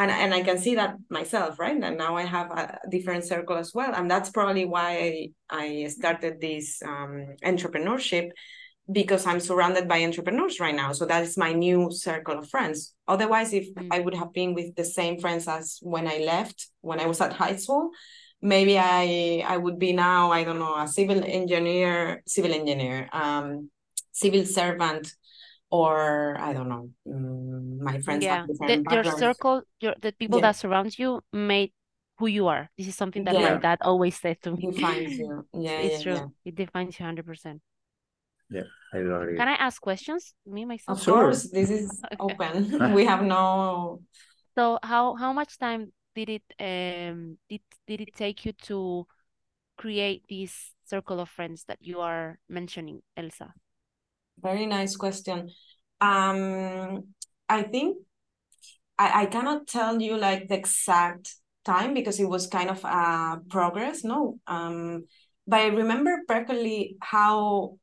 and 0.00 0.10
and 0.10 0.32
I 0.34 0.42
can 0.42 0.58
see 0.58 0.74
that 0.76 0.96
myself, 1.10 1.58
right? 1.58 1.78
And 1.86 1.98
now 1.98 2.16
I 2.16 2.24
have 2.36 2.50
a 2.50 2.78
different 2.90 3.24
circle 3.24 3.56
as 3.56 3.70
well, 3.74 3.92
and 3.94 4.10
that's 4.10 4.30
probably 4.30 4.64
why 4.64 4.88
I, 5.50 5.64
I 5.64 5.86
started 5.88 6.40
this 6.40 6.82
um, 6.82 7.12
entrepreneurship 7.44 8.30
because 8.90 9.26
I'm 9.26 9.40
surrounded 9.40 9.86
by 9.86 10.02
entrepreneurs 10.02 10.58
right 10.58 10.74
now. 10.74 10.92
So 10.92 11.06
that 11.06 11.22
is 11.22 11.36
my 11.36 11.52
new 11.52 11.90
circle 11.92 12.38
of 12.38 12.48
friends. 12.48 12.94
Otherwise, 13.06 13.52
if 13.52 13.66
Mm. 13.74 13.88
I 13.96 13.98
would 14.00 14.14
have 14.14 14.32
been 14.32 14.52
with 14.54 14.74
the 14.74 14.84
same 14.84 15.20
friends 15.20 15.46
as 15.46 15.78
when 15.82 16.06
I 16.08 16.18
left, 16.32 16.58
when 16.80 16.98
I 17.00 17.06
was 17.06 17.20
at 17.20 17.32
high 17.42 17.56
school, 17.56 17.90
maybe 18.42 18.74
I 18.78 19.44
I 19.54 19.56
would 19.64 19.78
be 19.78 19.92
now, 19.92 20.32
I 20.32 20.44
don't 20.44 20.58
know, 20.64 20.76
a 20.76 20.88
civil 20.88 21.20
engineer, 21.40 22.22
civil 22.26 22.52
engineer, 22.60 23.08
um, 23.12 23.70
civil 24.12 24.44
servant, 24.44 25.04
or 25.70 26.36
I 26.40 26.52
don't 26.52 26.68
know. 26.68 26.90
mm, 27.06 27.78
my 27.80 27.98
friends 28.00 28.24
yeah, 28.24 28.46
the, 28.46 28.82
your 28.90 29.04
circle, 29.04 29.62
your 29.80 29.94
the 30.00 30.12
people 30.12 30.38
Yeah. 30.38 30.46
that 30.46 30.56
surround 30.56 30.98
you 30.98 31.22
made 31.32 31.72
who 32.18 32.26
you 32.26 32.48
are. 32.48 32.68
This 32.76 32.88
is 32.88 32.94
something 32.96 33.24
that 33.24 33.34
my 33.36 33.56
dad 33.56 33.78
always 33.82 34.16
said 34.18 34.42
to 34.42 34.52
me. 34.52 34.68
defines 34.68 35.18
you. 35.18 35.46
Yeah, 35.54 35.80
It's 35.80 35.96
yeah, 35.96 36.02
true. 36.02 36.14
yeah. 36.14 36.26
It 36.44 36.54
defines 36.54 36.98
you 36.98 37.04
100%. 37.04 37.62
Yeah, 38.50 38.68
I 38.92 38.98
do 38.98 39.14
agree. 39.14 39.36
Can 39.38 39.48
I 39.48 39.54
ask 39.54 39.80
questions? 39.80 40.34
Me, 40.46 40.64
myself? 40.64 40.98
Of 40.98 41.06
course, 41.06 41.42
this 41.50 41.70
is 41.70 41.88
Okay. 42.20 42.34
open. 42.34 42.92
we 42.94 43.04
have 43.04 43.22
no 43.22 44.00
So 44.58 44.78
how 44.82 45.14
how 45.14 45.32
much 45.32 45.58
time 45.58 45.92
did 46.14 46.28
it 46.28 46.42
um 46.58 47.38
did 47.48 47.62
did 47.86 48.00
it 48.00 48.14
take 48.14 48.44
you 48.44 48.52
to 48.68 49.06
create 49.76 50.24
this 50.28 50.74
circle 50.84 51.20
of 51.20 51.28
friends 51.30 51.64
that 51.68 51.78
you 51.80 52.00
are 52.00 52.38
mentioning, 52.48 53.02
Elsa? 53.16 53.54
Very 54.42 54.66
nice 54.66 54.96
question. 54.96 55.50
Um, 56.00 57.04
I 57.48 57.62
think 57.62 57.98
I, 58.98 59.22
I 59.22 59.26
cannot 59.26 59.66
tell 59.66 60.00
you 60.00 60.16
like 60.16 60.48
the 60.48 60.56
exact 60.56 61.34
time 61.64 61.94
because 61.94 62.20
it 62.20 62.28
was 62.28 62.46
kind 62.46 62.70
of 62.70 62.82
a 62.84 63.40
progress, 63.50 64.04
no. 64.04 64.38
Um, 64.46 65.04
but 65.46 65.60
I 65.60 65.66
remember 65.66 66.20
perfectly 66.28 66.96
how 67.00 67.76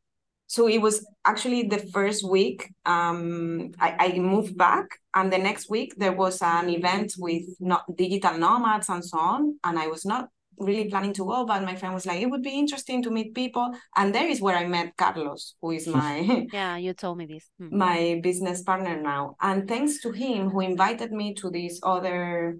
so 0.50 0.68
it 0.70 0.78
was 0.82 1.06
actually 1.26 1.64
the 1.64 1.80
first 1.92 2.24
week 2.24 2.74
um 2.86 3.72
I, 3.80 4.14
I 4.16 4.20
moved 4.20 4.58
back 4.58 4.88
and 5.14 5.32
the 5.32 5.38
next 5.38 5.70
week 5.70 5.94
there 5.98 6.14
was 6.14 6.42
an 6.42 6.70
event 6.70 7.16
with 7.18 7.44
not 7.60 7.84
digital 7.98 8.38
nomads 8.38 8.88
and 8.88 9.04
so 9.04 9.18
on 9.20 9.60
and 9.66 9.78
I 9.78 9.88
was 9.88 10.06
not 10.06 10.30
really 10.58 10.90
planning 10.90 11.14
to 11.14 11.26
go 11.26 11.46
but 11.46 11.64
my 11.64 11.76
friend 11.76 11.94
was 11.94 12.06
like 12.06 12.20
it 12.22 12.30
would 12.30 12.42
be 12.42 12.58
interesting 12.58 13.04
to 13.04 13.12
meet 13.12 13.36
people 13.36 13.72
and 13.96 14.14
there 14.14 14.28
is 14.28 14.42
where 14.42 14.56
I 14.56 14.66
met 14.68 14.98
Carlos 14.98 15.56
who 15.62 15.72
is 15.72 15.88
my 15.88 16.46
Yeah, 16.54 16.78
you 16.78 16.94
told 16.94 17.18
me 17.18 17.26
this. 17.28 17.50
Mm. 17.62 17.72
my 17.72 18.20
business 18.24 18.64
partner 18.64 19.00
now. 19.02 19.36
And 19.42 19.68
thanks 19.68 20.02
to 20.02 20.12
him, 20.12 20.50
who 20.50 20.62
invited 20.62 21.12
me 21.12 21.34
to 21.36 21.50
this 21.50 21.80
other 21.84 22.58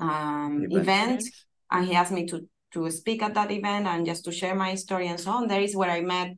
um, 0.00 0.66
Event. 0.70 1.20
event, 1.20 1.22
and 1.70 1.86
he 1.86 1.94
asked 1.94 2.12
me 2.12 2.26
to 2.26 2.48
to 2.72 2.90
speak 2.90 3.22
at 3.22 3.34
that 3.34 3.50
event 3.52 3.86
and 3.86 4.04
just 4.04 4.24
to 4.24 4.32
share 4.32 4.54
my 4.54 4.74
story 4.74 5.06
and 5.06 5.20
so 5.20 5.30
on. 5.30 5.46
There 5.46 5.60
is 5.60 5.76
where 5.76 5.90
I 5.90 6.00
met 6.00 6.36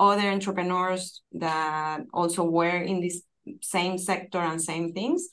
other 0.00 0.28
entrepreneurs 0.30 1.22
that 1.32 2.00
also 2.12 2.44
were 2.44 2.82
in 2.82 3.00
this 3.00 3.22
same 3.62 3.96
sector 3.96 4.38
and 4.38 4.60
same 4.60 4.92
things. 4.92 5.28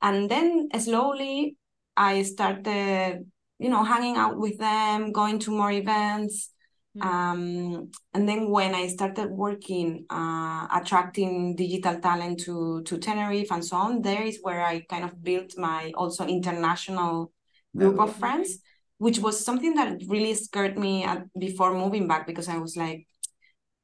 And 0.00 0.30
then 0.30 0.68
slowly 0.78 1.56
I 1.96 2.22
started, 2.22 3.30
you 3.60 3.68
know, 3.68 3.84
hanging 3.84 4.16
out 4.16 4.38
with 4.38 4.58
them, 4.58 5.12
going 5.12 5.38
to 5.40 5.50
more 5.50 5.70
events. 5.70 6.50
Mm. 6.96 7.04
Um, 7.04 7.90
and 8.14 8.26
then 8.26 8.50
when 8.50 8.74
I 8.74 8.88
started 8.88 9.30
working, 9.30 10.06
uh, 10.08 10.66
attracting 10.72 11.54
digital 11.54 12.00
talent 12.00 12.40
to 12.40 12.82
to 12.84 12.98
Tenerife 12.98 13.52
and 13.52 13.64
so 13.64 13.76
on, 13.76 14.02
there 14.02 14.22
is 14.22 14.40
where 14.42 14.64
I 14.64 14.80
kind 14.88 15.04
of 15.04 15.22
built 15.22 15.52
my 15.58 15.92
also 15.94 16.26
international 16.26 17.32
group 17.76 18.00
of 18.00 18.16
friends, 18.16 18.58
which 18.98 19.18
was 19.18 19.44
something 19.44 19.74
that 19.74 20.02
really 20.08 20.34
scared 20.34 20.78
me 20.78 21.04
at, 21.04 21.22
before 21.38 21.74
moving 21.74 22.08
back 22.08 22.26
because 22.26 22.48
I 22.48 22.56
was 22.56 22.76
like, 22.76 23.06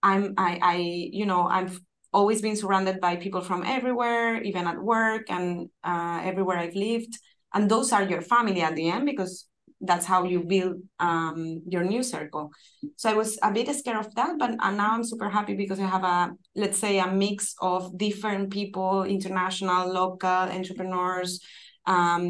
I'm 0.02 0.34
I 0.38 0.58
I 0.62 0.76
you 1.12 1.26
know 1.26 1.46
I'm 1.46 1.70
always 2.12 2.40
been 2.40 2.56
surrounded 2.56 2.98
by 2.98 3.16
people 3.16 3.42
from 3.42 3.62
everywhere, 3.62 4.40
even 4.42 4.66
at 4.66 4.80
work 4.80 5.28
and 5.28 5.68
uh, 5.84 6.20
everywhere 6.24 6.58
I've 6.58 6.74
lived. 6.74 7.14
And 7.52 7.70
those 7.70 7.92
are 7.92 8.02
your 8.02 8.22
family 8.22 8.62
at 8.62 8.74
the 8.74 8.88
end 8.88 9.04
because 9.04 9.46
that's 9.80 10.06
how 10.06 10.24
you 10.24 10.42
build 10.42 10.76
um, 10.98 11.62
your 11.68 11.84
new 11.84 12.02
circle. 12.02 12.50
So 12.96 13.10
I 13.10 13.14
was 13.14 13.38
a 13.42 13.52
bit 13.52 13.74
scared 13.74 13.98
of 13.98 14.14
that, 14.14 14.38
but 14.38 14.50
and 14.60 14.76
now 14.76 14.92
I'm 14.92 15.04
super 15.04 15.28
happy 15.28 15.54
because 15.54 15.78
I 15.78 15.86
have 15.86 16.04
a 16.04 16.32
let's 16.54 16.78
say 16.78 16.98
a 16.98 17.10
mix 17.10 17.54
of 17.60 17.96
different 17.98 18.50
people, 18.50 19.04
international, 19.04 19.92
local 19.92 20.28
entrepreneurs, 20.28 21.40
um, 21.86 22.26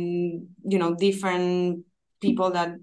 you 0.65 0.79
know, 0.79 0.95
different 0.95 1.85
people 2.21 2.51
that 2.51 2.75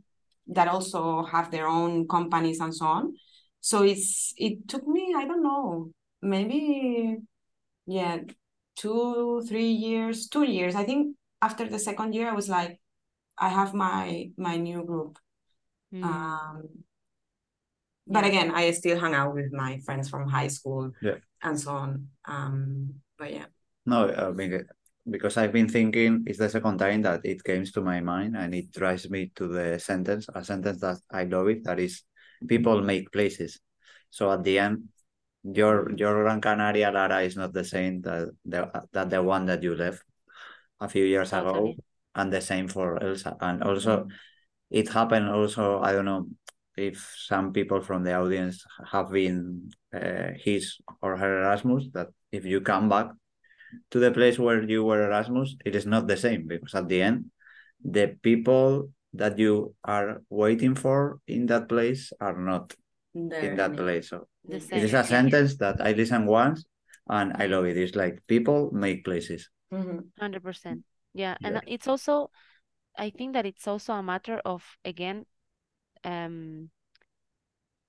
that 0.47 0.67
also 0.67 1.23
have 1.23 1.51
their 1.51 1.67
own 1.67 2.07
companies 2.07 2.59
and 2.59 2.73
so 2.73 2.85
on. 2.85 3.13
So 3.59 3.83
it's 3.83 4.33
it 4.37 4.67
took 4.67 4.87
me 4.87 5.13
I 5.17 5.25
don't 5.25 5.43
know 5.43 5.91
maybe 6.21 7.17
yeah 7.85 8.19
two 8.75 9.43
three 9.47 9.71
years 9.71 10.27
two 10.29 10.43
years 10.43 10.75
I 10.75 10.83
think 10.85 11.17
after 11.41 11.67
the 11.67 11.79
second 11.79 12.13
year 12.13 12.29
I 12.29 12.33
was 12.33 12.49
like 12.49 12.79
I 13.37 13.49
have 13.49 13.73
my 13.73 14.31
my 14.37 14.57
new 14.57 14.83
group. 14.83 15.17
Mm. 15.93 16.03
Um, 16.03 16.69
but 18.07 18.25
again, 18.25 18.51
I 18.51 18.71
still 18.71 18.99
hang 18.99 19.13
out 19.13 19.33
with 19.33 19.53
my 19.53 19.79
friends 19.79 20.09
from 20.09 20.27
high 20.27 20.47
school 20.49 20.91
yeah. 21.01 21.23
and 21.41 21.59
so 21.59 21.71
on. 21.71 22.07
Um, 22.25 22.95
but 23.17 23.31
yeah. 23.31 23.45
No, 23.85 24.11
I 24.11 24.31
mean, 24.31 24.65
because 25.09 25.37
I've 25.37 25.53
been 25.53 25.69
thinking 25.69 26.23
it's 26.27 26.39
the 26.39 26.49
second 26.49 26.77
time 26.77 27.01
that 27.03 27.21
it 27.23 27.43
comes 27.43 27.71
to 27.73 27.81
my 27.81 27.99
mind 28.01 28.35
and 28.35 28.53
it 28.53 28.71
drives 28.71 29.09
me 29.09 29.31
to 29.35 29.47
the 29.47 29.79
sentence, 29.79 30.27
a 30.33 30.43
sentence 30.43 30.79
that 30.81 30.99
I 31.11 31.23
love 31.23 31.47
it, 31.47 31.63
that 31.63 31.79
is 31.79 32.03
people 32.47 32.81
make 32.81 33.11
places. 33.11 33.59
So 34.09 34.31
at 34.31 34.43
the 34.43 34.59
end, 34.59 34.89
your 35.43 35.91
your 35.95 36.23
Gran 36.23 36.39
Canaria 36.39 36.91
Lara 36.91 37.21
is 37.21 37.35
not 37.35 37.53
the 37.53 37.65
same 37.65 38.01
that 38.01 38.29
the 38.45 38.71
that 38.93 39.09
the 39.09 39.21
one 39.21 39.45
that 39.47 39.63
you 39.63 39.75
left 39.75 40.03
a 40.79 40.87
few 40.87 41.03
years 41.03 41.33
ago 41.33 41.73
and 42.15 42.31
the 42.31 42.41
same 42.41 42.67
for 42.67 43.01
Elsa. 43.01 43.35
And 43.39 43.63
also, 43.63 43.97
mm-hmm. 43.97 44.09
it 44.71 44.89
happened. 44.89 45.29
Also, 45.29 45.79
I 45.79 45.91
don't 45.93 46.05
know 46.05 46.27
if 46.77 47.15
some 47.17 47.53
people 47.53 47.81
from 47.81 48.03
the 48.03 48.13
audience 48.13 48.63
have 48.91 49.11
been 49.11 49.71
uh, 49.93 50.29
his 50.35 50.77
or 51.01 51.17
her 51.17 51.41
Erasmus. 51.43 51.89
That 51.93 52.07
if 52.31 52.45
you 52.45 52.61
come 52.61 52.89
back 52.89 53.07
to 53.91 53.99
the 53.99 54.11
place 54.11 54.37
where 54.39 54.63
you 54.63 54.83
were 54.83 55.03
Erasmus, 55.03 55.55
it 55.65 55.75
is 55.75 55.85
not 55.85 56.07
the 56.07 56.17
same 56.17 56.47
because 56.47 56.75
at 56.75 56.87
the 56.87 57.01
end, 57.01 57.31
the 57.83 58.15
people 58.21 58.89
that 59.13 59.37
you 59.37 59.75
are 59.83 60.21
waiting 60.29 60.75
for 60.75 61.19
in 61.27 61.45
that 61.47 61.69
place 61.69 62.11
are 62.19 62.37
not 62.37 62.73
there 63.13 63.41
in 63.41 63.55
that 63.57 63.75
place. 63.75 64.09
So 64.09 64.27
it 64.49 64.71
is 64.71 64.93
a 64.93 65.03
sentence 65.03 65.57
that 65.57 65.79
I 65.79 65.91
listen 65.91 66.25
once 66.25 66.65
and 67.07 67.33
I 67.37 67.45
love 67.45 67.65
it. 67.65 67.77
It's 67.77 67.95
like 67.95 68.23
people 68.27 68.71
make 68.71 69.05
places. 69.05 69.49
100 69.69 70.01
mm-hmm. 70.17 70.37
percent 70.47 70.83
yeah 71.13 71.35
and 71.43 71.61
it's 71.67 71.87
also 71.87 72.29
i 72.97 73.09
think 73.09 73.33
that 73.33 73.45
it's 73.45 73.67
also 73.67 73.93
a 73.93 74.03
matter 74.03 74.41
of 74.45 74.63
again 74.85 75.25
um 76.03 76.69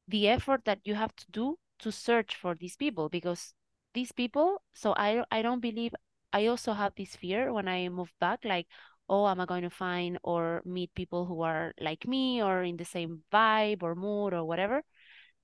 the 0.08 0.28
effort 0.28 0.64
that 0.64 0.80
you 0.84 0.94
have 0.94 1.14
to 1.16 1.24
do 1.30 1.58
to 1.78 1.90
search 1.90 2.36
for 2.36 2.54
these 2.54 2.76
people 2.76 3.08
because 3.08 3.54
these 3.94 4.12
people 4.12 4.62
so 4.72 4.94
i 4.96 5.24
i 5.30 5.42
don't 5.42 5.60
believe 5.60 5.94
i 6.32 6.46
also 6.46 6.72
have 6.72 6.92
this 6.96 7.16
fear 7.16 7.52
when 7.52 7.68
i 7.68 7.88
move 7.88 8.12
back 8.20 8.40
like 8.44 8.66
oh 9.08 9.26
am 9.26 9.40
i 9.40 9.46
going 9.46 9.62
to 9.62 9.70
find 9.70 10.18
or 10.22 10.62
meet 10.64 10.94
people 10.94 11.26
who 11.26 11.42
are 11.42 11.72
like 11.80 12.06
me 12.06 12.42
or 12.42 12.62
in 12.62 12.76
the 12.76 12.84
same 12.84 13.22
vibe 13.32 13.82
or 13.82 13.94
mood 13.94 14.32
or 14.32 14.44
whatever? 14.44 14.82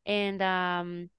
And 0.06 0.40
um 0.40 1.10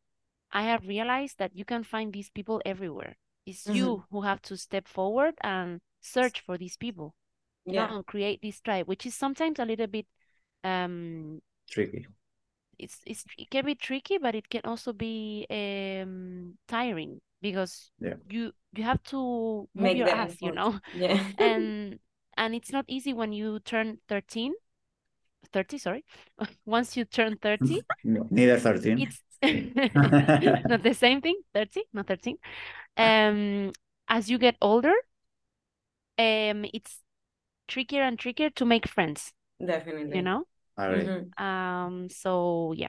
i 0.52 0.64
have 0.64 0.88
realized 0.88 1.38
that 1.40 1.56
you 1.56 1.66
can 1.66 1.84
find 1.84 2.12
these 2.14 2.30
people 2.30 2.62
everywhere. 2.66 3.16
It's 3.46 3.64
mm-hmm. 3.66 3.76
you 3.76 4.04
who 4.12 4.22
have 4.22 4.42
to 4.44 4.58
step 4.58 4.88
forward 4.88 5.36
and 5.42 5.82
search 6.02 6.42
for 6.42 6.58
these 6.58 6.78
people. 6.78 7.16
You 7.66 7.76
yeah. 7.76 7.88
know 7.88 8.04
create 8.04 8.42
this 8.42 8.60
tribe 8.60 8.88
which 8.88 9.06
is 9.06 9.16
sometimes 9.16 9.60
a 9.60 9.66
little 9.66 9.88
bit 9.88 10.08
um 10.64 11.42
tricky. 11.70 12.08
It's, 12.80 12.98
it's 13.06 13.24
it 13.38 13.50
can 13.52 13.66
be 13.66 13.76
tricky 13.76 14.18
but 14.18 14.34
it 14.34 14.50
can 14.50 14.62
also 14.66 14.94
be 14.94 15.46
um 15.50 16.58
tiring 16.68 17.22
because 17.42 17.92
yeah. 18.00 18.16
you 18.30 18.52
you 18.74 18.84
have 18.84 19.02
to 19.04 19.18
move 19.18 19.70
Make 19.76 19.98
your 19.98 20.10
ass 20.10 20.32
effort. 20.32 20.46
you 20.46 20.52
know? 20.54 20.80
Yeah. 20.96 21.22
And 21.38 22.00
and 22.38 22.56
it's 22.56 22.72
not 22.72 22.86
easy 22.88 23.14
when 23.14 23.32
you 23.32 23.60
turn 23.60 24.00
13 24.10 24.54
30 25.54 25.78
sorry. 25.78 26.06
Once 26.66 26.98
you 26.98 27.06
turn 27.06 27.38
30 27.38 27.82
neither 28.04 28.58
13 28.58 29.00
it's 29.00 29.22
not 30.66 30.82
the 30.84 30.94
same 30.94 31.22
thing. 31.22 31.40
30 31.54 31.84
not 31.94 32.08
13 32.08 32.38
um 32.98 33.72
as 34.08 34.30
you 34.30 34.38
get 34.38 34.56
older 34.62 34.94
um 36.22 36.66
it's 36.74 37.00
trickier 37.68 38.02
and 38.04 38.20
trickier 38.20 38.50
to 38.50 38.66
make 38.66 38.88
friends 38.88 39.34
definitely. 39.66 40.16
you 40.16 40.22
know 40.22 40.44
mm-hmm. 40.80 41.44
um 41.44 42.10
so 42.10 42.74
yeah. 42.76 42.88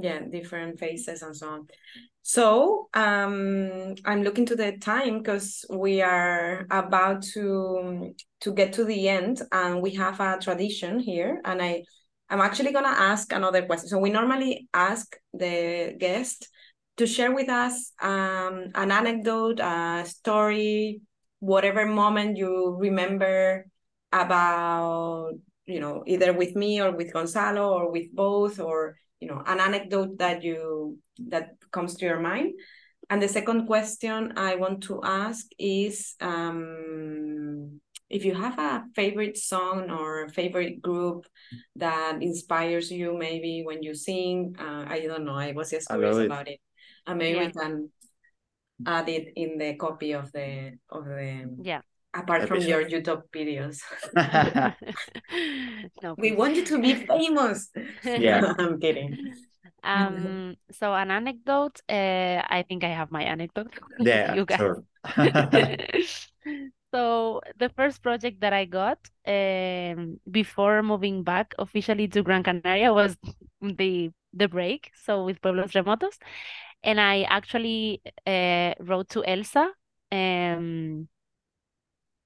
Yeah 0.00 0.20
different 0.20 0.78
faces 0.78 1.22
and 1.22 1.36
so 1.36 1.48
on. 1.48 1.66
So 2.22 2.88
um 2.94 3.94
i'm 4.04 4.22
looking 4.22 4.46
to 4.46 4.56
the 4.56 4.76
time 4.78 5.18
because 5.18 5.64
we 5.70 6.02
are 6.02 6.66
about 6.70 7.22
to 7.34 8.14
to 8.40 8.52
get 8.52 8.74
to 8.74 8.84
the 8.84 9.08
end 9.08 9.42
and 9.50 9.82
we 9.82 9.94
have 9.94 10.20
a 10.20 10.38
tradition 10.40 10.98
here 10.98 11.40
and 11.44 11.62
i 11.62 11.82
i'm 12.30 12.40
actually 12.40 12.72
going 12.72 12.84
to 12.84 12.90
ask 12.90 13.32
another 13.32 13.62
question. 13.62 13.88
So 13.88 13.98
we 13.98 14.10
normally 14.10 14.68
ask 14.74 15.16
the 15.32 15.96
guest 15.98 16.48
to 16.98 17.06
share 17.06 17.34
with 17.34 17.48
us 17.48 17.92
um 18.02 18.70
an 18.74 18.92
anecdote 18.92 19.60
a 19.60 20.04
story 20.06 21.00
whatever 21.40 21.86
moment 21.86 22.36
you 22.36 22.76
remember 22.78 23.66
about 24.12 25.32
you 25.66 25.80
know 25.80 26.02
either 26.06 26.32
with 26.32 26.56
me 26.56 26.80
or 26.80 26.92
with 26.92 27.12
gonzalo 27.12 27.72
or 27.72 27.92
with 27.92 28.12
both 28.12 28.58
or 28.58 28.96
you 29.20 29.28
know 29.28 29.42
an 29.46 29.60
anecdote 29.60 30.18
that 30.18 30.42
you 30.42 30.98
that 31.28 31.50
comes 31.70 31.94
to 31.96 32.06
your 32.06 32.20
mind. 32.20 32.54
And 33.10 33.22
the 33.22 33.28
second 33.28 33.66
question 33.66 34.34
i 34.36 34.54
want 34.56 34.82
to 34.84 35.00
ask 35.02 35.46
is 35.58 36.14
um, 36.20 37.80
if 38.10 38.24
you 38.24 38.34
have 38.34 38.58
a 38.58 38.84
favorite 38.94 39.36
song 39.36 39.90
or 39.90 40.24
a 40.24 40.28
favorite 40.28 40.82
group 40.82 41.26
that 41.76 42.22
inspires 42.22 42.90
you 42.90 43.16
maybe 43.16 43.62
when 43.64 43.82
you 43.82 43.94
sing 43.94 44.56
uh, 44.58 44.84
i 44.88 45.00
don't 45.06 45.24
know 45.24 45.34
i 45.34 45.52
was 45.52 45.70
just 45.70 45.88
curious 45.88 46.18
about 46.18 46.48
it. 46.48 46.60
And 47.06 47.18
maybe 47.18 47.38
yeah. 47.38 47.46
we 47.46 47.52
can 47.52 47.90
added 48.86 49.32
in 49.36 49.58
the 49.58 49.74
copy 49.74 50.12
of 50.12 50.30
the 50.32 50.78
of 50.90 51.04
the 51.04 51.48
yeah. 51.62 51.80
apart 52.14 52.46
from 52.46 52.60
your 52.60 52.84
youtube 52.84 53.22
videos. 53.34 53.80
No, 56.02 56.14
we 56.18 56.32
want 56.32 56.56
you 56.56 56.64
to 56.64 56.80
be 56.80 56.94
famous. 56.94 57.70
Yeah. 58.04 58.54
I'm 58.58 58.80
kidding. 58.80 59.34
Um 59.82 60.56
so 60.70 60.94
an 60.94 61.10
anecdote 61.10 61.80
uh 61.88 62.42
i 62.48 62.64
think 62.68 62.84
i 62.84 62.88
have 62.88 63.10
my 63.10 63.22
anecdote. 63.22 63.72
Yeah 63.98 64.34
you 64.34 64.44
guys. 64.44 64.58
Sure. 64.58 64.82
so 66.94 67.40
the 67.58 67.68
first 67.76 68.02
project 68.02 68.40
that 68.40 68.52
i 68.52 68.64
got 68.64 68.98
um 69.26 70.18
before 70.30 70.82
moving 70.82 71.22
back 71.22 71.54
officially 71.58 72.08
to 72.08 72.22
gran 72.22 72.42
canaria 72.42 72.92
was 72.92 73.16
the 73.60 74.10
the 74.32 74.48
break 74.48 74.90
so 74.94 75.24
with 75.24 75.40
pueblos 75.40 75.72
remotos 75.72 76.18
and 76.82 77.00
I 77.00 77.22
actually 77.22 78.02
uh, 78.26 78.74
wrote 78.80 79.08
to 79.10 79.24
Elsa 79.24 79.70
um, 80.12 81.08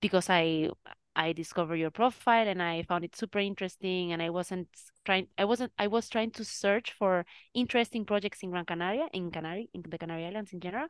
because 0.00 0.28
I 0.30 0.70
I 1.14 1.32
discovered 1.32 1.76
your 1.76 1.90
profile 1.90 2.48
and 2.48 2.62
I 2.62 2.82
found 2.84 3.04
it 3.04 3.14
super 3.16 3.38
interesting 3.38 4.12
and 4.12 4.22
I 4.22 4.30
wasn't 4.30 4.68
trying 5.04 5.28
I 5.38 5.44
wasn't 5.44 5.72
I 5.78 5.86
was 5.88 6.08
trying 6.08 6.30
to 6.32 6.44
search 6.44 6.92
for 6.92 7.26
interesting 7.54 8.04
projects 8.06 8.42
in 8.42 8.50
Gran 8.50 8.64
Canaria 8.64 9.08
in 9.12 9.30
Canary 9.30 9.68
in 9.74 9.82
the 9.88 9.98
Canary 9.98 10.26
Islands 10.26 10.52
in 10.52 10.60
general. 10.60 10.88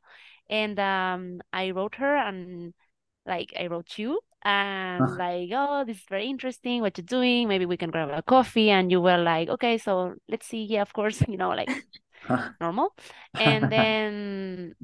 And 0.49 0.79
um 0.79 1.41
I 1.53 1.71
wrote 1.73 1.97
her 1.97 2.17
and 2.17 2.75
like 3.27 3.53
I 3.59 3.67
wrote 3.69 3.99
you 3.99 4.21
and 4.45 5.17
like 5.17 5.51
oh 5.55 5.85
this 5.85 5.99
is 5.99 6.05
very 6.09 6.27
interesting. 6.27 6.81
What 6.83 6.99
you're 6.99 7.05
doing? 7.05 7.49
Maybe 7.49 7.67
we 7.67 7.77
can 7.77 7.91
grab 7.91 8.11
a 8.11 8.23
coffee. 8.23 8.71
And 8.71 8.91
you 8.91 9.01
were 9.01 9.19
like 9.19 9.49
okay 9.51 9.79
so 9.79 10.15
let's 10.29 10.47
see. 10.47 10.65
Yeah 10.65 10.83
of 10.83 10.93
course 10.93 11.23
you 11.29 11.37
know 11.37 11.51
like 11.51 11.71
normal. 12.61 12.95
And 13.35 13.71
then 13.71 14.75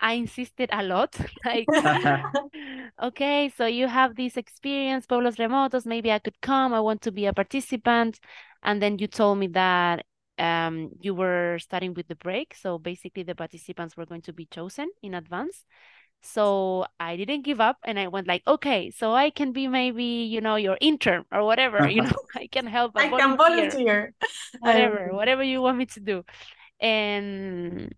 I 0.00 0.12
insisted 0.12 0.70
a 0.72 0.82
lot, 0.82 1.16
like, 1.44 1.66
okay, 3.02 3.50
so 3.56 3.66
you 3.66 3.88
have 3.88 4.14
this 4.16 4.36
experience, 4.36 5.06
Pueblos 5.06 5.36
Remotos, 5.36 5.86
maybe 5.86 6.12
I 6.12 6.18
could 6.18 6.40
come, 6.40 6.74
I 6.74 6.80
want 6.80 7.02
to 7.02 7.12
be 7.12 7.26
a 7.26 7.32
participant. 7.32 8.20
And 8.62 8.82
then 8.82 8.98
you 8.98 9.06
told 9.06 9.38
me 9.38 9.48
that 9.48 10.04
um, 10.38 10.90
you 11.00 11.14
were 11.14 11.58
starting 11.60 11.94
with 11.94 12.08
the 12.08 12.16
break. 12.16 12.54
So 12.54 12.78
basically 12.78 13.22
the 13.22 13.34
participants 13.34 13.96
were 13.96 14.06
going 14.06 14.22
to 14.22 14.32
be 14.32 14.46
chosen 14.46 14.90
in 15.02 15.14
advance. 15.14 15.64
So 16.22 16.86
I 16.98 17.16
didn't 17.16 17.42
give 17.42 17.60
up 17.60 17.76
and 17.84 17.98
I 17.98 18.08
went 18.08 18.26
like, 18.26 18.42
okay, 18.46 18.90
so 18.90 19.12
I 19.12 19.30
can 19.30 19.52
be 19.52 19.68
maybe, 19.68 20.04
you 20.04 20.40
know, 20.40 20.56
your 20.56 20.76
intern 20.80 21.24
or 21.30 21.44
whatever, 21.44 21.88
you 21.88 22.02
know, 22.02 22.12
I 22.34 22.48
can 22.48 22.66
help. 22.66 22.92
I 22.96 23.08
volunteer, 23.08 23.28
can 23.28 23.36
volunteer. 23.36 24.14
Whatever, 24.60 25.08
whatever 25.12 25.42
you 25.42 25.62
want 25.62 25.78
me 25.78 25.86
to 25.86 26.00
do 26.00 26.24
and 26.80 27.94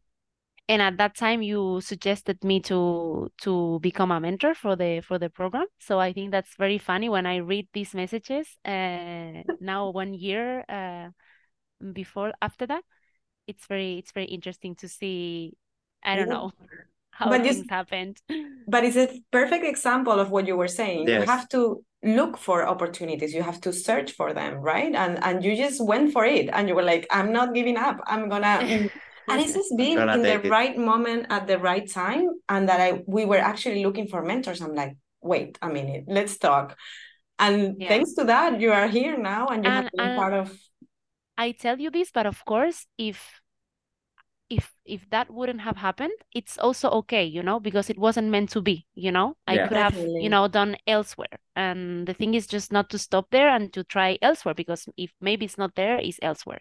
and 0.68 0.82
at 0.82 0.98
that 0.98 1.16
time 1.16 1.42
you 1.42 1.80
suggested 1.82 2.42
me 2.44 2.60
to 2.60 3.30
to 3.42 3.78
become 3.80 4.10
a 4.10 4.20
mentor 4.20 4.54
for 4.54 4.76
the 4.76 5.00
for 5.00 5.18
the 5.18 5.30
program. 5.30 5.66
So 5.78 5.98
i 6.00 6.12
think 6.12 6.30
that's 6.32 6.56
very 6.56 6.78
funny 6.78 7.08
when 7.08 7.26
i 7.26 7.36
read 7.38 7.68
these 7.72 7.94
messages 7.94 8.48
uh, 8.64 9.42
now 9.60 9.90
one 9.90 10.14
year 10.14 10.64
uh, 10.68 11.10
before 11.92 12.32
after 12.42 12.66
that. 12.66 12.84
It's 13.46 13.66
very 13.66 13.98
it's 13.98 14.12
very 14.12 14.26
interesting 14.26 14.76
to 14.76 14.88
see 14.88 15.56
i 16.04 16.16
don't 16.16 16.28
Yeah. 16.28 16.34
know 16.34 16.52
how 17.18 17.28
But 17.30 17.44
you 17.44 17.52
things 17.52 17.66
s- 17.66 17.70
happened 17.78 18.16
But 18.68 18.84
it's 18.84 18.96
a 18.96 19.08
perfect 19.32 19.64
example 19.64 20.20
of 20.20 20.30
what 20.30 20.46
you 20.46 20.56
were 20.56 20.68
saying. 20.68 21.08
You 21.08 21.22
have 21.34 21.48
to 21.56 21.82
look 22.02 22.36
for 22.36 22.66
opportunities. 22.68 23.32
You 23.34 23.42
have 23.42 23.60
to 23.62 23.72
search 23.72 24.12
for 24.12 24.32
them, 24.34 24.54
right? 24.72 24.94
And 24.94 25.12
and 25.26 25.42
you 25.44 25.56
just 25.56 25.78
went 25.92 26.12
for 26.12 26.24
it, 26.24 26.46
and 26.52 26.68
you 26.68 26.74
were 26.78 26.84
like, 26.92 27.04
"I'm 27.10 27.32
not 27.32 27.54
giving 27.54 27.76
up. 27.76 27.96
I'm 28.06 28.28
gonna." 28.28 28.56
mm." 28.62 28.90
and 29.30 29.40
it's 29.42 29.54
just 29.54 29.72
being 29.76 29.98
in 29.98 30.22
the 30.22 30.36
it. 30.44 30.50
right 30.56 30.76
moment 30.76 31.26
at 31.30 31.46
the 31.46 31.58
right 31.58 31.86
time, 31.90 32.26
and 32.48 32.68
that 32.68 32.80
I 32.80 33.02
we 33.06 33.24
were 33.24 33.42
actually 33.52 33.82
looking 33.84 34.06
for 34.12 34.20
mentors. 34.22 34.60
I'm 34.60 34.74
like, 34.74 34.94
"Wait 35.22 35.58
a 35.62 35.68
minute, 35.68 36.04
let's 36.06 36.36
talk." 36.38 36.76
And 37.38 37.80
Yeah. 37.80 37.88
thanks 37.88 38.14
to 38.14 38.24
that, 38.24 38.60
you 38.60 38.72
are 38.72 38.88
here 38.88 39.16
now, 39.16 39.46
and 39.52 39.64
you 39.64 39.70
have 39.70 39.90
been 39.92 40.12
and- 40.12 40.16
part 40.22 40.34
of. 40.34 40.46
I 41.38 41.52
tell 41.52 41.78
you 41.80 41.90
this, 41.90 42.10
but 42.10 42.26
of 42.26 42.44
course, 42.44 42.86
if 42.98 43.40
if 44.50 44.72
if 44.84 45.08
that 45.10 45.30
wouldn't 45.30 45.60
have 45.60 45.76
happened, 45.76 46.12
it's 46.34 46.58
also 46.58 46.88
okay, 46.90 47.24
you 47.24 47.42
know, 47.42 47.60
because 47.60 47.90
it 47.90 47.98
wasn't 47.98 48.28
meant 48.28 48.50
to 48.50 48.60
be, 48.62 48.86
you 48.94 49.12
know. 49.12 49.36
I 49.46 49.56
Yeah. 49.56 49.68
could 49.68 49.76
have, 49.76 49.92
Definitely. 49.92 50.22
you 50.22 50.30
know, 50.30 50.48
done 50.48 50.76
elsewhere. 50.86 51.38
And 51.56 52.06
the 52.06 52.14
thing 52.14 52.34
is 52.34 52.46
just 52.46 52.72
not 52.72 52.90
to 52.90 52.98
stop 52.98 53.30
there 53.30 53.48
and 53.48 53.72
to 53.74 53.84
try 53.84 54.18
elsewhere 54.22 54.54
because 54.54 54.88
if 54.96 55.12
maybe 55.20 55.44
it's 55.44 55.58
not 55.58 55.74
there, 55.74 55.98
it's 55.98 56.18
elsewhere. 56.22 56.60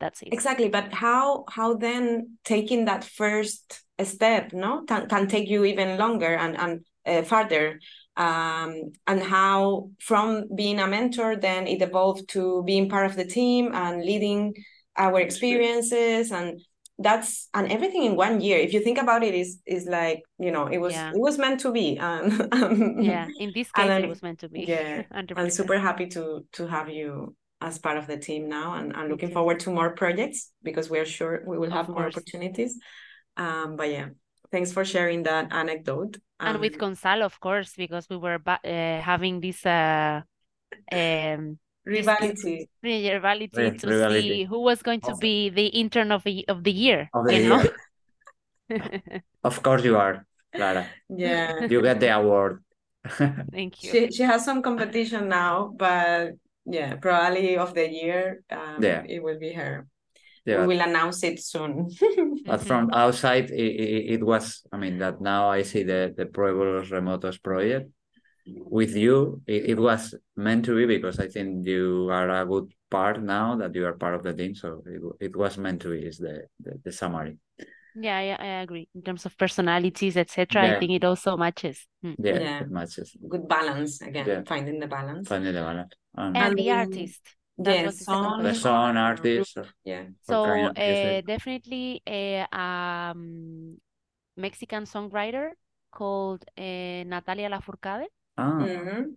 That's 0.00 0.22
it. 0.22 0.32
Exactly, 0.32 0.68
but 0.68 0.92
how 0.92 1.44
how 1.48 1.74
then 1.74 2.38
taking 2.44 2.86
that 2.86 3.04
first 3.04 3.82
step, 4.02 4.52
no, 4.52 4.82
can, 4.84 5.08
can 5.08 5.28
take 5.28 5.48
you 5.48 5.64
even 5.64 5.98
longer 5.98 6.34
and 6.34 6.56
and 6.58 6.84
uh, 7.06 7.22
further, 7.22 7.78
um, 8.16 8.92
and 9.06 9.22
how 9.22 9.90
from 10.00 10.48
being 10.54 10.78
a 10.80 10.86
mentor, 10.86 11.36
then 11.36 11.66
it 11.66 11.82
evolved 11.82 12.28
to 12.30 12.62
being 12.64 12.88
part 12.88 13.06
of 13.06 13.16
the 13.16 13.24
team 13.24 13.70
and 13.74 14.04
leading 14.04 14.54
our 14.96 15.20
experiences, 15.20 16.32
and 16.32 16.60
that's 16.98 17.48
and 17.54 17.70
everything 17.72 18.04
in 18.04 18.16
one 18.16 18.40
year. 18.40 18.58
If 18.58 18.72
you 18.72 18.80
think 18.80 18.98
about 18.98 19.22
it, 19.22 19.34
is 19.34 19.60
is 19.66 19.86
like 19.86 20.22
you 20.38 20.50
know 20.50 20.66
it 20.66 20.78
was 20.78 20.92
Yeah. 20.92 21.10
it 21.10 21.18
was 21.20 21.38
meant 21.38 21.60
to 21.60 21.72
be, 21.72 21.98
and, 21.98 22.32
and 22.52 23.04
Yeah, 23.04 23.26
in 23.38 23.52
this 23.54 23.70
And 23.74 23.88
case, 23.90 24.04
it 24.04 24.08
was 24.08 24.22
meant 24.22 24.38
to 24.40 24.48
be. 24.48 24.66
yeah, 24.66 25.02
100%. 25.10 25.38
I'm 25.38 25.50
super 25.50 25.78
happy 25.78 26.06
to 26.08 26.44
to 26.52 26.66
have 26.66 26.88
you 26.88 27.34
as 27.60 27.78
part 27.78 27.96
of 27.96 28.06
the 28.08 28.16
team 28.18 28.48
now 28.48 28.74
and, 28.74 28.94
and 28.94 29.08
looking 29.08 29.30
forward 29.30 29.60
to 29.60 29.70
more 29.70 29.90
projects 29.94 30.50
because 30.64 30.90
we're 30.90 31.04
sure 31.06 31.42
we 31.46 31.58
will 31.58 31.70
have 31.70 31.88
more 31.88 32.06
opportunities. 32.06 32.76
Um, 33.36 33.76
but 33.76 33.88
yeah, 33.90 34.08
thanks 34.50 34.72
for 34.72 34.84
sharing 34.84 35.22
that 35.24 35.52
anecdote. 35.52 36.18
And 36.40 36.58
with 36.60 36.74
Um, 36.74 36.78
Gonzalo, 36.80 37.24
of 37.24 37.38
course, 37.40 37.74
because 37.76 38.08
we 38.10 38.16
were 38.16 38.40
uh, 38.46 39.00
having 39.00 39.40
this 39.40 39.64
uh 39.64 40.22
um 40.92 41.58
this- 41.84 42.06
rivalry. 42.06 42.68
rivalry 42.82 43.50
Ri- 43.54 43.78
to 43.78 43.86
rivalry. 43.88 44.22
see 44.22 44.44
who 44.44 44.60
was 44.62 44.82
going 44.82 45.00
to 45.02 45.14
be 45.20 45.50
the 45.50 45.66
intern 45.66 46.12
of 46.12 46.22
the 46.24 46.44
of 46.48 46.62
the 46.64 46.72
year, 46.72 47.08
Of 47.14 47.26
the 47.26 47.34
you 47.36 47.48
know? 47.48 47.62
Of 49.44 49.62
course 49.62 49.84
you 49.84 49.96
are, 49.98 50.24
Clara. 50.54 50.86
Yeah, 51.08 51.66
You 51.66 51.82
get 51.82 52.00
the 52.00 52.14
award. 52.14 52.62
Thank 53.52 53.82
you. 53.82 53.90
she 53.90 54.00
she 54.14 54.22
has 54.22 54.44
some 54.44 54.62
competition 54.62 55.28
now, 55.28 55.74
but 55.76 56.38
yeah, 56.64 56.94
probably 56.96 57.56
of 57.58 57.74
the 57.74 57.90
year, 57.90 58.42
um, 58.50 58.78
Yeah. 58.80 59.02
it 59.08 59.20
will 59.22 59.38
be 59.38 59.52
her. 59.52 59.86
Yeah, 60.46 60.62
We 60.62 60.74
will 60.74 60.82
announce 60.82 61.22
it 61.22 61.38
soon. 61.42 61.90
But 62.46 62.62
from 62.62 62.90
outside, 62.94 63.50
it, 63.50 63.72
it, 63.78 64.02
it 64.18 64.22
was, 64.24 64.62
I 64.72 64.76
mean, 64.78 64.98
that 64.98 65.20
now 65.20 65.46
I 65.50 65.62
see 65.62 65.82
the, 65.84 66.14
the 66.16 66.26
Pueblos 66.26 66.90
Remotos 66.90 67.38
project. 67.42 67.90
With 68.44 68.96
you, 68.96 69.42
it, 69.46 69.70
it 69.70 69.78
was 69.78 70.14
meant 70.36 70.64
to 70.64 70.76
be 70.76 70.86
because 70.86 71.18
I 71.20 71.28
think 71.28 71.66
you 71.66 72.08
are 72.10 72.28
a 72.28 72.46
good 72.46 72.72
part 72.90 73.22
now 73.22 73.56
that 73.56 73.74
you 73.74 73.86
are 73.86 73.92
part 73.92 74.14
of 74.14 74.22
the 74.22 74.34
team. 74.34 74.54
So 74.54 74.82
it, 74.86 75.26
it 75.26 75.36
was 75.36 75.58
meant 75.58 75.82
to 75.82 75.90
be, 75.90 76.06
is 76.06 76.18
the, 76.18 76.46
the, 76.60 76.80
the 76.84 76.92
summary. 76.92 77.38
Yeah, 77.94 78.20
yeah, 78.20 78.36
I 78.40 78.62
agree. 78.62 78.88
In 78.94 79.02
terms 79.02 79.26
of 79.26 79.36
personalities, 79.36 80.16
etc., 80.16 80.62
I 80.62 80.78
think 80.80 80.92
it 80.92 81.04
also 81.04 81.36
matches. 81.36 81.86
Mm. 82.04 82.16
Yeah, 82.18 82.38
Yeah. 82.38 82.60
it 82.60 82.70
matches. 82.70 83.16
Good 83.28 83.46
balance 83.48 84.00
again, 84.00 84.26
Yeah. 84.26 84.42
finding 84.46 84.78
the 84.80 84.86
balance. 84.86 85.28
Finding 85.28 85.52
the 85.52 85.60
balance. 85.60 85.92
And, 86.16 86.36
And 86.36 86.46
And 86.46 86.58
the 86.58 86.70
artist. 86.70 87.20
That 87.58 87.84
Yes, 87.84 87.98
the 87.98 88.04
song, 88.04 88.42
the 88.42 88.54
song 88.54 88.96
artist. 88.96 89.58
Yeah. 89.84 90.04
So 90.22 90.42
kind 90.42 90.66
of 90.66 90.78
uh, 90.78 91.20
definitely 91.20 92.02
a 92.08 92.46
um, 92.50 93.76
Mexican 94.36 94.84
songwriter 94.84 95.50
called 95.90 96.44
uh, 96.56 97.04
Natalia 97.04 97.50
Lafourcade. 97.50 98.06
Ah, 98.42 98.66
Mhm. 98.66 99.16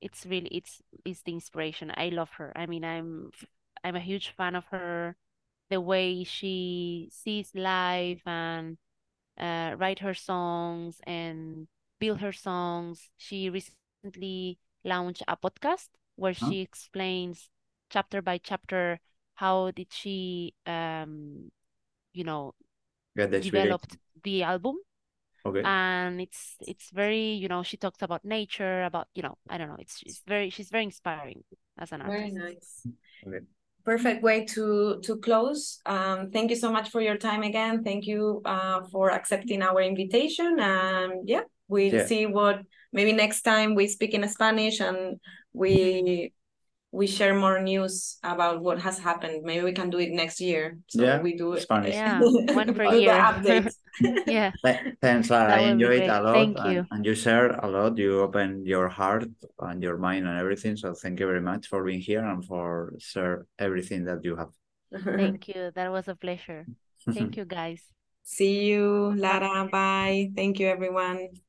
It's 0.00 0.26
really 0.26 0.48
it's 0.50 0.82
it's 1.04 1.22
the 1.22 1.32
inspiration. 1.32 1.92
I 1.96 2.10
love 2.10 2.30
her. 2.38 2.52
I 2.56 2.66
mean, 2.66 2.84
I'm 2.84 3.32
I'm 3.84 3.96
a 3.96 4.00
huge 4.00 4.30
fan 4.30 4.54
of 4.56 4.66
her, 4.66 5.16
the 5.70 5.80
way 5.80 6.24
she 6.24 7.08
sees 7.12 7.54
life 7.54 8.22
and 8.26 8.78
uh, 9.38 9.74
write 9.78 10.00
her 10.00 10.14
songs 10.14 11.00
and 11.06 11.68
build 12.00 12.20
her 12.20 12.32
songs. 12.32 13.10
She 13.18 13.50
recently 13.50 14.58
launched 14.84 15.22
a 15.28 15.36
podcast 15.36 15.88
where 16.16 16.34
Huh? 16.40 16.52
she 16.52 16.60
explains 16.60 17.50
chapter 17.90 18.22
by 18.22 18.38
chapter 18.38 19.00
how 19.34 19.70
did 19.72 19.92
she 19.92 20.54
um 20.66 21.50
you 22.14 22.24
know 22.24 22.54
get 23.16 23.30
the 23.30 23.36
inspiration. 23.38 23.78
developed 23.80 23.98
the 24.24 24.42
album 24.42 24.76
Okay. 25.46 25.62
and 25.64 26.20
it's 26.20 26.56
it's 26.60 26.90
very 26.90 27.32
you 27.32 27.48
know 27.48 27.62
she 27.62 27.76
talks 27.76 28.02
about 28.02 28.24
nature 28.24 28.82
about 28.84 29.06
you 29.14 29.22
know 29.22 29.38
I 29.48 29.58
don't 29.58 29.68
know 29.68 29.76
it's 29.78 30.02
it's 30.04 30.22
very 30.26 30.50
she's 30.50 30.70
very 30.70 30.84
inspiring 30.84 31.44
as 31.78 31.92
an 31.92 32.02
artist. 32.02 32.18
Very 32.18 32.30
nice. 32.32 32.86
Okay. 33.26 33.44
Perfect 33.84 34.22
way 34.22 34.44
to 34.46 35.00
to 35.02 35.16
close. 35.18 35.80
Um, 35.86 36.30
thank 36.30 36.50
you 36.50 36.56
so 36.56 36.72
much 36.72 36.90
for 36.90 37.00
your 37.00 37.16
time 37.16 37.42
again. 37.42 37.84
Thank 37.84 38.06
you 38.06 38.42
uh, 38.44 38.82
for 38.90 39.10
accepting 39.12 39.62
our 39.62 39.80
invitation. 39.80 40.58
And 40.58 41.28
yeah, 41.28 41.42
we'll 41.68 41.94
Yeah. 41.94 42.06
see 42.06 42.26
what 42.26 42.62
maybe 42.92 43.12
next 43.12 43.42
time 43.42 43.76
we 43.76 43.86
speak 43.86 44.12
in 44.14 44.26
Spanish 44.28 44.80
and 44.80 45.20
we 45.52 46.32
we 46.92 47.06
share 47.06 47.34
more 47.34 47.60
news 47.60 48.18
about 48.22 48.62
what 48.62 48.78
has 48.80 48.98
happened. 48.98 49.42
Maybe 49.44 49.62
we 49.64 49.72
can 49.72 49.90
do 49.90 49.98
it 49.98 50.12
next 50.12 50.40
year. 50.40 50.78
So 50.88 51.02
Yeah, 51.02 51.20
we 51.20 51.36
do 51.36 51.58
Spanish. 51.60 51.94
Eh, 51.94 51.98
yeah, 51.98 52.20
one 52.54 52.74
per 52.74 52.84
do 52.84 52.90
the 52.90 53.00
year. 53.00 53.12
update. 53.30 53.72
Yeah, 54.26 54.52
Thanks, 55.00 55.30
Lara. 55.30 55.54
I 55.56 55.56
would 55.56 55.78
be 55.78 55.84
enjoyed 55.84 56.04
great. 56.04 56.10
a 56.10 56.20
lot. 56.20 56.34
Thank 56.34 56.58
and, 56.58 56.72
you. 56.72 56.86
and 56.90 57.04
you 57.04 57.14
shared 57.14 57.56
a 57.62 57.66
lot. 57.66 57.96
You 57.96 58.20
opened 58.20 58.66
your 58.66 58.88
heart 58.88 59.24
and 59.58 59.82
your 59.82 59.96
mind 59.96 60.26
and 60.28 60.38
everything. 60.38 60.76
So 60.76 60.92
thank 60.92 61.18
you 61.20 61.26
very 61.26 61.40
much 61.40 61.68
for 61.68 61.82
being 61.82 62.00
here 62.00 62.24
and 62.24 62.44
for 62.44 62.92
share 62.98 63.46
everything 63.58 64.04
that 64.04 64.22
you 64.22 64.36
have. 64.36 64.52
thank 65.02 65.48
you. 65.48 65.72
That 65.74 65.90
was 65.90 66.08
a 66.08 66.14
pleasure. 66.14 66.66
Thank 67.08 67.36
you, 67.36 67.44
guys. 67.46 67.82
See 68.22 68.64
you, 68.66 69.14
Lara. 69.16 69.68
Bye. 69.70 70.30
Thank 70.36 70.60
you, 70.60 70.68
everyone. 70.68 71.16
Bye. 71.32 71.45